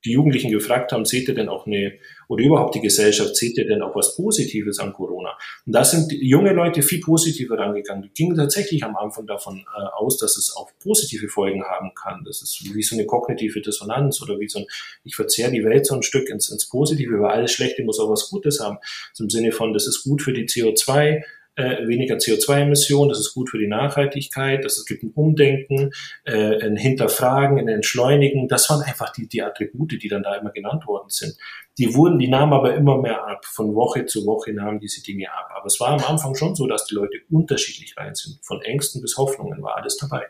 die 0.04 0.12
Jugendlichen 0.12 0.50
gefragt 0.50 0.92
haben, 0.92 1.04
seht 1.04 1.28
ihr 1.28 1.34
denn 1.34 1.48
auch 1.48 1.66
eine, 1.66 1.98
oder 2.28 2.44
überhaupt 2.44 2.74
die 2.74 2.80
Gesellschaft, 2.80 3.36
seht 3.36 3.56
ihr 3.56 3.66
denn 3.66 3.82
auch 3.82 3.94
was 3.94 4.16
Positives 4.16 4.78
an 4.78 4.92
Corona? 4.92 5.36
Und 5.64 5.72
da 5.72 5.84
sind 5.84 6.12
junge 6.12 6.52
Leute 6.52 6.82
viel 6.82 7.00
positiver 7.00 7.58
rangegangen. 7.58 8.02
Die 8.02 8.10
gingen 8.10 8.36
tatsächlich 8.36 8.84
am 8.84 8.96
Anfang 8.96 9.26
davon 9.26 9.58
äh, 9.58 9.82
aus, 9.96 10.18
dass 10.18 10.36
es 10.36 10.54
auch 10.56 10.70
positive 10.82 11.28
Folgen 11.28 11.62
haben 11.64 11.92
kann. 11.94 12.22
Das 12.24 12.42
ist 12.42 12.74
wie 12.74 12.82
so 12.82 12.96
eine 12.96 13.06
kognitive 13.06 13.60
Dissonanz 13.60 14.22
oder 14.22 14.38
wie 14.40 14.48
so 14.48 14.60
ein, 14.60 14.66
ich 15.04 15.16
verzehre 15.16 15.50
die 15.50 15.64
Welt 15.64 15.86
so 15.86 15.94
ein 15.94 16.02
Stück 16.02 16.28
ins, 16.28 16.50
ins 16.50 16.68
Positive, 16.68 17.20
weil 17.20 17.30
alles 17.30 17.52
Schlechte 17.52 17.84
muss 17.84 18.00
auch 18.00 18.10
was 18.10 18.28
Gutes 18.28 18.60
haben. 18.60 18.78
So 19.12 19.24
im 19.24 19.30
Sinne 19.30 19.52
von, 19.52 19.72
das 19.72 19.86
ist 19.86 20.04
gut 20.04 20.22
für 20.22 20.32
die 20.32 20.46
CO2, 20.46 21.22
äh, 21.56 21.86
weniger 21.88 22.16
CO2-Emissionen, 22.16 23.08
das 23.08 23.18
ist 23.18 23.34
gut 23.34 23.50
für 23.50 23.58
die 23.58 23.66
Nachhaltigkeit, 23.66 24.64
das, 24.64 24.76
es 24.76 24.84
gibt 24.84 25.02
ein 25.02 25.12
Umdenken, 25.14 25.90
äh, 26.24 26.64
ein 26.64 26.76
Hinterfragen, 26.76 27.58
ein 27.58 27.68
Entschleunigen. 27.68 28.46
Das 28.46 28.68
waren 28.70 28.82
einfach 28.82 29.10
die, 29.12 29.26
die 29.26 29.42
Attribute, 29.42 30.00
die 30.02 30.08
dann 30.08 30.22
da 30.22 30.34
immer 30.34 30.50
genannt 30.50 30.86
worden 30.86 31.08
sind. 31.08 31.36
Die 31.78 31.94
wurden, 31.94 32.18
die 32.18 32.28
nahmen 32.28 32.52
aber 32.52 32.74
immer 32.74 33.00
mehr 33.00 33.26
ab. 33.26 33.44
Von 33.44 33.74
Woche 33.74 34.06
zu 34.06 34.26
Woche 34.26 34.52
nahmen 34.52 34.80
diese 34.80 35.02
Dinge 35.02 35.32
ab. 35.32 35.50
Aber 35.56 35.66
es 35.66 35.80
war 35.80 35.88
am 35.88 36.04
Anfang 36.04 36.34
schon 36.34 36.54
so, 36.54 36.66
dass 36.66 36.86
die 36.86 36.94
Leute 36.94 37.18
unterschiedlich 37.30 37.96
rein 37.96 38.14
sind. 38.14 38.38
Von 38.42 38.62
Ängsten 38.62 39.02
bis 39.02 39.16
Hoffnungen 39.16 39.62
war 39.62 39.76
alles 39.76 39.96
dabei. 39.96 40.26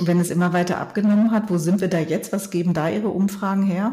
Wenn 0.00 0.20
es 0.20 0.30
immer 0.30 0.52
weiter 0.52 0.78
abgenommen 0.78 1.30
hat, 1.30 1.48
wo 1.48 1.58
sind 1.58 1.80
wir 1.80 1.88
da 1.88 1.98
jetzt? 1.98 2.32
Was 2.32 2.50
geben 2.50 2.74
da 2.74 2.90
Ihre 2.90 3.08
Umfragen 3.08 3.62
her? 3.62 3.92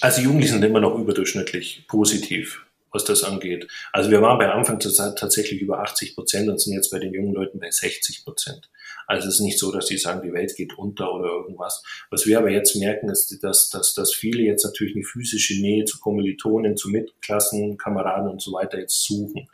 Also 0.00 0.20
Jugendliche 0.20 0.54
sind 0.54 0.64
immer 0.64 0.80
noch 0.80 0.98
überdurchschnittlich 0.98 1.86
positiv 1.88 2.66
was 2.92 3.04
das 3.04 3.24
angeht. 3.24 3.68
Also 3.92 4.10
wir 4.10 4.22
waren 4.22 4.38
bei 4.38 4.50
Anfang 4.50 4.80
zur 4.80 4.92
Zeit 4.92 5.18
tatsächlich 5.18 5.60
über 5.60 5.80
80 5.80 6.14
Prozent 6.14 6.48
und 6.48 6.60
sind 6.60 6.74
jetzt 6.74 6.90
bei 6.90 6.98
den 6.98 7.12
jungen 7.12 7.34
Leuten 7.34 7.58
bei 7.60 7.70
60 7.70 8.24
Prozent. 8.24 8.70
Also 9.06 9.28
es 9.28 9.34
ist 9.34 9.40
nicht 9.40 9.58
so, 9.58 9.72
dass 9.72 9.86
die 9.86 9.98
sagen, 9.98 10.22
die 10.22 10.32
Welt 10.32 10.54
geht 10.56 10.78
unter 10.78 11.12
oder 11.12 11.28
irgendwas. 11.28 11.82
Was 12.10 12.26
wir 12.26 12.38
aber 12.38 12.50
jetzt 12.50 12.76
merken, 12.76 13.08
ist, 13.08 13.42
dass, 13.42 13.70
dass, 13.70 13.94
dass 13.94 14.14
viele 14.14 14.42
jetzt 14.42 14.64
natürlich 14.64 14.94
eine 14.94 15.04
physische 15.04 15.60
Nähe 15.60 15.84
zu 15.84 15.98
Kommilitonen, 15.98 16.76
zu 16.76 16.90
Mitklassen, 16.90 17.76
Kameraden 17.76 18.30
und 18.30 18.40
so 18.40 18.52
weiter 18.52 18.78
jetzt 18.78 19.04
suchen 19.04 19.48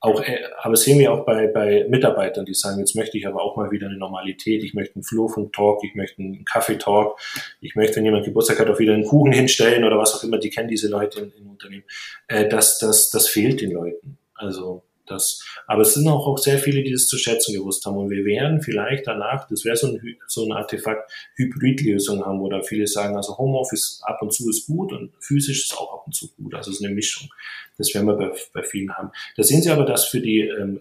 auch, 0.00 0.20
äh, 0.20 0.40
aber 0.60 0.76
sehen 0.76 0.98
wir 0.98 1.12
auch 1.12 1.24
bei, 1.24 1.46
bei 1.46 1.86
Mitarbeitern, 1.88 2.44
die 2.44 2.54
sagen, 2.54 2.78
jetzt 2.78 2.94
möchte 2.94 3.18
ich 3.18 3.26
aber 3.26 3.42
auch 3.42 3.56
mal 3.56 3.70
wieder 3.70 3.86
eine 3.86 3.96
Normalität, 3.96 4.62
ich 4.62 4.74
möchte 4.74 4.96
einen 4.96 5.04
Flurfunk-Talk, 5.04 5.84
ich 5.84 5.94
möchte 5.94 6.22
einen 6.22 6.44
Kaffee-Talk, 6.44 7.18
ich 7.60 7.74
möchte, 7.74 7.96
wenn 7.96 8.04
jemand 8.04 8.24
Geburtstag 8.24 8.58
hat, 8.58 8.68
auch 8.68 8.78
wieder 8.78 8.94
einen 8.94 9.04
Kuchen 9.04 9.32
hinstellen 9.32 9.84
oder 9.84 9.98
was 9.98 10.14
auch 10.14 10.24
immer, 10.24 10.38
die 10.38 10.50
kennen 10.50 10.68
diese 10.68 10.88
Leute 10.88 11.20
in, 11.20 11.32
in 11.32 11.46
Unternehmen. 11.48 11.84
Äh, 12.28 12.48
das, 12.48 12.78
das, 12.78 13.10
das 13.10 13.28
fehlt 13.28 13.60
den 13.60 13.72
Leuten. 13.72 14.18
Also 14.34 14.85
das, 15.06 15.44
aber 15.66 15.82
es 15.82 15.94
sind 15.94 16.08
auch, 16.08 16.26
auch 16.26 16.38
sehr 16.38 16.58
viele, 16.58 16.82
die 16.82 16.92
das 16.92 17.06
zu 17.06 17.18
schätzen 17.18 17.54
gewusst 17.54 17.84
haben. 17.86 17.96
Und 17.96 18.10
wir 18.10 18.24
werden 18.24 18.60
vielleicht 18.60 19.06
danach, 19.06 19.48
das 19.48 19.64
wäre 19.64 19.76
so 19.76 19.88
ein, 19.88 20.16
so 20.26 20.44
ein 20.44 20.52
Artefakt, 20.52 21.10
Hybridlösung 21.36 22.24
haben, 22.24 22.48
da 22.50 22.62
viele 22.62 22.86
sagen, 22.86 23.16
also 23.16 23.36
Homeoffice 23.38 24.00
ab 24.04 24.22
und 24.22 24.32
zu 24.32 24.48
ist 24.48 24.66
gut 24.66 24.92
und 24.92 25.12
physisch 25.20 25.64
ist 25.64 25.76
auch 25.76 25.92
ab 25.94 26.02
und 26.06 26.14
zu 26.14 26.28
gut. 26.36 26.54
Also 26.54 26.70
es 26.70 26.78
ist 26.78 26.84
eine 26.84 26.94
Mischung. 26.94 27.28
Das 27.78 27.92
werden 27.94 28.06
wir 28.06 28.14
bei, 28.14 28.32
bei 28.54 28.62
vielen 28.62 28.92
haben. 28.96 29.10
Da 29.36 29.42
sehen 29.42 29.62
Sie 29.62 29.70
aber, 29.70 29.84
dass 29.84 30.06
für 30.06 30.20
die 30.20 30.40
ähm, 30.40 30.80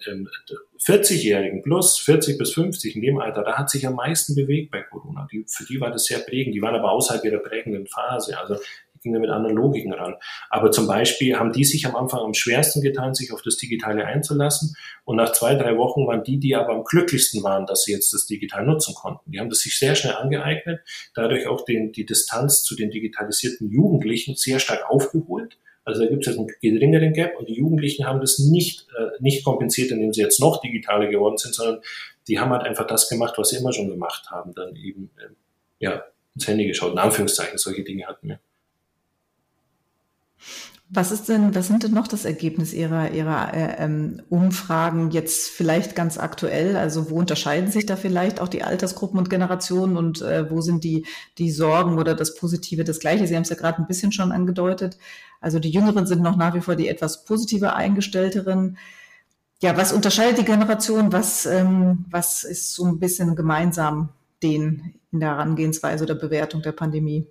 40-Jährigen 0.86 1.58
ähm, 1.58 1.64
plus 1.64 1.98
40 2.00 2.38
bis 2.38 2.54
50 2.54 2.96
in 2.96 3.02
dem 3.02 3.18
Alter, 3.18 3.44
da 3.44 3.58
hat 3.58 3.70
sich 3.70 3.86
am 3.86 3.96
meisten 3.96 4.36
bewegt 4.36 4.72
bei 4.72 4.82
Corona. 4.82 5.28
Die, 5.32 5.44
für 5.48 5.66
die 5.66 5.80
war 5.82 5.92
das 5.92 6.06
sehr 6.06 6.20
prägend. 6.20 6.56
Die 6.56 6.62
waren 6.62 6.76
aber 6.76 6.92
außerhalb 6.92 7.24
ihrer 7.26 7.40
prägenden 7.40 7.88
Phase. 7.88 8.38
Also 8.40 8.56
ging 9.06 9.14
da 9.14 9.20
mit 9.20 9.30
anderen 9.30 9.56
Logiken 9.56 9.94
ran. 9.94 10.16
Aber 10.50 10.72
zum 10.72 10.88
Beispiel 10.88 11.38
haben 11.38 11.54
die 11.54 11.64
sich 11.64 11.86
am 11.86 11.96
Anfang 11.96 12.22
am 12.22 12.34
schwersten 12.34 12.82
getan, 12.82 13.14
sich 13.14 13.32
auf 13.32 13.42
das 13.44 13.56
Digitale 13.58 14.06
einzulassen. 14.06 14.76
Und 15.06 15.16
nach 15.16 15.32
zwei, 15.32 15.56
drei 15.56 15.78
Wochen 15.78 16.08
waren 16.08 16.24
die, 16.24 16.40
die 16.40 16.56
aber 16.56 16.74
am 16.74 16.84
glücklichsten 16.84 17.44
waren, 17.44 17.66
dass 17.66 17.84
sie 17.84 17.92
jetzt 17.92 18.14
das 18.14 18.26
Digital 18.26 18.66
nutzen 18.66 18.96
konnten. 18.96 19.32
Die 19.32 19.40
haben 19.40 19.50
das 19.50 19.60
sich 19.60 19.78
sehr 19.78 19.96
schnell 19.96 20.16
angeeignet, 20.16 20.82
dadurch 21.14 21.48
auch 21.48 21.64
den, 21.64 21.92
die 21.92 22.06
Distanz 22.06 22.64
zu 22.64 22.76
den 22.76 22.90
digitalisierten 22.90 23.70
Jugendlichen 23.70 24.36
sehr 24.36 24.60
stark 24.60 24.90
aufgeholt. 24.90 25.58
Also 25.86 26.02
da 26.02 26.10
gibt 26.10 26.26
es 26.26 26.34
jetzt 26.34 26.40
einen 26.40 26.50
geringeren 26.62 27.14
Gap 27.14 27.38
und 27.38 27.48
die 27.48 27.54
Jugendlichen 27.54 28.08
haben 28.08 28.20
das 28.20 28.40
nicht, 28.40 28.88
äh, 28.98 29.22
nicht 29.22 29.46
kompensiert, 29.46 29.92
indem 29.92 30.14
sie 30.14 30.22
jetzt 30.22 30.40
noch 30.40 30.60
digitaler 30.60 31.08
geworden 31.08 31.38
sind, 31.38 31.54
sondern 31.54 31.82
die 32.28 32.40
haben 32.40 32.50
halt 32.50 32.64
einfach 32.64 32.88
das 32.88 33.08
gemacht, 33.08 33.36
was 33.38 33.50
sie 33.50 33.58
immer 33.58 33.72
schon 33.72 33.88
gemacht 33.88 34.32
haben, 34.32 34.56
dann 34.56 34.76
eben 34.76 35.12
äh, 35.18 35.30
ja, 35.78 36.04
ins 36.34 36.48
Handy 36.48 36.68
geschaut, 36.68 36.94
in 36.94 36.98
Anführungszeichen, 36.98 37.58
solche 37.58 37.84
Dinge 37.84 38.08
hatten 38.08 38.30
wir. 38.30 38.40
Was 40.88 41.12
ist 41.12 41.30
denn, 41.30 41.56
was 41.56 41.68
sind 41.68 41.82
denn 41.82 41.94
noch 41.94 42.08
das 42.08 42.26
Ergebnis 42.26 42.72
Ihrer, 42.72 43.10
Ihrer 43.10 43.54
äh, 43.56 43.84
ähm, 43.84 44.22
Umfragen 44.30 45.10
jetzt 45.10 45.50
vielleicht 45.50 45.96
ganz 45.96 46.20
aktuell? 46.20 46.78
Also 46.78 47.10
wo 47.10 47.16
unterscheiden 47.16 47.72
sich 47.72 47.88
da 47.88 47.96
vielleicht 47.96 48.40
auch 48.40 48.48
die 48.48 48.62
Altersgruppen 48.62 49.18
und 49.18 49.32
Generationen 49.32 49.98
und 49.98 50.22
äh, 50.22 50.50
wo 50.52 50.62
sind 50.62 50.84
die, 50.84 51.08
die 51.40 51.50
Sorgen 51.50 51.98
oder 51.98 52.14
das 52.14 52.36
Positive 52.36 52.84
das 52.84 53.00
Gleiche? 53.00 53.26
Sie 53.26 53.36
haben 53.36 53.42
es 53.42 53.50
ja 53.50 53.56
gerade 53.56 53.80
ein 53.80 53.88
bisschen 53.88 54.12
schon 54.12 54.32
angedeutet. 54.32 55.00
Also 55.42 55.58
die 55.58 55.72
Jüngeren 55.72 56.06
sind 56.06 56.22
noch 56.22 56.38
nach 56.38 56.54
wie 56.54 56.62
vor 56.62 56.76
die 56.76 56.88
etwas 56.88 57.26
positiver 57.26 57.76
eingestellteren. 57.76 58.78
Ja, 59.64 59.76
was 59.78 59.92
unterscheidet 59.92 60.38
die 60.38 60.46
Generation? 60.46 61.12
Was, 61.12 61.48
ähm, 61.48 62.06
was 62.12 62.44
ist 62.44 62.76
so 62.76 62.86
ein 62.86 63.00
bisschen 63.00 63.36
gemeinsam 63.36 64.10
denen 64.44 64.94
in 65.12 65.20
der 65.20 65.30
Herangehensweise 65.30 66.04
oder 66.04 66.14
Bewertung 66.14 66.62
der 66.62 66.74
Pandemie? 66.74 67.26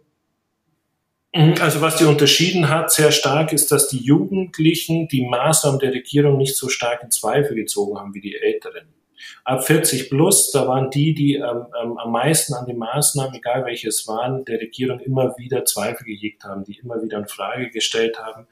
Mhm, 1.35 1.55
also 1.61 1.81
was 1.81 1.97
die 1.97 2.05
unterschieden 2.05 2.69
hat 2.69 2.93
sehr 2.93 3.11
stark 3.11 3.53
ist, 3.53 3.73
dass 3.73 3.89
die 3.89 3.99
Jugendlichen 3.99 5.09
die 5.09 5.27
Maßnahmen 5.27 5.81
der 5.81 5.93
Regierung 5.93 6.37
nicht 6.37 6.57
so 6.57 6.69
stark 6.69 7.03
in 7.03 7.11
Zweifel 7.11 7.57
gezogen 7.57 7.99
haben 7.99 8.15
wie 8.15 8.21
die 8.21 8.37
Älteren. 8.37 8.87
Ab 9.45 9.67
40 9.67 10.11
plus, 10.11 10.51
da 10.53 10.69
waren 10.69 10.91
die, 10.91 11.15
die 11.15 11.37
ähm, 11.37 11.67
ähm, 11.83 11.99
am 11.99 12.13
meisten 12.13 12.55
an 12.55 12.67
den 12.67 12.79
Maßnahmen, 12.79 13.35
egal 13.35 13.65
welches 13.65 14.07
waren, 14.07 14.45
der 14.45 14.61
Regierung 14.61 15.01
immer 15.01 15.37
wieder 15.39 15.65
Zweifel 15.65 16.05
gehegt 16.05 16.45
haben, 16.45 16.65
die 16.65 16.79
immer 16.79 17.03
wieder 17.03 17.19
in 17.19 17.27
Frage 17.27 17.71
gestellt 17.71 18.19
haben 18.19 18.47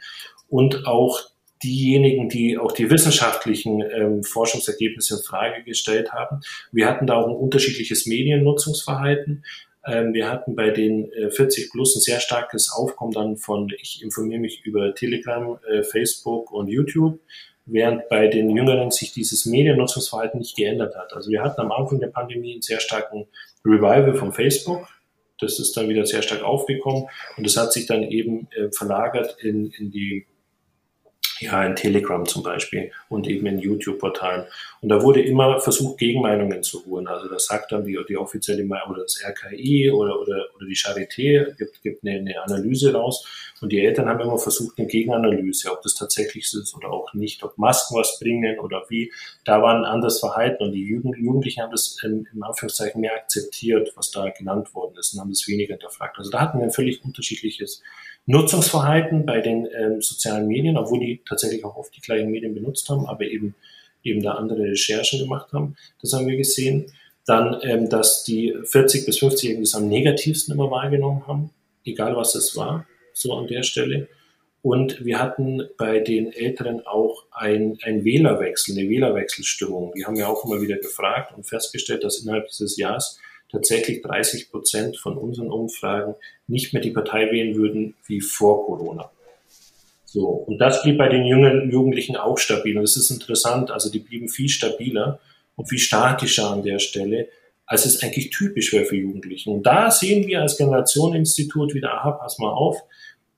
und 0.48 0.86
auch 0.86 1.20
diejenigen, 1.62 2.28
die 2.28 2.58
auch 2.58 2.72
die 2.72 2.90
wissenschaftlichen 2.90 3.80
ähm, 3.82 4.24
Forschungsergebnisse 4.24 5.16
in 5.18 5.22
Frage 5.22 5.62
gestellt 5.62 6.12
haben. 6.12 6.40
Wir 6.72 6.88
hatten 6.88 7.06
da 7.06 7.14
auch 7.14 7.28
ein 7.28 7.36
unterschiedliches 7.36 8.06
Mediennutzungsverhalten. 8.06 9.44
Ähm, 9.86 10.14
wir 10.14 10.28
hatten 10.30 10.54
bei 10.54 10.70
den 10.70 11.10
40 11.30 11.64
äh, 11.64 11.68
Plus 11.70 11.96
ein 11.96 12.00
sehr 12.00 12.20
starkes 12.20 12.72
Aufkommen 12.72 13.12
dann 13.12 13.36
von, 13.36 13.72
ich 13.80 14.02
informiere 14.02 14.40
mich 14.40 14.64
über 14.64 14.94
Telegram, 14.94 15.58
äh, 15.68 15.82
Facebook 15.82 16.52
und 16.52 16.68
YouTube. 16.68 17.18
während 17.64 18.08
bei 18.08 18.26
den 18.26 18.50
Jüngeren 18.50 18.90
sich 18.90 19.12
dieses 19.12 19.46
Mediennutzungsverhalten 19.46 20.40
nicht 20.40 20.56
geändert 20.56 20.96
hat. 20.96 21.12
Also 21.12 21.30
wir 21.30 21.42
hatten 21.42 21.60
am 21.60 21.70
Anfang 21.70 22.00
der 22.00 22.08
Pandemie 22.08 22.54
einen 22.54 22.62
sehr 22.62 22.80
starken 22.80 23.28
Revival 23.64 24.14
von 24.14 24.32
Facebook. 24.32 24.88
Das 25.38 25.60
ist 25.60 25.76
dann 25.76 25.88
wieder 25.88 26.04
sehr 26.04 26.22
stark 26.22 26.42
aufgekommen 26.42 27.04
und 27.36 27.46
das 27.46 27.56
hat 27.56 27.72
sich 27.72 27.86
dann 27.86 28.02
eben 28.02 28.48
äh, 28.56 28.70
verlagert 28.72 29.36
in, 29.40 29.70
in 29.70 29.90
die 29.92 30.26
ja, 31.42 31.64
in 31.64 31.76
Telegram 31.76 32.24
zum 32.26 32.42
Beispiel 32.42 32.90
und 33.08 33.26
eben 33.28 33.46
in 33.46 33.58
YouTube-Portalen. 33.58 34.44
Und 34.80 34.88
da 34.88 35.02
wurde 35.02 35.22
immer 35.22 35.60
versucht, 35.60 35.98
Gegenmeinungen 35.98 36.62
zu 36.62 36.84
holen. 36.86 37.06
Also 37.06 37.28
das 37.28 37.46
sagt 37.46 37.72
dann 37.72 37.84
die, 37.84 37.98
die 38.08 38.16
offizielle 38.16 38.64
Meinung 38.64 38.90
oder 38.90 39.02
das 39.02 39.22
RKI 39.24 39.90
oder, 39.90 40.20
oder, 40.20 40.46
oder 40.56 40.66
die 40.66 40.76
Charité 40.76 41.54
gibt, 41.56 41.82
gibt 41.82 42.04
eine, 42.04 42.18
eine 42.18 42.42
Analyse 42.42 42.92
raus. 42.92 43.26
Und 43.62 43.70
die 43.70 43.80
Eltern 43.80 44.08
haben 44.08 44.20
immer 44.20 44.38
versucht, 44.38 44.76
eine 44.78 44.88
Gegenanalyse, 44.88 45.70
ob 45.70 45.82
das 45.82 45.94
tatsächlich 45.94 46.50
so 46.50 46.60
ist 46.60 46.74
oder 46.74 46.90
auch 46.90 47.14
nicht, 47.14 47.44
ob 47.44 47.56
Masken 47.58 47.96
was 47.96 48.18
bringen 48.18 48.58
oder 48.58 48.84
wie. 48.88 49.12
Da 49.44 49.62
war 49.62 49.76
ein 49.76 49.84
anderes 49.84 50.18
Verhalten 50.18 50.64
und 50.64 50.72
die 50.72 50.84
Jugend, 50.84 51.16
Jugendlichen 51.16 51.62
haben 51.62 51.70
das 51.70 51.96
in, 52.02 52.26
im 52.32 52.42
Anführungszeichen 52.42 53.00
mehr 53.00 53.14
akzeptiert, 53.14 53.92
was 53.94 54.10
da 54.10 54.30
genannt 54.30 54.74
worden 54.74 54.96
ist 54.98 55.14
und 55.14 55.20
haben 55.20 55.30
das 55.30 55.46
weniger 55.46 55.74
hinterfragt. 55.74 56.18
Also 56.18 56.30
da 56.30 56.40
hatten 56.40 56.58
wir 56.58 56.64
ein 56.64 56.72
völlig 56.72 57.04
unterschiedliches 57.04 57.82
Nutzungsverhalten 58.26 59.26
bei 59.26 59.40
den 59.40 59.68
ähm, 59.76 60.00
sozialen 60.00 60.46
Medien, 60.46 60.76
obwohl 60.76 61.00
die 61.00 61.22
tatsächlich 61.28 61.64
auch 61.64 61.76
oft 61.76 61.94
die 61.96 62.00
gleichen 62.00 62.30
Medien 62.30 62.54
benutzt 62.54 62.88
haben, 62.88 63.06
aber 63.06 63.24
eben, 63.24 63.54
eben 64.02 64.22
da 64.22 64.32
andere 64.32 64.62
Recherchen 64.62 65.18
gemacht 65.18 65.52
haben. 65.52 65.76
Das 66.00 66.12
haben 66.12 66.26
wir 66.26 66.36
gesehen. 66.36 66.86
Dann, 67.26 67.60
ähm, 67.62 67.88
dass 67.88 68.24
die 68.24 68.54
40- 68.54 69.06
bis 69.06 69.18
50-Jährigen 69.18 69.62
das 69.62 69.74
am 69.74 69.88
negativsten 69.88 70.54
immer 70.54 70.70
wahrgenommen 70.70 71.26
haben, 71.26 71.50
egal 71.84 72.16
was 72.16 72.34
es 72.34 72.56
war, 72.56 72.86
so 73.12 73.34
an 73.34 73.46
der 73.46 73.62
Stelle. 73.62 74.08
Und 74.62 75.04
wir 75.04 75.18
hatten 75.18 75.68
bei 75.76 75.98
den 75.98 76.32
Älteren 76.32 76.86
auch 76.86 77.24
ein, 77.32 77.78
ein 77.82 78.04
Wählerwechsel, 78.04 78.78
eine 78.78 78.88
Wählerwechselstimmung. 78.88 79.92
Die 79.96 80.06
haben 80.06 80.14
ja 80.14 80.28
auch 80.28 80.44
immer 80.44 80.62
wieder 80.62 80.76
gefragt 80.76 81.36
und 81.36 81.44
festgestellt, 81.44 82.04
dass 82.04 82.22
innerhalb 82.22 82.46
dieses 82.48 82.76
Jahres 82.76 83.18
tatsächlich 83.52 84.02
30 84.02 84.50
Prozent 84.50 84.96
von 84.96 85.16
unseren 85.16 85.50
Umfragen 85.50 86.14
nicht 86.48 86.72
mehr 86.72 86.82
die 86.82 86.90
Partei 86.90 87.30
wählen 87.30 87.54
würden 87.54 87.94
wie 88.06 88.20
vor 88.20 88.66
Corona. 88.66 89.10
So. 90.06 90.26
Und 90.26 90.58
das 90.58 90.82
blieb 90.82 90.98
bei 90.98 91.08
den 91.08 91.24
jungen 91.24 91.70
Jugendlichen 91.70 92.16
auch 92.16 92.38
stabil. 92.38 92.76
Und 92.76 92.82
das 92.82 92.96
ist 92.96 93.10
interessant. 93.10 93.70
Also 93.70 93.90
die 93.90 93.98
blieben 93.98 94.28
viel 94.28 94.48
stabiler 94.48 95.20
und 95.56 95.68
viel 95.68 95.78
statischer 95.78 96.50
an 96.50 96.62
der 96.62 96.78
Stelle, 96.78 97.28
als 97.66 97.86
es 97.86 98.02
eigentlich 98.02 98.30
typisch 98.30 98.72
wäre 98.72 98.84
für 98.84 98.96
Jugendliche. 98.96 99.50
Und 99.50 99.62
da 99.64 99.90
sehen 99.90 100.26
wir 100.26 100.40
als 100.40 100.56
Generationeninstitut 100.56 101.74
wieder, 101.74 101.94
aha, 101.94 102.12
pass 102.12 102.38
mal 102.38 102.52
auf, 102.52 102.82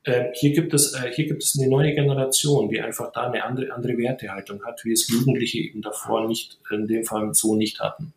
äh, 0.05 0.33
hier 0.35 0.53
gibt 0.53 0.75
es, 0.75 0.95
äh, 0.95 1.13
hier 1.13 1.27
gibt 1.27 1.43
es 1.43 1.57
eine 1.59 1.69
neue 1.69 1.95
Generation, 1.95 2.69
die 2.69 2.81
einfach 2.81 3.13
da 3.13 3.31
eine 3.31 3.45
andere, 3.45 3.73
andere 3.73 3.97
Wertehaltung 3.97 4.65
hat, 4.65 4.85
wie 4.85 4.93
es 4.93 5.09
Jugendliche 5.09 5.59
eben 5.59 5.81
davor 5.81 6.27
nicht, 6.27 6.59
in 6.71 6.87
dem 6.87 7.05
Fall 7.05 7.33
so 7.35 7.55
nicht 7.57 7.81
hatten. 7.81 8.13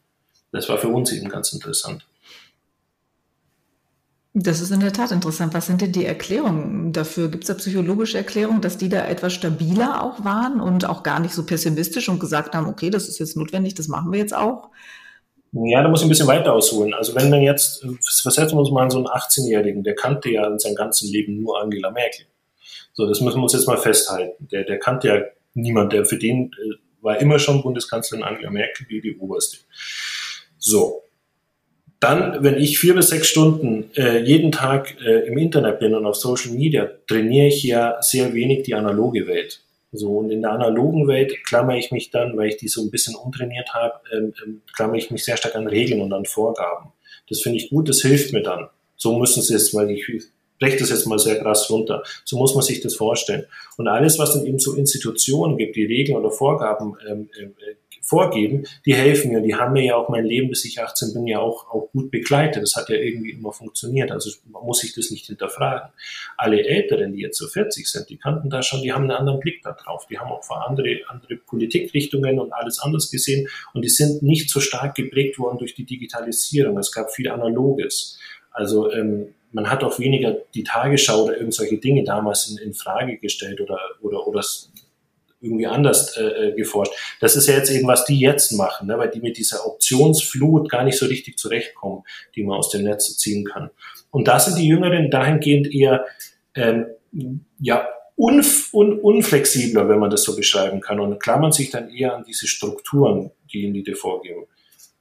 Das 0.51 0.69
war 0.69 0.77
für 0.77 0.89
uns 0.89 1.11
eben 1.11 1.29
ganz 1.29 1.53
interessant. 1.53 2.05
Das 4.39 4.61
ist 4.61 4.69
in 4.71 4.81
der 4.81 4.93
Tat 4.93 5.11
interessant. 5.11 5.55
Was 5.55 5.65
sind 5.65 5.81
denn 5.81 5.91
die 5.91 6.05
Erklärungen 6.05 6.93
dafür? 6.93 7.29
Gibt 7.29 7.43
es 7.43 7.47
da 7.47 7.55
psychologische 7.55 8.19
Erklärungen, 8.19 8.61
dass 8.61 8.77
die 8.77 8.87
da 8.87 9.05
etwas 9.07 9.33
stabiler 9.33 10.03
auch 10.03 10.23
waren 10.23 10.61
und 10.61 10.87
auch 10.87 11.01
gar 11.01 11.19
nicht 11.19 11.33
so 11.33 11.43
pessimistisch 11.43 12.07
und 12.07 12.19
gesagt 12.19 12.53
haben, 12.53 12.67
okay, 12.67 12.91
das 12.91 13.07
ist 13.07 13.17
jetzt 13.17 13.35
notwendig, 13.35 13.73
das 13.73 13.87
machen 13.87 14.11
wir 14.11 14.19
jetzt 14.19 14.35
auch? 14.35 14.69
Ja, 15.53 15.81
da 15.81 15.89
muss 15.89 16.01
ich 16.01 16.05
ein 16.05 16.09
bisschen 16.09 16.27
weiter 16.27 16.53
ausholen. 16.53 16.93
Also 16.93 17.15
wenn 17.15 17.31
man 17.31 17.41
jetzt, 17.41 17.83
versetzen 18.21 18.55
wir 18.55 18.59
uns 18.59 18.69
mal 18.69 18.83
an 18.83 18.91
so 18.91 18.97
einen 18.97 19.07
18-Jährigen, 19.07 19.83
der 19.83 19.95
kannte 19.95 20.29
ja 20.29 20.45
in 20.45 20.59
seinem 20.59 20.75
ganzen 20.75 21.11
Leben 21.11 21.41
nur 21.41 21.59
Angela 21.59 21.89
Merkel. 21.89 22.27
So, 22.93 23.07
das 23.07 23.21
müssen 23.21 23.37
wir 23.37 23.43
uns 23.43 23.53
jetzt 23.53 23.67
mal 23.67 23.77
festhalten. 23.77 24.47
Der, 24.51 24.65
der 24.65 24.77
kannte 24.77 25.07
ja 25.07 25.21
niemand, 25.55 25.93
der 25.93 26.05
für 26.05 26.17
den 26.17 26.51
äh, 26.51 26.75
war 27.01 27.19
immer 27.19 27.39
schon 27.39 27.63
Bundeskanzlerin 27.63 28.23
Angela 28.23 28.51
Merkel, 28.51 28.85
die 28.87 29.01
die 29.01 29.17
oberste. 29.17 29.57
So. 30.67 31.03
Dann, 32.01 32.43
wenn 32.43 32.57
ich 32.57 32.77
vier 32.77 32.93
bis 32.93 33.07
sechs 33.07 33.27
Stunden 33.29 33.89
äh, 33.95 34.19
jeden 34.19 34.51
Tag 34.51 34.97
äh, 35.01 35.25
im 35.27 35.37
Internet 35.37 35.79
bin 35.79 35.95
und 35.95 36.05
auf 36.05 36.15
Social 36.15 36.51
Media, 36.51 36.89
trainiere 37.07 37.47
ich 37.47 37.63
ja 37.63 37.97
sehr 38.01 38.33
wenig 38.33 38.63
die 38.63 38.75
analoge 38.75 39.27
Welt. 39.27 39.61
So, 39.93 40.17
und 40.17 40.29
in 40.29 40.41
der 40.41 40.51
analogen 40.51 41.07
Welt 41.07 41.33
klammere 41.45 41.79
ich 41.79 41.91
mich 41.91 42.11
dann, 42.11 42.35
weil 42.37 42.49
ich 42.49 42.57
die 42.57 42.67
so 42.67 42.81
ein 42.81 42.91
bisschen 42.91 43.15
untrainiert 43.15 43.73
habe, 43.73 43.95
ähm, 44.13 44.33
ähm, 44.45 44.61
klammere 44.75 44.97
ich 44.97 45.09
mich 45.09 45.23
sehr 45.23 45.37
stark 45.37 45.55
an 45.55 45.67
Regeln 45.67 46.01
und 46.01 46.11
an 46.11 46.25
Vorgaben. 46.25 46.91
Das 47.29 47.39
finde 47.39 47.59
ich 47.59 47.69
gut, 47.69 47.87
das 47.87 48.01
hilft 48.01 48.33
mir 48.33 48.43
dann. 48.43 48.67
So 48.97 49.17
müssen 49.17 49.41
sie 49.41 49.55
es, 49.55 49.73
weil 49.73 49.89
ich 49.89 50.05
breche 50.59 50.77
das 50.77 50.89
jetzt 50.89 51.07
mal 51.07 51.17
sehr 51.17 51.39
krass 51.39 51.69
runter. 51.69 52.03
So 52.25 52.37
muss 52.37 52.53
man 52.53 52.63
sich 52.63 52.81
das 52.81 52.95
vorstellen. 52.95 53.45
Und 53.77 53.87
alles, 53.87 54.19
was 54.19 54.33
dann 54.33 54.45
eben 54.45 54.59
so 54.59 54.75
Institutionen 54.75 55.57
gibt, 55.57 55.77
die 55.77 55.85
Regeln 55.85 56.17
oder 56.17 56.31
Vorgaben 56.31 56.95
ähm, 57.09 57.29
äh, 57.39 57.75
vorgeben, 58.01 58.65
die 58.85 58.93
helfen 58.93 59.31
mir. 59.31 59.41
Die 59.41 59.55
haben 59.55 59.73
mir 59.73 59.83
ja 59.83 59.95
auch 59.95 60.09
mein 60.09 60.25
Leben, 60.25 60.49
bis 60.49 60.65
ich 60.65 60.81
18 60.81 61.13
bin, 61.13 61.27
ja 61.27 61.39
auch, 61.39 61.69
auch 61.69 61.89
gut 61.91 62.11
begleitet. 62.11 62.63
Das 62.63 62.75
hat 62.75 62.89
ja 62.89 62.95
irgendwie 62.95 63.31
immer 63.31 63.51
funktioniert. 63.51 64.11
Also 64.11 64.31
man 64.51 64.63
muss 64.63 64.79
sich 64.79 64.93
das 64.93 65.11
nicht 65.11 65.25
hinterfragen. 65.25 65.89
Alle 66.37 66.63
Älteren, 66.63 67.13
die 67.13 67.21
jetzt 67.21 67.37
so 67.37 67.47
40 67.47 67.89
sind, 67.89 68.09
die 68.09 68.17
kannten 68.17 68.49
da 68.49 68.61
schon, 68.61 68.81
die 68.81 68.93
haben 68.93 69.03
einen 69.03 69.11
anderen 69.11 69.39
Blick 69.39 69.61
da 69.63 69.73
drauf. 69.73 70.07
Die 70.07 70.17
haben 70.19 70.31
auch 70.31 70.43
vor 70.43 70.67
andere, 70.67 71.01
andere 71.07 71.35
Politikrichtungen 71.37 72.39
und 72.39 72.53
alles 72.53 72.79
anders 72.79 73.11
gesehen. 73.11 73.47
Und 73.73 73.83
die 73.83 73.89
sind 73.89 74.23
nicht 74.23 74.49
so 74.49 74.59
stark 74.59 74.95
geprägt 74.95 75.39
worden 75.39 75.57
durch 75.57 75.75
die 75.75 75.85
Digitalisierung. 75.85 76.77
Es 76.77 76.91
gab 76.91 77.11
viel 77.11 77.29
Analoges. 77.29 78.19
Also 78.51 78.91
ähm, 78.91 79.33
man 79.51 79.69
hat 79.69 79.83
auch 79.83 79.99
weniger 79.99 80.37
die 80.53 80.63
Tagesschau 80.63 81.25
oder 81.25 81.37
irgendwelche 81.37 81.77
Dinge 81.77 82.03
damals 82.03 82.49
in, 82.49 82.57
in 82.57 82.73
Frage 82.73 83.17
gestellt 83.17 83.61
oder, 83.61 83.79
oder, 84.01 84.27
oder 84.27 84.43
irgendwie 85.39 85.67
anders 85.67 86.17
äh, 86.17 86.23
äh, 86.23 86.55
geforscht. 86.55 86.93
Das 87.19 87.35
ist 87.35 87.47
ja 87.47 87.55
jetzt 87.55 87.69
eben, 87.69 87.87
was 87.87 88.05
die 88.05 88.19
jetzt 88.19 88.51
machen, 88.53 88.87
ne? 88.87 88.97
weil 88.97 89.09
die 89.09 89.19
mit 89.19 89.37
dieser 89.37 89.67
Optionsflut 89.67 90.69
gar 90.69 90.83
nicht 90.83 90.97
so 90.97 91.05
richtig 91.05 91.37
zurechtkommen, 91.37 92.03
die 92.35 92.43
man 92.43 92.57
aus 92.57 92.69
dem 92.69 92.83
Netz 92.83 93.17
ziehen 93.17 93.45
kann. 93.45 93.69
Und 94.09 94.27
da 94.27 94.39
sind 94.39 94.57
die 94.57 94.67
Jüngeren 94.67 95.11
dahingehend 95.11 95.73
eher 95.73 96.05
ähm, 96.55 96.87
ja, 97.59 97.87
unf 98.15 98.73
un 98.73 98.99
unflexibler, 98.99 99.87
wenn 99.87 99.99
man 99.99 100.09
das 100.09 100.23
so 100.23 100.35
beschreiben 100.35 100.81
kann, 100.81 100.99
und 100.99 101.19
klammern 101.19 101.51
sich 101.51 101.69
dann 101.69 101.89
eher 101.89 102.15
an 102.15 102.25
diese 102.27 102.47
Strukturen, 102.47 103.31
die 103.51 103.63
ihnen 103.63 103.73
die 103.73 103.93
vorgeben. 103.93 104.45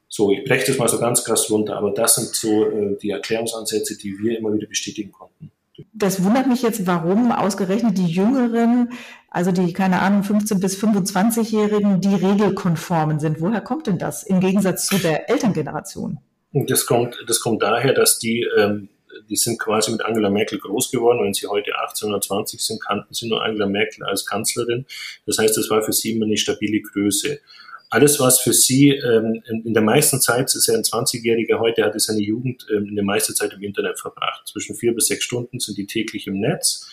So, 0.09 0.31
ich 0.31 0.45
breche 0.45 0.67
das 0.67 0.79
mal 0.79 0.89
so 0.89 0.99
ganz 0.99 1.25
krass 1.25 1.51
runter, 1.51 1.77
aber 1.77 1.91
das 1.91 2.15
sind 2.15 2.35
so 2.35 2.67
äh, 2.67 2.97
die 3.03 3.11
Erklärungsansätze, 3.11 3.97
die 3.97 4.19
wir 4.19 4.39
immer 4.39 4.53
wieder 4.53 4.67
bestätigen 4.67 5.13
konnten. 5.13 5.51
Das 5.93 6.23
wundert 6.23 6.47
mich 6.47 6.63
jetzt, 6.63 6.87
warum 6.87 7.33
ausgerechnet 7.33 7.99
die 7.99 8.07
Jüngeren, 8.07 8.93
also 9.37 9.53
die, 9.53 9.75
keine 9.75 10.01
Ahnung, 10.01 10.23
15- 10.23 10.61
bis 10.61 10.83
25-Jährigen, 10.83 12.01
die 12.01 12.15
regelkonformen 12.15 13.21
sind. 13.21 13.39
Woher 13.39 13.61
kommt 13.61 13.87
denn 13.87 13.99
das 13.99 14.23
im 14.23 14.41
Gegensatz 14.41 14.87
zu 14.87 14.97
der 14.97 15.29
Elterngeneration? 15.29 16.21
Das 16.53 16.87
kommt, 16.87 17.23
das 17.27 17.41
kommt 17.41 17.63
daher, 17.63 17.93
dass 17.93 18.19
die, 18.19 18.49
ähm, 18.57 18.89
die 19.29 19.37
sind 19.37 19.61
quasi 19.61 19.93
mit 19.93 20.03
Angela 20.03 20.31
Merkel 20.31 20.59
groß 20.59 20.91
geworden. 20.91 21.23
Wenn 21.23 21.35
sie 21.35 21.47
heute 21.49 21.73
18 21.77 22.09
oder 22.09 22.23
20 22.23 22.65
sind, 22.65 22.83
kannten 22.83 23.13
sie 23.13 23.29
nur 23.29 23.45
Angela 23.45 23.67
Merkel 23.67 24.05
als 24.05 24.25
Kanzlerin. 24.25 24.87
Das 25.27 25.37
heißt, 25.37 25.55
das 25.55 25.69
war 25.69 25.83
für 25.83 25.93
sie 25.93 26.13
immer 26.13 26.25
eine 26.25 26.39
stabile 26.39 26.81
Größe 26.81 27.39
alles, 27.91 28.19
was 28.19 28.41
für 28.41 28.53
sie 28.53 28.91
ähm, 28.91 29.43
in, 29.47 29.73
der 29.73 29.83
meisten 29.83 30.21
Zeit, 30.21 30.53
ist 30.55 30.67
ja 30.67 30.75
ein 30.75 30.83
20-Jähriger 30.83 31.61
heute, 31.61 31.85
hat 31.85 31.99
seine 32.01 32.21
Jugend 32.21 32.67
ähm, 32.71 32.87
in 32.87 32.97
der 32.97 33.05
meisten 33.05 33.35
Zeit 33.35 33.53
im 33.53 33.63
Internet 33.63 34.01
verbracht. 34.01 34.47
Zwischen 34.49 34.75
vier 34.75 34.95
bis 34.95 35.07
sechs 35.07 35.25
Stunden 35.25 35.61
sind 35.61 35.79
die 35.79 35.87
täglich 35.87 36.27
im 36.27 36.41
Netz. 36.41 36.89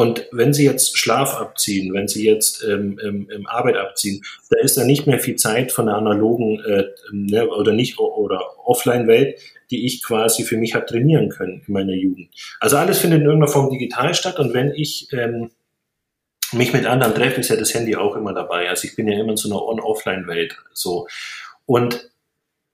Und 0.00 0.26
wenn 0.32 0.54
Sie 0.54 0.64
jetzt 0.64 0.96
Schlaf 0.96 1.34
abziehen, 1.34 1.92
wenn 1.92 2.08
Sie 2.08 2.24
jetzt 2.24 2.64
ähm, 2.64 2.98
ähm, 3.04 3.46
Arbeit 3.46 3.76
abziehen, 3.76 4.22
da 4.48 4.58
ist 4.58 4.78
dann 4.78 4.86
nicht 4.86 5.06
mehr 5.06 5.18
viel 5.18 5.36
Zeit 5.36 5.72
von 5.72 5.84
der 5.84 5.96
analogen 5.96 6.58
äh, 6.64 6.84
ne, 7.12 7.46
oder 7.46 7.74
nicht 7.74 7.98
oder 7.98 8.40
Offline-Welt, 8.64 9.38
die 9.70 9.84
ich 9.84 10.02
quasi 10.02 10.44
für 10.44 10.56
mich 10.56 10.74
habe 10.74 10.86
trainieren 10.86 11.28
können 11.28 11.60
in 11.66 11.74
meiner 11.74 11.92
Jugend. 11.92 12.30
Also 12.60 12.78
alles 12.78 12.98
findet 12.98 13.20
in 13.20 13.26
irgendeiner 13.26 13.52
Form 13.52 13.68
digital 13.68 14.14
statt. 14.14 14.38
Und 14.38 14.54
wenn 14.54 14.72
ich 14.72 15.08
ähm, 15.12 15.50
mich 16.52 16.72
mit 16.72 16.86
anderen 16.86 17.14
treffe, 17.14 17.40
ist 17.42 17.50
ja 17.50 17.56
das 17.56 17.74
Handy 17.74 17.94
auch 17.94 18.16
immer 18.16 18.32
dabei. 18.32 18.70
Also 18.70 18.88
ich 18.88 18.96
bin 18.96 19.06
ja 19.06 19.20
immer 19.20 19.32
in 19.32 19.36
so 19.36 19.50
einer 19.50 19.62
On-Offline-Welt. 19.62 20.56
So. 20.72 21.08
Und 21.66 22.10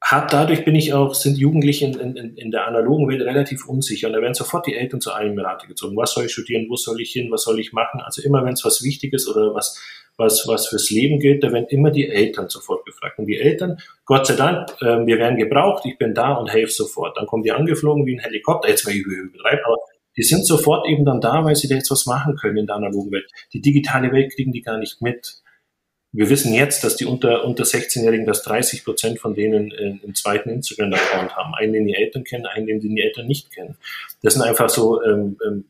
hab, 0.02 0.28
dadurch 0.30 0.64
bin 0.64 0.74
ich 0.74 0.92
auch, 0.92 1.14
sind 1.14 1.38
Jugendliche 1.38 1.86
in, 1.86 2.16
in, 2.16 2.36
in 2.36 2.50
der 2.50 2.66
analogen 2.66 3.08
Welt 3.08 3.22
relativ 3.22 3.66
unsicher. 3.66 4.08
Und 4.08 4.12
da 4.12 4.20
werden 4.20 4.34
sofort 4.34 4.66
die 4.66 4.74
Eltern 4.74 5.00
zu 5.00 5.12
einem 5.12 5.38
Rate 5.38 5.66
gezogen. 5.66 5.96
Was 5.96 6.12
soll 6.12 6.26
ich 6.26 6.32
studieren? 6.32 6.66
Wo 6.68 6.76
soll 6.76 7.00
ich 7.00 7.10
hin? 7.12 7.30
Was 7.30 7.42
soll 7.42 7.58
ich 7.58 7.72
machen? 7.72 8.00
Also 8.00 8.22
immer, 8.22 8.44
wenn 8.44 8.52
es 8.52 8.64
was 8.64 8.84
Wichtiges 8.84 9.26
oder 9.28 9.54
was, 9.54 9.80
was, 10.16 10.46
was 10.46 10.68
fürs 10.68 10.90
Leben 10.90 11.18
gilt, 11.18 11.42
da 11.42 11.52
werden 11.52 11.66
immer 11.70 11.90
die 11.90 12.08
Eltern 12.08 12.48
sofort 12.48 12.84
gefragt. 12.84 13.18
Und 13.18 13.26
die 13.26 13.38
Eltern, 13.38 13.78
Gott 14.04 14.26
sei 14.26 14.36
Dank, 14.36 14.70
äh, 14.80 15.06
wir 15.06 15.18
werden 15.18 15.38
gebraucht, 15.38 15.84
ich 15.86 15.98
bin 15.98 16.14
da 16.14 16.34
und 16.34 16.52
helfe 16.52 16.72
sofort. 16.72 17.16
Dann 17.16 17.26
kommen 17.26 17.42
die 17.42 17.52
angeflogen 17.52 18.06
wie 18.06 18.16
ein 18.16 18.20
Helikopter, 18.20 18.68
jetzt 18.68 18.86
war 18.86 18.92
ich 18.92 19.00
übertreibt, 19.00 19.64
aber 19.64 19.76
die 20.16 20.22
sind 20.22 20.46
sofort 20.46 20.88
eben 20.88 21.04
dann 21.04 21.20
da, 21.20 21.44
weil 21.44 21.56
sie 21.56 21.68
da 21.68 21.74
jetzt 21.74 21.90
was 21.90 22.06
machen 22.06 22.36
können 22.36 22.56
in 22.56 22.66
der 22.66 22.76
analogen 22.76 23.12
Welt. 23.12 23.30
Die 23.52 23.60
digitale 23.60 24.12
Welt 24.12 24.32
kriegen 24.34 24.52
die 24.52 24.62
gar 24.62 24.78
nicht 24.78 25.02
mit. 25.02 25.42
Wir 26.16 26.30
wissen 26.30 26.54
jetzt, 26.54 26.82
dass 26.82 26.96
die 26.96 27.04
unter, 27.04 27.44
unter 27.44 27.64
16-Jährigen, 27.64 28.24
dass 28.24 28.42
30 28.42 28.84
Prozent 28.86 29.18
von 29.18 29.34
denen 29.34 29.70
einen 29.70 30.14
zweiten 30.14 30.48
Instagram-Account 30.48 31.36
haben. 31.36 31.54
Einen, 31.54 31.74
den 31.74 31.86
die 31.86 31.94
Eltern 31.94 32.24
kennen, 32.24 32.46
einen, 32.46 32.66
den 32.66 32.80
die 32.80 33.02
Eltern 33.02 33.26
nicht 33.26 33.52
kennen. 33.52 33.76
Das 34.22 34.32
sind 34.32 34.42
einfach 34.42 34.70
so 34.70 35.02
ähm, 35.02 35.36
ähm, 35.46 35.66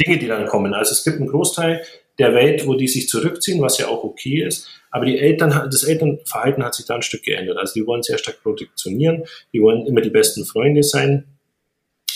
Dinge, 0.00 0.18
die 0.18 0.26
dann 0.26 0.48
kommen. 0.48 0.74
Also 0.74 0.90
es 0.90 1.04
gibt 1.04 1.18
einen 1.18 1.28
Großteil 1.28 1.84
der 2.18 2.34
Welt, 2.34 2.66
wo 2.66 2.74
die 2.74 2.88
sich 2.88 3.08
zurückziehen, 3.08 3.62
was 3.62 3.78
ja 3.78 3.86
auch 3.86 4.02
okay 4.02 4.42
ist. 4.44 4.68
Aber 4.90 5.04
die 5.04 5.20
Eltern, 5.20 5.50
das 5.50 5.84
Elternverhalten 5.84 6.64
hat 6.64 6.74
sich 6.74 6.86
da 6.86 6.96
ein 6.96 7.02
Stück 7.02 7.22
geändert. 7.22 7.56
Also 7.56 7.74
die 7.74 7.86
wollen 7.86 8.02
sehr 8.02 8.18
stark 8.18 8.42
protektionieren, 8.42 9.22
die 9.52 9.62
wollen 9.62 9.86
immer 9.86 10.00
die 10.00 10.10
besten 10.10 10.44
Freunde 10.44 10.82
sein. 10.82 11.26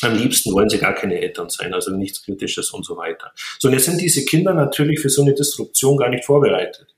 Am 0.03 0.19
liebsten 0.19 0.53
wollen 0.53 0.69
sie 0.69 0.79
gar 0.79 0.95
keine 0.95 1.21
Eltern 1.21 1.49
sein, 1.51 1.73
also 1.73 1.93
nichts 1.93 2.25
Kritisches 2.25 2.73
und 2.73 2.85
so 2.85 2.97
weiter. 2.97 3.31
So, 3.61 3.69
und 3.69 3.75
jetzt 3.75 3.85
sind 3.85 4.01
diese 4.01 4.25
Kinder 4.25 4.55
natürlich 4.55 4.99
für 4.99 5.09
so 5.09 5.23
eine 5.23 5.35
Disruption 5.35 5.97
gar 5.97 6.11
nicht 6.11 6.25
vorbereitet. 6.25 6.94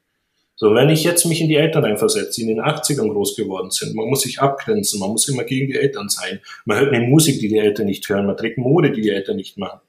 So, 0.59 0.75
wenn 0.75 0.89
ich 0.89 1.05
jetzt 1.05 1.27
mich 1.27 1.43
in 1.43 1.49
die 1.49 1.57
Eltern 1.57 1.85
einversetze, 1.85 2.41
die 2.41 2.51
in 2.51 2.57
den 2.57 2.65
80ern 2.65 3.13
groß 3.13 3.37
geworden 3.37 3.71
sind, 3.71 3.95
man 3.95 4.09
muss 4.09 4.23
sich 4.23 4.41
abgrenzen, 4.41 4.99
man 4.99 5.11
muss 5.11 5.29
immer 5.29 5.45
gegen 5.45 5.67
die 5.67 5.79
Eltern 5.79 6.09
sein. 6.09 6.41
Man 6.65 6.79
hört 6.79 6.95
eine 6.95 7.07
Musik, 7.07 7.41
die 7.41 7.49
die 7.49 7.59
Eltern 7.59 7.87
nicht 7.87 8.09
hören, 8.09 8.27
man 8.27 8.39
trägt 8.39 8.57
Mode, 8.57 8.91
die 8.91 9.03
die 9.03 9.11
Eltern 9.11 9.37
nicht 9.37 9.59
machen. 9.59 9.81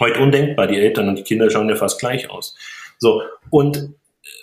Heute 0.00 0.18
undenkbar, 0.18 0.66
die 0.66 0.78
Eltern 0.78 1.08
und 1.08 1.16
die 1.16 1.22
Kinder 1.22 1.48
schauen 1.48 1.68
ja 1.68 1.76
fast 1.76 2.00
gleich 2.00 2.28
aus. 2.28 2.56
So, 2.98 3.22
und 3.50 3.90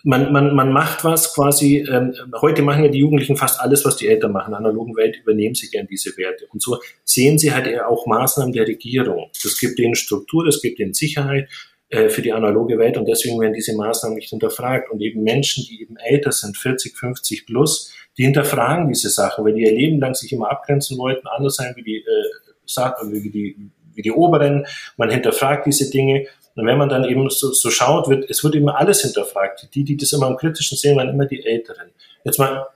man, 0.03 0.31
man, 0.31 0.55
man 0.55 0.71
macht 0.71 1.03
was 1.03 1.33
quasi, 1.33 1.85
ähm, 1.89 2.13
heute 2.41 2.61
machen 2.61 2.85
ja 2.85 2.89
die 2.89 2.99
Jugendlichen 2.99 3.35
fast 3.35 3.59
alles, 3.59 3.83
was 3.83 3.97
die 3.97 4.07
Eltern 4.07 4.31
machen. 4.31 4.47
In 4.47 4.51
der 4.51 4.59
analogen 4.59 4.95
Welt 4.95 5.17
übernehmen 5.17 5.55
sie 5.55 5.69
gern 5.69 5.87
diese 5.87 6.15
Werte. 6.17 6.47
Und 6.51 6.61
so 6.61 6.79
sehen 7.03 7.37
sie 7.37 7.53
halt 7.53 7.67
auch 7.81 8.05
Maßnahmen 8.05 8.53
der 8.53 8.67
Regierung. 8.67 9.29
Das 9.43 9.59
gibt 9.59 9.79
ihnen 9.79 9.95
Struktur, 9.95 10.45
das 10.45 10.61
gibt 10.61 10.79
ihnen 10.79 10.93
Sicherheit 10.93 11.49
äh, 11.89 12.09
für 12.09 12.21
die 12.21 12.31
analoge 12.31 12.77
Welt 12.77 12.97
und 12.97 13.07
deswegen 13.07 13.39
werden 13.39 13.53
diese 13.53 13.75
Maßnahmen 13.75 14.15
nicht 14.15 14.29
hinterfragt. 14.29 14.91
Und 14.91 15.01
eben 15.01 15.23
Menschen, 15.23 15.65
die 15.67 15.81
eben 15.81 15.97
älter 15.97 16.31
sind, 16.31 16.55
40, 16.55 16.95
50 16.95 17.47
plus, 17.47 17.91
die 18.17 18.25
hinterfragen 18.25 18.87
diese 18.87 19.09
Sachen, 19.09 19.43
weil 19.43 19.53
die 19.53 19.63
ihr 19.63 19.73
Leben 19.73 19.99
lang 19.99 20.13
sich 20.13 20.31
immer 20.31 20.51
abgrenzen 20.51 20.97
wollten, 20.99 21.27
anders 21.27 21.55
sein 21.55 21.73
wie 21.75 21.83
die, 21.83 21.97
äh, 21.97 23.23
wie 23.23 23.31
die, 23.31 23.71
wie 23.95 24.01
die 24.03 24.11
Oberen. 24.11 24.67
Man 24.97 25.09
hinterfragt 25.09 25.65
diese 25.65 25.89
Dinge. 25.89 26.27
Und 26.55 26.67
wenn 26.67 26.77
man 26.77 26.89
dann 26.89 27.05
eben 27.05 27.27
so, 27.29 27.53
so 27.53 27.69
schaut, 27.71 28.07
wird, 28.07 28.29
es 28.29 28.43
wird 28.43 28.53
immer 28.53 28.77
alles 28.77 29.01
hinterfragt. 29.01 29.69
Die, 29.73 29.83
die 29.83 29.97
das 29.97 30.13
immer 30.13 30.27
am 30.27 30.37
kritischen 30.37 30.77
sehen, 30.77 30.95
waren 30.95 31.09
immer 31.09 31.25
die 31.25 31.43
Älteren. 31.43 31.89
Jetzt 32.23 32.37
mal 32.37 32.67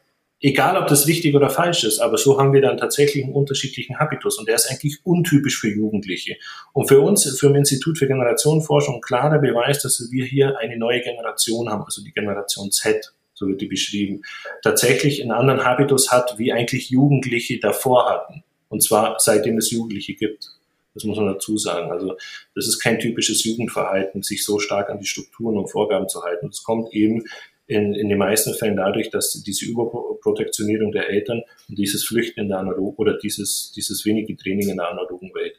egal 0.44 0.78
ob 0.78 0.88
das 0.88 1.08
richtig 1.08 1.34
oder 1.36 1.50
falsch 1.50 1.86
ist, 1.86 2.00
aber 2.00 2.18
so 2.18 2.38
haben 2.38 2.54
wir 2.54 2.62
dann 2.62 2.78
tatsächlich 2.78 3.24
einen 3.24 3.34
unterschiedlichen 3.34 3.98
Habitus 3.98 4.38
und 4.38 4.48
der 4.48 4.56
ist 4.56 4.70
eigentlich 4.70 5.00
untypisch 5.04 5.60
für 5.60 5.70
Jugendliche. 5.70 6.36
Und 6.74 6.88
für 6.88 7.00
uns, 7.00 7.26
für 7.40 7.48
ein 7.48 7.56
Institut 7.56 7.98
für 7.98 8.08
Generationenforschung, 8.08 9.02
klarer 9.02 9.40
Beweis, 9.40 9.82
dass 9.82 10.10
wir 10.12 10.26
hier 10.26 10.60
eine 10.60 10.78
neue 10.78 11.02
Generation 11.02 11.70
haben, 11.70 11.84
also 11.84 12.04
die 12.04 12.12
Generation 12.12 12.72
Z, 12.72 13.14
so 13.34 13.48
wird 13.48 13.62
die 13.62 13.68
beschrieben, 13.68 14.22
tatsächlich 14.62 15.22
einen 15.22 15.32
anderen 15.32 15.64
Habitus 15.64 16.12
hat, 16.12 16.38
wie 16.38 16.52
eigentlich 16.52 16.90
Jugendliche 16.90 17.60
davor 17.60 18.10
hatten. 18.10 18.44
Und 18.68 18.84
zwar 18.84 19.16
seitdem 19.20 19.58
es 19.58 19.72
Jugendliche 19.72 20.14
gibt. 20.14 20.50
Das 20.94 21.06
muss 21.06 21.18
man 21.18 21.28
dazu 21.28 21.58
sagen. 21.58 21.92
Also 21.92 22.18
das 22.54 22.68
ist 22.68 22.80
kein 22.80 23.00
typisches 23.00 23.44
Jugendverhalten, 23.44 24.22
sich 24.22 24.44
so 24.44 24.60
stark 24.60 24.90
an 24.90 25.00
die 25.00 25.06
Strukturen 25.06 25.58
und 25.58 25.72
Vorgaben 25.72 26.08
zu 26.08 26.22
halten. 26.22 26.50
Es 26.50 26.64
kommt 26.64 26.94
eben 26.94 27.24
in, 27.66 27.94
in 27.94 28.10
den 28.10 28.18
meisten 28.18 28.54
Fällen 28.54 28.76
dadurch, 28.76 29.10
dass 29.10 29.32
diese 29.42 29.66
Überprotektionierung 29.66 30.92
der 30.92 31.10
Eltern 31.10 31.44
und 31.70 31.78
dieses 31.78 32.06
Flüchten 32.06 32.42
in 32.42 32.50
der 32.50 32.60
analogen 32.60 32.96
oder 32.98 33.18
dieses, 33.18 33.72
dieses 33.74 34.06
wenige 34.06 34.36
Training 34.36 34.70
in 34.70 34.78
der 34.78 34.90
analogen 34.90 35.34
Welt. 35.34 35.56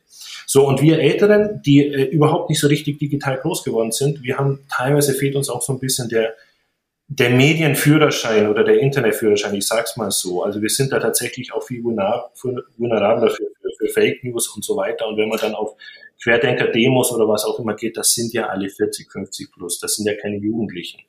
So, 0.47 0.67
und 0.67 0.83
wir 0.83 0.99
Älteren, 0.99 1.63
die 1.65 1.87
äh, 1.87 2.05
überhaupt 2.05 2.51
nicht 2.51 2.61
so 2.61 2.69
richtig 2.69 2.99
digital 2.99 3.39
groß 3.39 3.65
geworden 3.65 3.93
sind, 3.93 4.23
wir 4.23 4.37
haben 4.37 4.61
teilweise 4.71 5.15
fehlt 5.15 5.35
uns 5.35 5.49
auch 5.49 5.63
so 5.63 5.73
ein 5.73 5.81
bisschen 5.81 6.09
der, 6.11 6.35
der 7.09 7.31
Medienführerschein 7.31 8.49
oder 8.49 8.65
der 8.65 8.81
Internetführerschein, 8.81 9.55
ich 9.55 9.67
sag's 9.67 9.97
mal 9.97 10.11
so. 10.11 10.43
Also 10.43 10.61
wir 10.61 10.71
sind 10.71 10.93
da 10.93 10.99
tatsächlich 10.99 11.55
auch 11.55 11.63
viel 11.63 11.83
vulnerabler 11.83 13.31
für, 13.31 13.45
für, 13.61 13.71
für 13.79 13.89
Fake 13.89 14.25
News 14.25 14.49
und 14.55 14.65
so 14.65 14.77
weiter. 14.77 15.09
Und 15.09 15.17
wenn 15.17 15.29
man 15.29 15.39
dann 15.39 15.55
auf 15.55 15.75
Querdenker-Demos 16.23 17.13
oder 17.13 17.29
was 17.29 17.45
auch 17.45 17.59
immer 17.59 17.75
geht, 17.75 17.97
das 17.97 18.15
sind 18.15 18.33
ja 18.33 18.49
alle 18.49 18.69
40, 18.69 19.11
50 19.11 19.53
plus. 19.53 19.79
Das 19.81 19.97
sind 19.97 20.07
ja 20.07 20.15
keine 20.15 20.37
Jugendlichen 20.37 21.01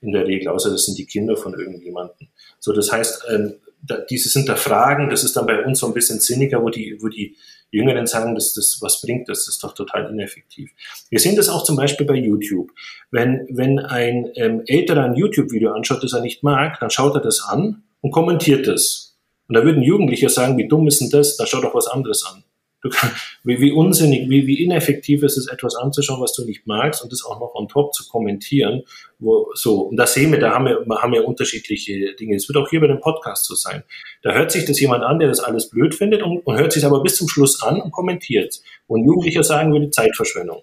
in 0.00 0.12
der 0.12 0.26
Regel, 0.26 0.48
außer 0.48 0.70
das 0.70 0.86
sind 0.86 0.98
die 0.98 1.06
Kinder 1.06 1.36
von 1.36 1.54
irgendjemandem. 1.54 2.28
So, 2.58 2.72
das 2.72 2.90
heißt, 2.90 3.24
ähm, 3.30 3.54
da, 3.82 3.98
dieses 3.98 4.32
Hinterfragen, 4.32 5.10
das 5.10 5.24
ist 5.24 5.36
dann 5.36 5.46
bei 5.46 5.64
uns 5.64 5.80
so 5.80 5.86
ein 5.86 5.94
bisschen 5.94 6.20
sinniger, 6.20 6.62
wo 6.62 6.70
die, 6.70 6.98
wo 7.00 7.08
die 7.08 7.36
Jüngeren 7.70 8.06
sagen, 8.06 8.34
dass 8.34 8.54
das 8.54 8.78
was 8.80 9.00
bringt, 9.00 9.28
das 9.28 9.46
ist 9.48 9.62
doch 9.62 9.74
total 9.74 10.10
ineffektiv. 10.10 10.72
Wir 11.08 11.20
sehen 11.20 11.36
das 11.36 11.48
auch 11.48 11.64
zum 11.64 11.76
Beispiel 11.76 12.06
bei 12.06 12.14
YouTube. 12.14 12.70
Wenn, 13.10 13.46
wenn 13.50 13.78
ein 13.78 14.30
ähm, 14.34 14.62
älterer 14.66 15.04
ein 15.04 15.14
YouTube-Video 15.14 15.72
anschaut, 15.72 16.02
das 16.02 16.12
er 16.12 16.20
nicht 16.20 16.42
mag, 16.42 16.78
dann 16.80 16.90
schaut 16.90 17.14
er 17.14 17.20
das 17.20 17.42
an 17.42 17.82
und 18.00 18.10
kommentiert 18.10 18.66
das. 18.66 19.16
Und 19.48 19.56
da 19.56 19.64
würden 19.64 19.82
Jugendliche 19.82 20.28
sagen, 20.28 20.56
wie 20.58 20.68
dumm 20.68 20.88
ist 20.88 21.00
denn 21.00 21.10
das? 21.10 21.36
Dann 21.36 21.46
schau 21.46 21.60
doch 21.60 21.74
was 21.74 21.86
anderes 21.86 22.24
an. 22.24 22.44
Kann, 22.88 23.10
wie, 23.44 23.60
wie 23.60 23.72
unsinnig, 23.72 24.30
wie, 24.30 24.46
wie 24.46 24.64
ineffektiv 24.64 25.22
ist 25.22 25.36
es, 25.36 25.48
etwas 25.48 25.76
anzuschauen, 25.76 26.22
was 26.22 26.32
du 26.32 26.46
nicht 26.46 26.66
magst 26.66 27.02
und 27.02 27.12
das 27.12 27.22
auch 27.24 27.38
noch 27.38 27.54
on 27.54 27.68
top 27.68 27.92
zu 27.92 28.08
kommentieren. 28.08 28.84
Wo, 29.18 29.50
so, 29.52 29.82
und 29.82 29.96
da 29.98 30.06
sehen 30.06 30.32
wir, 30.32 30.40
da 30.40 30.52
haben 30.54 30.64
wir, 30.64 30.86
haben 31.02 31.12
wir 31.12 31.28
unterschiedliche 31.28 32.14
Dinge. 32.14 32.36
Es 32.36 32.48
wird 32.48 32.56
auch 32.56 32.70
hier 32.70 32.80
bei 32.80 32.86
dem 32.86 33.00
Podcast 33.00 33.44
so 33.44 33.54
sein. 33.54 33.82
Da 34.22 34.32
hört 34.32 34.50
sich 34.50 34.64
das 34.64 34.80
jemand 34.80 35.04
an, 35.04 35.18
der 35.18 35.28
das 35.28 35.40
alles 35.40 35.68
blöd 35.68 35.94
findet 35.94 36.22
und, 36.22 36.38
und 36.38 36.56
hört 36.56 36.72
sich 36.72 36.86
aber 36.86 37.02
bis 37.02 37.16
zum 37.16 37.28
Schluss 37.28 37.62
an 37.62 37.82
und 37.82 37.90
kommentiert. 37.90 38.62
Und 38.86 39.04
Jugendlicher 39.04 39.44
sagen 39.44 39.72
würde, 39.72 39.90
Zeitverschwendung. 39.90 40.62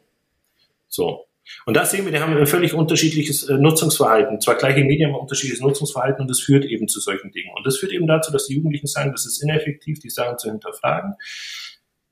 So. 0.88 1.26
Und 1.65 1.78
da 1.78 1.86
sehen 1.86 2.05
wir, 2.05 2.11
die 2.11 2.20
haben 2.20 2.36
ein 2.36 2.47
völlig 2.47 2.74
unterschiedliches 2.74 3.47
äh, 3.47 3.57
Nutzungsverhalten. 3.57 4.41
Zwar 4.41 4.55
gleiche 4.55 4.84
Medien, 4.84 5.11
aber 5.11 5.22
unterschiedliches 5.22 5.61
Nutzungsverhalten 5.61 6.22
und 6.22 6.30
das 6.30 6.39
führt 6.39 6.65
eben 6.65 6.88
zu 6.88 6.99
solchen 6.99 7.32
Dingen. 7.32 7.51
Und 7.55 7.65
das 7.65 7.78
führt 7.78 7.91
eben 7.91 8.07
dazu, 8.07 8.32
dass 8.32 8.47
die 8.47 8.55
Jugendlichen 8.55 8.88
sagen, 8.88 9.11
das 9.11 9.26
ist 9.26 9.41
ineffektiv, 9.41 9.99
die 9.99 10.09
Sachen 10.09 10.38
zu 10.39 10.49
hinterfragen 10.49 11.13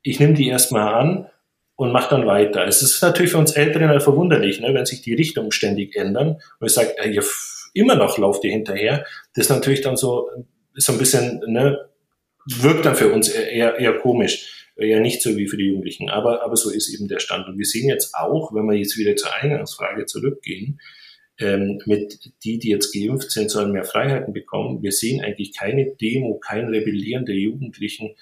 ich 0.06 0.20
nehme 0.20 0.34
die 0.34 0.48
erstmal 0.48 0.94
an 0.94 1.28
und 1.76 1.92
mache 1.92 2.12
dann 2.12 2.28
weiter. 2.28 2.66
Es 2.66 2.82
ist 2.82 3.02
natürlich 3.02 3.32
für 3.32 3.40
uns 3.40 3.52
Älteren 3.52 3.90
halt 3.90 4.04
verwunderlich, 4.04 4.62
ne, 4.62 4.74
wenn 4.74 4.86
sich 4.86 5.02
die 5.02 5.16
Richtungen 5.16 5.52
ständig 5.52 5.96
ändern 5.96 6.40
und 6.60 6.68
ich 6.68 6.74
sage, 6.74 6.98
äh, 6.98 7.10
ihr 7.10 7.24
immer 7.74 7.96
noch 7.96 8.18
lauft 8.18 8.44
ihr 8.46 8.52
hinterher. 8.52 9.06
Das 9.34 9.46
ist 9.46 9.50
natürlich 9.50 9.82
dann 9.82 9.98
so, 9.98 10.30
so 10.76 10.94
ein 10.94 11.00
bisschen, 11.00 11.42
ne, 11.48 11.90
wirkt 12.46 12.86
dann 12.86 12.96
für 12.96 13.12
uns 13.12 13.30
eher, 13.30 13.78
eher 13.78 13.98
komisch, 13.98 14.70
eher 14.78 15.02
nicht 15.02 15.22
so 15.22 15.36
wie 15.36 15.48
für 15.48 15.58
die 15.58 15.66
Jugendlichen. 15.66 16.10
Aber, 16.10 16.44
aber 16.44 16.56
so 16.56 16.70
ist 16.70 16.94
eben 16.94 17.08
der 17.08 17.20
Stand. 17.20 17.48
Und 17.48 17.58
wir 17.58 17.66
sehen 17.66 17.90
jetzt 17.90 18.14
auch, 18.14 18.54
wenn 18.54 18.66
wir 18.66 18.78
jetzt 18.78 18.98
wieder 18.98 19.16
zur 19.16 19.34
Eingangsfrage 19.34 20.06
zurückgehen, 20.06 20.80
ähm, 21.38 21.82
mit 21.86 22.32
die, 22.44 22.60
die 22.60 22.70
jetzt 22.70 22.94
geimpft 22.94 23.32
sind, 23.32 23.52
sollen 23.52 23.74
mehr 23.74 23.84
Freiheiten 23.84 24.34
bekommen. 24.34 24.82
Wir 24.82 24.94
sehen 24.94 25.22
eigentlich 25.22 25.54
keine 25.54 25.92
Demo, 26.00 26.36
kein 26.40 26.68
Rebellieren 26.68 27.26
der 27.26 27.36
Jugendlichen 27.36 28.16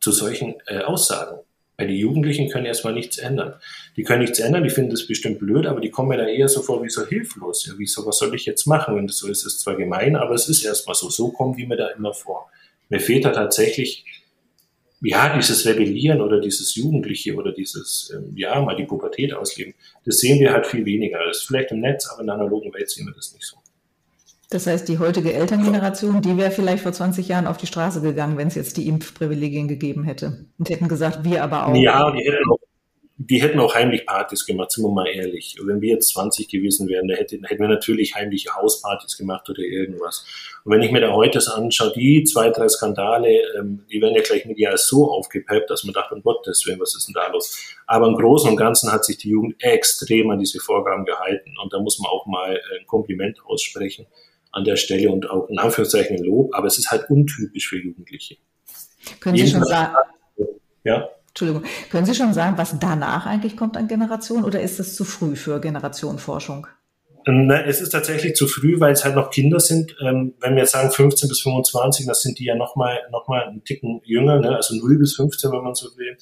zu 0.00 0.12
solchen 0.12 0.54
äh, 0.66 0.78
Aussagen. 0.78 1.38
Weil 1.76 1.88
die 1.88 1.98
Jugendlichen 1.98 2.50
können 2.50 2.66
erstmal 2.66 2.92
nichts 2.92 3.16
ändern. 3.16 3.54
Die 3.96 4.02
können 4.02 4.20
nichts 4.20 4.38
ändern, 4.38 4.64
die 4.64 4.70
finden 4.70 4.90
das 4.90 5.06
bestimmt 5.06 5.38
blöd, 5.38 5.64
aber 5.64 5.80
die 5.80 5.88
kommen 5.88 6.10
mir 6.10 6.18
da 6.18 6.26
eher 6.26 6.48
so 6.48 6.60
vor 6.60 6.82
wie 6.82 6.90
so 6.90 7.06
hilflos. 7.06 7.66
Ja, 7.66 7.78
wie 7.78 7.86
so, 7.86 8.04
was 8.04 8.18
soll 8.18 8.34
ich 8.34 8.44
jetzt 8.44 8.66
machen? 8.66 8.96
Wenn 8.96 9.06
das 9.06 9.16
so 9.16 9.28
ist, 9.28 9.46
ist 9.46 9.60
zwar 9.60 9.76
gemein, 9.76 10.14
aber 10.14 10.34
es 10.34 10.46
ist 10.46 10.62
erstmal 10.62 10.94
so. 10.94 11.08
So 11.08 11.30
kommen 11.30 11.56
die 11.56 11.66
mir 11.66 11.76
da 11.76 11.88
immer 11.88 12.12
vor. 12.12 12.50
Mir 12.90 13.00
fehlt 13.00 13.24
da 13.24 13.30
tatsächlich, 13.30 14.04
ja, 15.00 15.34
dieses 15.34 15.64
Rebellieren 15.64 16.20
oder 16.20 16.38
dieses 16.40 16.74
Jugendliche 16.74 17.34
oder 17.34 17.52
dieses, 17.52 18.12
ähm, 18.14 18.36
ja, 18.36 18.60
mal 18.60 18.76
die 18.76 18.84
Pubertät 18.84 19.32
ausleben. 19.32 19.72
Das 20.04 20.18
sehen 20.18 20.38
wir 20.38 20.52
halt 20.52 20.66
viel 20.66 20.84
weniger. 20.84 21.24
Das 21.24 21.38
ist 21.38 21.46
vielleicht 21.46 21.70
im 21.70 21.80
Netz, 21.80 22.06
aber 22.10 22.20
in 22.20 22.26
der 22.26 22.34
analogen 22.34 22.74
Welt 22.74 22.90
sehen 22.90 23.06
wir 23.06 23.14
das 23.14 23.32
nicht 23.32 23.46
so. 23.46 23.56
Das 24.50 24.66
heißt, 24.66 24.88
die 24.88 24.98
heutige 24.98 25.32
Elterngeneration, 25.32 26.22
die 26.22 26.36
wäre 26.36 26.50
vielleicht 26.50 26.82
vor 26.82 26.92
20 26.92 27.28
Jahren 27.28 27.46
auf 27.46 27.56
die 27.56 27.68
Straße 27.68 28.02
gegangen, 28.02 28.36
wenn 28.36 28.48
es 28.48 28.56
jetzt 28.56 28.76
die 28.76 28.88
Impfprivilegien 28.88 29.68
gegeben 29.68 30.02
hätte. 30.02 30.46
Und 30.58 30.68
hätten 30.68 30.88
gesagt, 30.88 31.24
wir 31.24 31.44
aber 31.44 31.68
auch. 31.68 31.76
Ja, 31.76 32.10
die 32.10 32.24
hätten 32.24 32.50
auch, 32.50 32.58
die 33.16 33.40
hätten 33.40 33.60
auch 33.60 33.76
heimlich 33.76 34.06
Partys 34.06 34.44
gemacht, 34.44 34.72
sind 34.72 34.82
wir 34.82 34.90
mal 34.90 35.06
ehrlich. 35.06 35.54
wenn 35.62 35.80
wir 35.80 35.90
jetzt 35.90 36.08
20 36.14 36.48
gewesen 36.48 36.88
wären, 36.88 37.06
da 37.06 37.14
hätten, 37.14 37.44
hätten 37.44 37.60
wir 37.60 37.68
natürlich 37.68 38.16
heimliche 38.16 38.56
Hauspartys 38.56 39.16
gemacht 39.16 39.48
oder 39.48 39.60
irgendwas. 39.60 40.26
Und 40.64 40.72
wenn 40.72 40.82
ich 40.82 40.90
mir 40.90 41.00
da 41.00 41.12
heute 41.12 41.38
das 41.38 41.46
anschaue, 41.46 41.92
die 41.94 42.24
zwei, 42.24 42.50
drei 42.50 42.68
Skandale, 42.68 43.28
ähm, 43.56 43.84
die 43.92 44.02
werden 44.02 44.16
ja 44.16 44.22
gleich 44.22 44.46
medial 44.46 44.76
so 44.78 45.12
aufgepeppt, 45.12 45.70
dass 45.70 45.84
man 45.84 45.94
dachte, 45.94 46.16
um 46.16 46.22
Gottes 46.22 46.66
Willen, 46.66 46.80
was 46.80 46.96
ist 46.96 47.06
denn 47.06 47.14
da 47.14 47.30
los? 47.30 47.76
Aber 47.86 48.08
im 48.08 48.16
Großen 48.16 48.50
und 48.50 48.56
Ganzen 48.56 48.90
hat 48.90 49.04
sich 49.04 49.16
die 49.18 49.28
Jugend 49.28 49.62
extrem 49.62 50.28
an 50.30 50.40
diese 50.40 50.58
Vorgaben 50.58 51.04
gehalten. 51.04 51.54
Und 51.62 51.72
da 51.72 51.78
muss 51.78 52.00
man 52.00 52.10
auch 52.10 52.26
mal 52.26 52.60
ein 52.76 52.86
Kompliment 52.88 53.38
aussprechen 53.46 54.08
an 54.52 54.64
der 54.64 54.76
Stelle 54.76 55.10
und 55.10 55.28
auch 55.30 55.48
in 55.48 55.58
Anführungszeichen 55.58 56.18
Lob, 56.18 56.54
aber 56.54 56.66
es 56.66 56.78
ist 56.78 56.90
halt 56.90 57.08
untypisch 57.10 57.68
für 57.68 57.78
Jugendliche. 57.78 58.36
Können 59.20 59.36
Sie 59.36 59.48
schon 59.48 59.64
sagen? 59.64 59.94
Ja. 60.84 61.08
Entschuldigung, 61.28 61.62
können 61.90 62.06
Sie 62.06 62.14
schon 62.14 62.34
sagen, 62.34 62.58
was 62.58 62.78
danach 62.80 63.26
eigentlich 63.26 63.56
kommt 63.56 63.76
an 63.76 63.86
Generation 63.86 64.44
oder 64.44 64.60
ist 64.60 64.78
das 64.78 64.96
zu 64.96 65.04
früh 65.04 65.36
für 65.36 65.60
Generationenforschung? 65.60 66.66
Ne, 67.26 67.64
es 67.66 67.80
ist 67.80 67.90
tatsächlich 67.90 68.34
zu 68.34 68.46
früh, 68.46 68.80
weil 68.80 68.92
es 68.92 69.04
halt 69.04 69.14
noch 69.14 69.30
Kinder 69.30 69.60
sind. 69.60 69.94
Ähm, 70.00 70.34
wenn 70.40 70.54
wir 70.54 70.62
jetzt 70.62 70.72
sagen 70.72 70.90
15 70.90 71.28
bis 71.28 71.40
25, 71.42 72.06
das 72.06 72.22
sind 72.22 72.38
die 72.38 72.46
ja 72.46 72.56
nochmal 72.56 72.98
noch 73.12 73.28
mal 73.28 73.44
einen 73.44 73.62
Ticken 73.62 74.00
jünger, 74.04 74.40
ne? 74.40 74.56
also 74.56 74.74
0 74.74 74.98
bis 74.98 75.16
15, 75.16 75.52
wenn 75.52 75.62
man 75.62 75.74
so 75.74 75.88
will. 75.96 76.16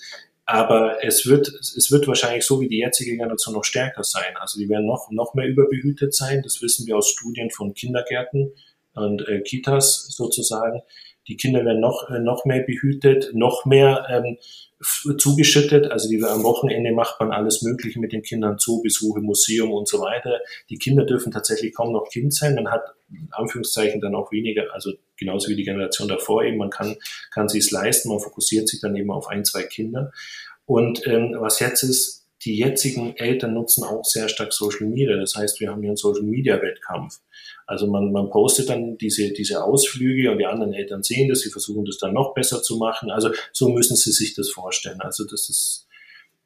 Aber 0.50 1.04
es 1.04 1.26
wird, 1.26 1.48
es 1.48 1.90
wird 1.90 2.08
wahrscheinlich 2.08 2.44
so 2.44 2.58
wie 2.60 2.68
die 2.68 2.78
jetzige 2.78 3.10
Generation 3.10 3.54
noch 3.54 3.64
stärker 3.64 4.02
sein. 4.02 4.34
Also 4.40 4.58
die 4.58 4.68
werden 4.68 4.86
noch, 4.86 5.10
noch 5.10 5.34
mehr 5.34 5.46
überbehütet 5.46 6.14
sein. 6.14 6.40
Das 6.42 6.62
wissen 6.62 6.86
wir 6.86 6.96
aus 6.96 7.10
Studien 7.10 7.50
von 7.50 7.74
Kindergärten, 7.74 8.52
und 8.98 9.26
äh, 9.28 9.40
Kitas 9.40 10.06
sozusagen. 10.10 10.82
Die 11.28 11.36
Kinder 11.36 11.64
werden 11.64 11.80
noch, 11.80 12.10
äh, 12.10 12.20
noch 12.20 12.44
mehr 12.44 12.62
behütet, 12.62 13.30
noch 13.34 13.64
mehr 13.64 14.06
ähm, 14.10 14.38
zugeschüttet. 14.80 15.90
Also 15.90 16.08
die, 16.08 16.22
am 16.22 16.44
Wochenende 16.44 16.92
macht 16.92 17.18
man 17.20 17.32
alles 17.32 17.62
Mögliche 17.62 17.98
mit 17.98 18.12
den 18.12 18.22
Kindern, 18.22 18.58
Zoobesuche, 18.58 19.20
Museum 19.20 19.72
und 19.72 19.88
so 19.88 20.00
weiter. 20.00 20.40
Die 20.70 20.78
Kinder 20.78 21.04
dürfen 21.04 21.32
tatsächlich 21.32 21.74
kaum 21.74 21.92
noch 21.92 22.08
Kind 22.08 22.32
sein. 22.32 22.54
Man 22.54 22.70
hat 22.70 22.82
in 23.10 23.28
Anführungszeichen 23.32 24.00
dann 24.00 24.14
auch 24.14 24.30
weniger, 24.30 24.72
also 24.72 24.92
genauso 25.16 25.48
wie 25.48 25.56
die 25.56 25.64
Generation 25.64 26.08
davor 26.08 26.44
eben, 26.44 26.58
man 26.58 26.70
kann, 26.70 26.96
kann 27.32 27.48
sich 27.48 27.64
es 27.64 27.70
leisten, 27.70 28.10
man 28.10 28.20
fokussiert 28.20 28.68
sich 28.68 28.80
dann 28.80 28.94
eben 28.94 29.10
auf 29.10 29.28
ein, 29.28 29.44
zwei 29.44 29.62
Kinder. 29.62 30.12
Und 30.66 31.06
ähm, 31.06 31.34
was 31.38 31.60
jetzt 31.60 31.82
ist, 31.82 32.26
die 32.44 32.56
jetzigen 32.56 33.16
Eltern 33.16 33.54
nutzen 33.54 33.82
auch 33.82 34.04
sehr 34.04 34.28
stark 34.28 34.52
Social 34.52 34.86
Media. 34.86 35.16
Das 35.16 35.34
heißt, 35.34 35.60
wir 35.60 35.70
haben 35.70 35.80
hier 35.80 35.90
einen 35.90 35.96
Social 35.96 36.22
Media 36.22 36.60
Wettkampf. 36.62 37.18
Also 37.68 37.86
man, 37.86 38.12
man 38.12 38.30
postet 38.30 38.70
dann 38.70 38.96
diese, 38.96 39.30
diese 39.30 39.62
Ausflüge 39.62 40.30
und 40.32 40.38
die 40.38 40.46
anderen 40.46 40.72
Eltern 40.72 41.02
sehen 41.02 41.28
das, 41.28 41.40
sie 41.40 41.50
versuchen 41.50 41.84
das 41.84 41.98
dann 41.98 42.14
noch 42.14 42.32
besser 42.32 42.62
zu 42.62 42.78
machen. 42.78 43.10
Also 43.10 43.30
so 43.52 43.68
müssen 43.68 43.94
sie 43.94 44.10
sich 44.10 44.34
das 44.34 44.48
vorstellen. 44.48 45.02
Also 45.02 45.24
das 45.26 45.50
ist, 45.50 45.86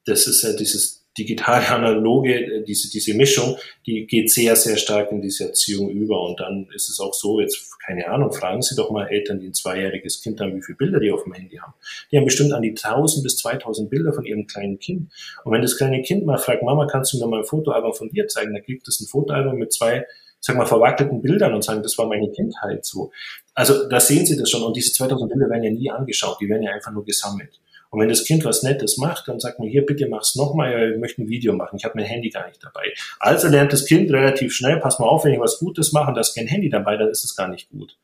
das 0.04 0.26
ist 0.26 0.42
ja 0.42 0.52
dieses 0.52 1.04
digitale 1.16 1.68
analoge, 1.68 2.64
diese, 2.66 2.90
diese 2.90 3.14
Mischung, 3.14 3.56
die 3.86 4.04
geht 4.06 4.32
sehr, 4.32 4.56
sehr 4.56 4.76
stark 4.76 5.12
in 5.12 5.22
diese 5.22 5.44
Erziehung 5.44 5.90
über. 5.90 6.20
Und 6.22 6.40
dann 6.40 6.66
ist 6.74 6.88
es 6.88 6.98
auch 6.98 7.14
so, 7.14 7.38
jetzt, 7.38 7.70
keine 7.86 8.08
Ahnung, 8.08 8.32
fragen 8.32 8.62
Sie 8.62 8.74
doch 8.74 8.90
mal 8.90 9.06
Eltern, 9.06 9.38
die 9.38 9.46
ein 9.46 9.54
zweijähriges 9.54 10.22
Kind 10.22 10.40
haben, 10.40 10.56
wie 10.56 10.62
viele 10.62 10.76
Bilder 10.76 10.98
die 10.98 11.12
auf 11.12 11.22
dem 11.22 11.34
Handy 11.34 11.56
haben. 11.56 11.74
Die 12.10 12.16
haben 12.16 12.24
bestimmt 12.24 12.52
an 12.52 12.62
die 12.62 12.70
1000 12.70 13.22
bis 13.22 13.36
2000 13.36 13.90
Bilder 13.90 14.12
von 14.12 14.24
ihrem 14.24 14.48
kleinen 14.48 14.80
Kind. 14.80 15.12
Und 15.44 15.52
wenn 15.52 15.62
das 15.62 15.76
kleine 15.76 16.02
Kind 16.02 16.26
mal 16.26 16.38
fragt, 16.38 16.64
Mama, 16.64 16.86
kannst 16.86 17.12
du 17.12 17.18
mir 17.18 17.28
mal 17.28 17.40
ein 17.42 17.46
Fotoalbum 17.46 17.94
von 17.94 18.08
dir 18.08 18.26
zeigen? 18.26 18.54
Dann 18.54 18.64
kriegt 18.64 18.88
es 18.88 19.00
ein 19.00 19.06
Fotoalbum 19.06 19.56
mit 19.56 19.72
zwei, 19.72 20.06
sag 20.42 20.56
mal, 20.56 20.66
verwackelten 20.66 21.22
Bildern 21.22 21.54
und 21.54 21.62
sagen, 21.62 21.82
das 21.82 21.96
war 21.96 22.06
meine 22.06 22.30
Kindheit 22.30 22.84
so. 22.84 23.12
Also 23.54 23.88
da 23.88 24.00
sehen 24.00 24.26
Sie 24.26 24.36
das 24.36 24.50
schon. 24.50 24.62
Und 24.62 24.76
diese 24.76 24.92
2000 24.92 25.30
Bilder 25.30 25.48
werden 25.48 25.62
ja 25.62 25.70
nie 25.70 25.90
angeschaut, 25.90 26.38
die 26.40 26.48
werden 26.48 26.64
ja 26.64 26.72
einfach 26.72 26.92
nur 26.92 27.04
gesammelt. 27.04 27.60
Und 27.90 28.00
wenn 28.00 28.08
das 28.08 28.24
Kind 28.24 28.44
was 28.46 28.62
Nettes 28.62 28.96
macht, 28.96 29.28
dann 29.28 29.38
sagt 29.38 29.58
man, 29.58 29.68
hier, 29.68 29.84
bitte 29.84 30.08
mach's 30.08 30.34
nochmal, 30.34 30.92
ich 30.94 30.98
möchte 30.98 31.22
ein 31.22 31.28
Video 31.28 31.52
machen, 31.52 31.76
ich 31.76 31.84
habe 31.84 31.92
mein 31.96 32.06
Handy 32.06 32.30
gar 32.30 32.48
nicht 32.48 32.64
dabei. 32.64 32.90
Also 33.20 33.48
lernt 33.48 33.70
das 33.72 33.84
Kind 33.84 34.10
relativ 34.10 34.54
schnell, 34.54 34.80
pass 34.80 34.98
mal 34.98 35.06
auf, 35.06 35.26
wenn 35.26 35.34
ich 35.34 35.38
was 35.38 35.58
Gutes 35.58 35.92
mache 35.92 36.08
und 36.08 36.14
da 36.14 36.22
ist 36.22 36.34
kein 36.34 36.46
Handy 36.46 36.70
dabei, 36.70 36.96
dann 36.96 37.10
ist 37.10 37.22
es 37.22 37.36
gar 37.36 37.48
nicht 37.48 37.68
gut. 37.68 37.98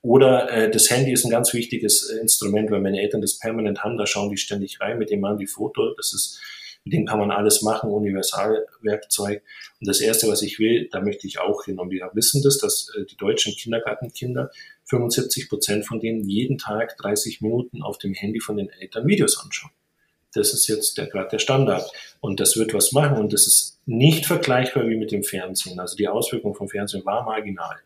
Oder 0.00 0.50
äh, 0.50 0.70
das 0.70 0.90
Handy 0.90 1.12
ist 1.12 1.26
ein 1.26 1.30
ganz 1.30 1.52
wichtiges 1.52 2.08
Instrument, 2.08 2.70
weil 2.70 2.80
meine 2.80 3.02
Eltern 3.02 3.20
das 3.20 3.38
permanent 3.38 3.84
haben, 3.84 3.98
da 3.98 4.06
schauen 4.06 4.30
die 4.30 4.38
ständig 4.38 4.80
rein, 4.80 4.98
mit 4.98 5.10
dem 5.10 5.20
machen 5.20 5.36
die 5.36 5.46
Foto, 5.46 5.94
das 5.94 6.14
ist 6.14 6.40
mit 6.84 6.92
dem 6.92 7.06
kann 7.06 7.18
man 7.18 7.30
alles 7.30 7.62
machen, 7.62 7.90
Universalwerkzeug. 7.90 9.42
Und 9.80 9.88
das 9.88 10.00
Erste, 10.00 10.28
was 10.28 10.42
ich 10.42 10.58
will, 10.58 10.88
da 10.92 11.00
möchte 11.00 11.26
ich 11.26 11.40
auch 11.40 11.64
hin. 11.64 11.78
Und 11.78 11.90
wir 11.90 12.10
wissen 12.12 12.42
das, 12.42 12.58
dass 12.58 12.90
äh, 12.96 13.04
die 13.06 13.16
deutschen 13.16 13.54
Kindergartenkinder 13.54 14.50
75 14.84 15.48
Prozent 15.48 15.86
von 15.86 15.98
denen 15.98 16.28
jeden 16.28 16.58
Tag 16.58 16.96
30 16.98 17.40
Minuten 17.40 17.82
auf 17.82 17.98
dem 17.98 18.12
Handy 18.12 18.40
von 18.40 18.58
den 18.58 18.68
Eltern 18.68 19.06
Videos 19.06 19.42
anschauen. 19.42 19.70
Das 20.34 20.52
ist 20.52 20.66
jetzt 20.66 20.98
der, 20.98 21.06
gerade 21.06 21.30
der 21.30 21.38
Standard. 21.38 21.90
Und 22.20 22.40
das 22.40 22.56
wird 22.56 22.74
was 22.74 22.92
machen. 22.92 23.16
Und 23.16 23.32
das 23.32 23.46
ist 23.46 23.78
nicht 23.86 24.26
vergleichbar 24.26 24.86
wie 24.86 24.96
mit 24.96 25.10
dem 25.10 25.22
Fernsehen. 25.22 25.80
Also 25.80 25.96
die 25.96 26.08
Auswirkung 26.08 26.54
vom 26.54 26.68
Fernsehen 26.68 27.04
war 27.06 27.24
marginal, 27.24 27.76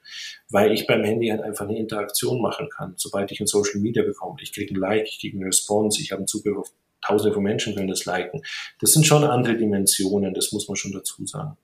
weil 0.48 0.72
ich 0.72 0.86
beim 0.86 1.04
Handy 1.04 1.28
halt 1.28 1.42
einfach 1.42 1.68
eine 1.68 1.78
Interaktion 1.78 2.40
machen 2.40 2.68
kann. 2.68 2.94
Sobald 2.96 3.30
ich 3.30 3.40
ein 3.40 3.46
Social 3.46 3.80
Media 3.80 4.02
bekomme, 4.02 4.38
ich 4.40 4.52
kriege 4.52 4.74
ein 4.74 4.80
Like, 4.80 5.06
ich 5.08 5.20
kriege 5.20 5.36
eine 5.36 5.46
Response, 5.46 6.00
ich 6.00 6.10
habe 6.10 6.20
einen 6.20 6.28
Zugriff 6.28 6.56
auf 6.56 6.72
Tausende 7.00 7.34
von 7.34 7.42
Menschen 7.42 7.74
können 7.74 7.88
das 7.88 8.04
liken. 8.04 8.42
Das 8.80 8.92
sind 8.92 9.06
schon 9.06 9.24
andere 9.24 9.56
Dimensionen, 9.56 10.34
das 10.34 10.52
muss 10.52 10.68
man 10.68 10.76
schon 10.76 10.92
dazu 10.92 11.24
sagen. 11.26 11.56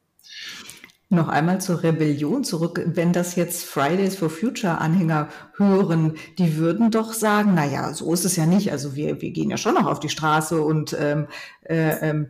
Noch 1.10 1.28
einmal 1.28 1.60
zur 1.60 1.82
Rebellion 1.82 2.44
zurück. 2.44 2.82
Wenn 2.86 3.12
das 3.12 3.36
jetzt 3.36 3.64
Fridays 3.64 4.16
for 4.16 4.30
Future 4.30 4.78
Anhänger 4.78 5.28
hören, 5.56 6.14
die 6.38 6.56
würden 6.56 6.90
doch 6.90 7.12
sagen, 7.12 7.52
na 7.54 7.64
ja, 7.66 7.92
so 7.92 8.12
ist 8.12 8.24
es 8.24 8.36
ja 8.36 8.46
nicht. 8.46 8.72
Also 8.72 8.96
wir, 8.96 9.20
wir 9.20 9.30
gehen 9.30 9.50
ja 9.50 9.56
schon 9.56 9.74
noch 9.74 9.86
auf 9.86 10.00
die 10.00 10.08
Straße 10.08 10.60
und 10.62 10.96
ähm, 10.98 11.28
äh, 11.68 12.10
äh, 12.10 12.26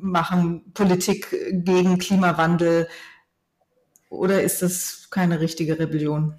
machen 0.00 0.72
Politik 0.74 1.34
gegen 1.50 1.98
Klimawandel. 1.98 2.86
Oder 4.10 4.42
ist 4.42 4.60
das 4.60 5.08
keine 5.10 5.40
richtige 5.40 5.78
Rebellion? 5.78 6.38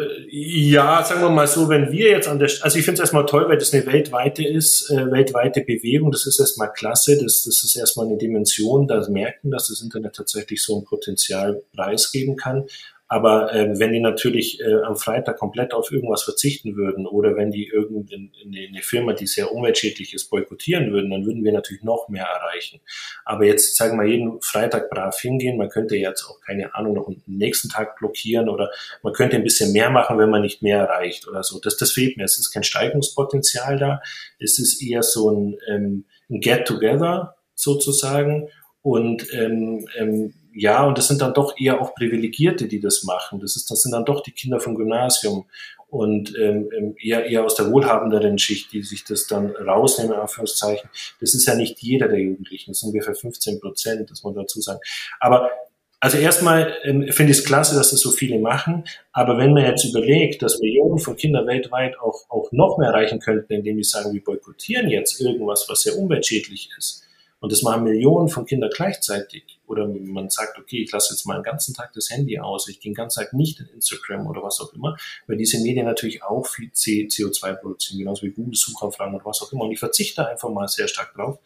Äh, 0.00 0.26
ja, 0.30 1.04
sagen 1.04 1.20
wir 1.22 1.30
mal 1.30 1.46
so, 1.46 1.68
wenn 1.68 1.90
wir 1.92 2.10
jetzt 2.10 2.28
an 2.28 2.38
der, 2.38 2.50
also 2.62 2.78
ich 2.78 2.84
finde 2.84 2.94
es 2.94 3.00
erstmal 3.00 3.26
toll, 3.26 3.48
weil 3.48 3.58
das 3.58 3.72
eine 3.72 3.86
weltweite 3.86 4.44
ist, 4.46 4.90
äh, 4.90 5.10
weltweite 5.10 5.60
Bewegung, 5.62 6.10
das 6.10 6.26
ist 6.26 6.40
erstmal 6.40 6.72
klasse, 6.72 7.18
das, 7.22 7.44
das 7.44 7.62
ist 7.64 7.76
erstmal 7.76 8.06
eine 8.06 8.16
Dimension, 8.16 8.86
da 8.86 9.06
merken, 9.08 9.50
dass 9.50 9.68
das 9.68 9.82
Internet 9.82 10.14
tatsächlich 10.14 10.62
so 10.62 10.78
ein 10.78 10.84
Potenzial 10.84 11.62
preisgeben 11.74 12.36
kann. 12.36 12.64
Aber 13.12 13.52
äh, 13.52 13.76
wenn 13.76 13.92
die 13.92 13.98
natürlich 13.98 14.60
äh, 14.60 14.82
am 14.84 14.94
Freitag 14.94 15.36
komplett 15.36 15.74
auf 15.74 15.90
irgendwas 15.90 16.22
verzichten 16.22 16.76
würden 16.76 17.08
oder 17.08 17.34
wenn 17.34 17.50
die 17.50 17.66
irgendeine 17.66 18.30
eine 18.46 18.82
Firma, 18.82 19.14
die 19.14 19.26
sehr 19.26 19.50
umweltschädlich 19.50 20.14
ist, 20.14 20.30
boykottieren 20.30 20.92
würden, 20.92 21.10
dann 21.10 21.26
würden 21.26 21.42
wir 21.42 21.50
natürlich 21.50 21.82
noch 21.82 22.08
mehr 22.08 22.26
erreichen. 22.26 22.80
Aber 23.24 23.44
jetzt 23.46 23.76
sagen 23.76 23.98
wir 23.98 24.06
jeden 24.06 24.40
Freitag 24.42 24.90
brav 24.90 25.18
hingehen. 25.18 25.58
Man 25.58 25.70
könnte 25.70 25.96
jetzt 25.96 26.24
auch 26.24 26.40
keine 26.40 26.72
Ahnung 26.76 26.94
noch 26.94 27.08
einen 27.08 27.20
nächsten 27.26 27.68
Tag 27.68 27.98
blockieren 27.98 28.48
oder 28.48 28.70
man 29.02 29.12
könnte 29.12 29.34
ein 29.34 29.42
bisschen 29.42 29.72
mehr 29.72 29.90
machen, 29.90 30.16
wenn 30.16 30.30
man 30.30 30.42
nicht 30.42 30.62
mehr 30.62 30.78
erreicht 30.78 31.26
oder 31.26 31.42
so. 31.42 31.58
Das, 31.58 31.76
das 31.76 31.90
fehlt 31.90 32.16
mir. 32.16 32.22
Es 32.22 32.38
ist 32.38 32.52
kein 32.52 32.62
Steigungspotenzial 32.62 33.76
da. 33.76 34.00
Es 34.38 34.60
ist 34.60 34.80
eher 34.80 35.02
so 35.02 35.32
ein, 35.32 35.58
ähm, 35.68 36.04
ein 36.30 36.38
Get-Together 36.38 37.34
sozusagen 37.56 38.50
und 38.82 39.26
ähm, 39.34 39.88
ähm, 39.98 40.32
ja, 40.60 40.84
und 40.84 40.98
das 40.98 41.08
sind 41.08 41.22
dann 41.22 41.32
doch 41.32 41.54
eher 41.58 41.80
auch 41.80 41.94
Privilegierte, 41.94 42.68
die 42.68 42.80
das 42.80 43.04
machen. 43.04 43.40
Das, 43.40 43.56
ist, 43.56 43.70
das 43.70 43.80
sind 43.80 43.92
dann 43.92 44.04
doch 44.04 44.22
die 44.22 44.32
Kinder 44.32 44.60
vom 44.60 44.74
Gymnasium 44.74 45.46
und 45.88 46.36
ähm, 46.38 46.68
ähm, 46.76 46.94
eher, 47.02 47.24
eher 47.24 47.46
aus 47.46 47.54
der 47.54 47.72
wohlhabenderen 47.72 48.38
Schicht, 48.38 48.70
die 48.70 48.82
sich 48.82 49.04
das 49.04 49.26
dann 49.26 49.56
rausnehmen, 49.56 50.12
in 50.12 50.20
Anführungszeichen. 50.20 50.90
Das 51.18 51.32
ist 51.32 51.46
ja 51.46 51.54
nicht 51.54 51.78
jeder 51.80 52.08
der 52.08 52.18
Jugendlichen, 52.18 52.72
das 52.72 52.80
sind 52.80 52.90
ungefähr 52.90 53.14
15 53.14 53.58
Prozent, 53.58 54.10
das 54.10 54.22
muss 54.22 54.34
man 54.34 54.42
dazu 54.42 54.60
sagen. 54.60 54.80
Aber 55.18 55.50
also 55.98 56.18
erstmal 56.18 56.76
ähm, 56.84 57.10
finde 57.10 57.32
ich 57.32 57.38
es 57.38 57.44
klasse, 57.46 57.74
dass 57.74 57.92
das 57.92 58.00
so 58.00 58.10
viele 58.10 58.38
machen, 58.38 58.84
aber 59.12 59.38
wenn 59.38 59.54
man 59.54 59.64
jetzt 59.64 59.84
überlegt, 59.84 60.42
dass 60.42 60.60
Millionen 60.60 60.98
von 60.98 61.16
Kindern 61.16 61.46
weltweit 61.46 61.98
auch, 61.98 62.28
auch 62.28 62.52
noch 62.52 62.76
mehr 62.76 62.90
erreichen 62.90 63.18
könnten, 63.18 63.54
indem 63.54 63.78
die 63.78 63.84
sagen, 63.84 64.12
wir 64.12 64.22
boykottieren 64.22 64.90
jetzt 64.90 65.18
irgendwas, 65.22 65.66
was 65.70 65.82
sehr 65.82 65.96
umweltschädlich 65.96 66.68
ist, 66.76 67.06
und 67.40 67.50
das 67.50 67.62
machen 67.62 67.84
Millionen 67.84 68.28
von 68.28 68.44
Kindern 68.44 68.70
gleichzeitig. 68.74 69.58
Oder 69.66 69.86
man 69.86 70.28
sagt, 70.28 70.58
okay, 70.58 70.82
ich 70.82 70.92
lasse 70.92 71.14
jetzt 71.14 71.24
mal 71.26 71.36
den 71.36 71.42
ganzen 71.42 71.74
Tag 71.74 71.92
das 71.94 72.10
Handy 72.10 72.38
aus, 72.38 72.68
ich 72.68 72.80
gehe 72.80 72.90
den 72.90 72.96
ganzen 72.96 73.20
Tag 73.20 73.32
nicht 73.32 73.60
in 73.60 73.66
Instagram 73.66 74.26
oder 74.26 74.42
was 74.42 74.60
auch 74.60 74.72
immer, 74.74 74.96
weil 75.26 75.38
diese 75.38 75.58
Medien 75.60 75.86
natürlich 75.86 76.22
auch 76.22 76.46
viel 76.46 76.70
CO2 76.70 77.54
produzieren, 77.54 77.98
genauso 77.98 78.26
wie 78.26 78.30
Google 78.30 78.54
Suchanfragen 78.54 79.14
oder 79.14 79.24
was 79.24 79.40
auch 79.40 79.52
immer. 79.52 79.64
Und 79.64 79.72
ich 79.72 79.78
verzichte 79.78 80.28
einfach 80.28 80.50
mal 80.50 80.68
sehr 80.68 80.86
stark 80.86 81.14
drauf. 81.14 81.38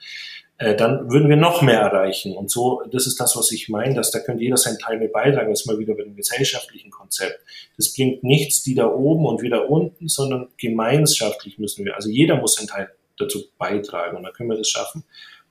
Äh, 0.57 0.77
dann 0.77 1.11
würden 1.11 1.29
wir 1.29 1.37
noch 1.37 1.63
mehr 1.63 1.81
erreichen. 1.81 2.37
Und 2.37 2.51
so, 2.51 2.83
das 2.91 3.07
ist 3.07 3.19
das, 3.21 3.37
was 3.37 3.51
ich 3.53 3.69
meine, 3.69 3.95
dass 3.95 4.11
da 4.11 4.21
könnte 4.21 4.43
jeder 4.43 4.57
seinen 4.57 4.79
Teil 4.79 4.99
mit 4.99 5.13
beitragen. 5.13 5.51
Das 5.51 5.61
ist 5.61 5.67
mal 5.67 5.79
wieder 5.79 5.95
bei 5.95 6.05
dem 6.05 6.17
gesellschaftlichen 6.17 6.91
Konzept. 6.91 7.41
Das 7.77 7.93
bringt 7.93 8.23
nichts, 8.23 8.63
die 8.63 8.75
da 8.75 8.87
oben 8.87 9.27
und 9.27 9.43
wieder 9.43 9.69
unten, 9.69 10.09
sondern 10.09 10.49
gemeinschaftlich 10.57 11.59
müssen 11.59 11.85
wir, 11.85 11.97
also 11.97 12.09
jeder 12.09 12.37
muss 12.37 12.55
seinen 12.55 12.69
Teil 12.69 12.91
dazu 13.19 13.45
beitragen 13.59 14.17
und 14.17 14.23
dann 14.25 14.33
können 14.33 14.51
wir 14.51 14.57
das 14.57 14.69
schaffen. 14.69 15.05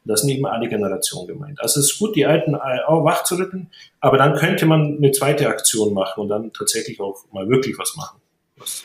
Das 0.05 0.21
sind 0.21 0.29
eben 0.29 0.45
alle 0.45 0.67
Generationen 0.67 1.27
gemeint. 1.27 1.61
Also 1.61 1.79
es 1.79 1.91
ist 1.91 1.99
gut, 1.99 2.15
die 2.15 2.25
Alten 2.25 2.55
auch 2.55 3.05
wach 3.05 3.23
zu 3.23 3.35
rütteln, 3.35 3.71
aber 3.99 4.17
dann 4.17 4.35
könnte 4.35 4.65
man 4.65 4.97
eine 4.97 5.11
zweite 5.11 5.47
Aktion 5.47 5.93
machen 5.93 6.21
und 6.21 6.29
dann 6.29 6.51
tatsächlich 6.53 6.99
auch 6.99 7.23
mal 7.31 7.47
wirklich 7.49 7.77
was 7.77 7.95
machen. 7.95 8.19
Was 8.57 8.83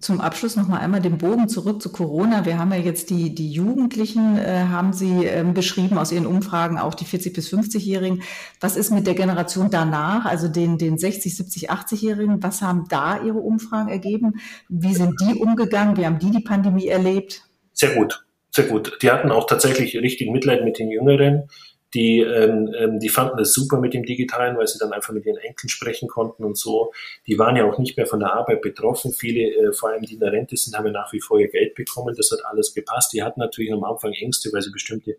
zum 0.00 0.20
Abschluss 0.20 0.56
noch 0.56 0.66
mal 0.66 0.78
einmal 0.78 1.00
den 1.00 1.18
Bogen 1.18 1.48
zurück 1.48 1.82
zu 1.82 1.92
Corona. 1.92 2.46
Wir 2.46 2.58
haben 2.58 2.72
ja 2.72 2.78
jetzt 2.78 3.10
die, 3.10 3.34
die 3.34 3.52
Jugendlichen, 3.52 4.38
äh, 4.38 4.66
haben 4.70 4.92
Sie 4.92 5.24
ähm, 5.26 5.52
beschrieben 5.52 5.98
aus 5.98 6.10
Ihren 6.10 6.26
Umfragen, 6.26 6.78
auch 6.78 6.94
die 6.94 7.04
40- 7.04 7.34
bis 7.34 7.52
50-Jährigen. 7.52 8.22
Was 8.60 8.76
ist 8.76 8.90
mit 8.90 9.06
der 9.06 9.14
Generation 9.14 9.70
danach, 9.70 10.24
also 10.24 10.48
den, 10.48 10.78
den 10.78 10.96
60-, 10.96 11.36
70-, 11.36 11.68
80-Jährigen? 11.68 12.42
Was 12.42 12.62
haben 12.62 12.86
da 12.88 13.22
Ihre 13.22 13.38
Umfragen 13.38 13.90
ergeben? 13.90 14.40
Wie 14.68 14.94
sind 14.94 15.20
die 15.20 15.34
umgegangen? 15.34 15.96
Wie 15.96 16.06
haben 16.06 16.18
die 16.18 16.30
die 16.30 16.42
Pandemie 16.42 16.86
erlebt? 16.86 17.42
Sehr 17.72 17.94
gut 17.94 18.24
sehr 18.50 18.66
gut. 18.66 18.98
Die 19.02 19.10
hatten 19.10 19.30
auch 19.30 19.46
tatsächlich 19.46 19.96
richtig 19.96 20.30
Mitleid 20.30 20.64
mit 20.64 20.78
den 20.78 20.90
Jüngeren. 20.90 21.48
Die, 21.94 22.20
ähm, 22.20 22.72
ähm, 22.78 23.00
die 23.00 23.08
fanden 23.08 23.40
es 23.40 23.52
super 23.52 23.80
mit 23.80 23.94
dem 23.94 24.04
Digitalen, 24.04 24.56
weil 24.56 24.68
sie 24.68 24.78
dann 24.78 24.92
einfach 24.92 25.12
mit 25.12 25.26
ihren 25.26 25.38
Enkeln 25.38 25.68
sprechen 25.68 26.08
konnten 26.08 26.44
und 26.44 26.56
so. 26.56 26.92
Die 27.26 27.36
waren 27.38 27.56
ja 27.56 27.64
auch 27.64 27.78
nicht 27.78 27.96
mehr 27.96 28.06
von 28.06 28.20
der 28.20 28.32
Arbeit 28.32 28.62
betroffen. 28.62 29.12
Viele, 29.12 29.40
äh, 29.40 29.72
vor 29.72 29.88
allem 29.88 30.02
die 30.02 30.14
in 30.14 30.20
der 30.20 30.32
Rente 30.32 30.56
sind, 30.56 30.76
haben 30.76 30.86
ja 30.86 30.92
nach 30.92 31.12
wie 31.12 31.20
vor 31.20 31.40
ihr 31.40 31.48
Geld 31.48 31.74
bekommen. 31.74 32.14
Das 32.16 32.30
hat 32.30 32.44
alles 32.44 32.74
gepasst. 32.74 33.12
Die 33.12 33.22
hatten 33.24 33.40
natürlich 33.40 33.72
am 33.72 33.82
Anfang 33.82 34.12
Ängste, 34.12 34.50
weil 34.52 34.62
sie 34.62 34.70
bestimmte 34.70 35.16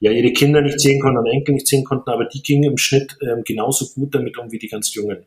ja, 0.00 0.12
ihre 0.12 0.32
Kinder 0.32 0.60
nicht 0.60 0.80
sehen 0.80 1.00
konnten 1.00 1.18
und 1.18 1.26
Enkel 1.26 1.54
nicht 1.54 1.66
sehen 1.66 1.84
konnten, 1.84 2.08
aber 2.10 2.24
die 2.26 2.42
gingen 2.42 2.70
im 2.70 2.78
Schnitt 2.78 3.16
ähm, 3.20 3.42
genauso 3.44 3.86
gut 3.94 4.14
damit 4.14 4.38
um 4.38 4.52
wie 4.52 4.58
die 4.58 4.68
ganz 4.68 4.94
Jungen. 4.94 5.26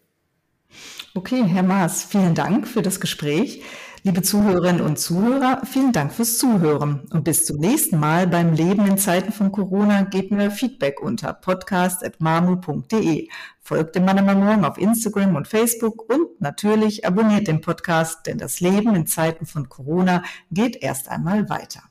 Okay, 1.13 1.43
Herr 1.45 1.63
Maas, 1.63 2.05
vielen 2.05 2.35
Dank 2.35 2.65
für 2.67 2.81
das 2.81 3.01
Gespräch. 3.01 3.61
Liebe 4.03 4.23
Zuhörerinnen 4.23 4.81
und 4.81 4.97
Zuhörer, 4.97 5.61
vielen 5.63 5.91
Dank 5.91 6.11
fürs 6.11 6.39
Zuhören 6.39 7.01
und 7.11 7.23
bis 7.23 7.45
zum 7.45 7.57
nächsten 7.57 7.99
Mal 7.99 8.25
beim 8.25 8.53
Leben 8.53 8.87
in 8.87 8.97
Zeiten 8.97 9.31
von 9.31 9.51
Corona 9.51 10.01
gebt 10.01 10.31
mir 10.31 10.49
Feedback 10.49 10.99
unter 10.99 11.33
podcast.mamu.de. 11.33 13.27
Folgt 13.59 13.95
dem 13.95 14.05
Mann 14.05 14.25
Morgen 14.25 14.65
auf 14.65 14.79
Instagram 14.79 15.35
und 15.35 15.47
Facebook 15.47 16.09
und 16.11 16.41
natürlich 16.41 17.05
abonniert 17.05 17.47
den 17.47 17.61
Podcast, 17.61 18.25
denn 18.25 18.39
das 18.39 18.59
Leben 18.59 18.95
in 18.95 19.05
Zeiten 19.05 19.45
von 19.45 19.69
Corona 19.69 20.23
geht 20.49 20.77
erst 20.81 21.07
einmal 21.07 21.47
weiter. 21.47 21.83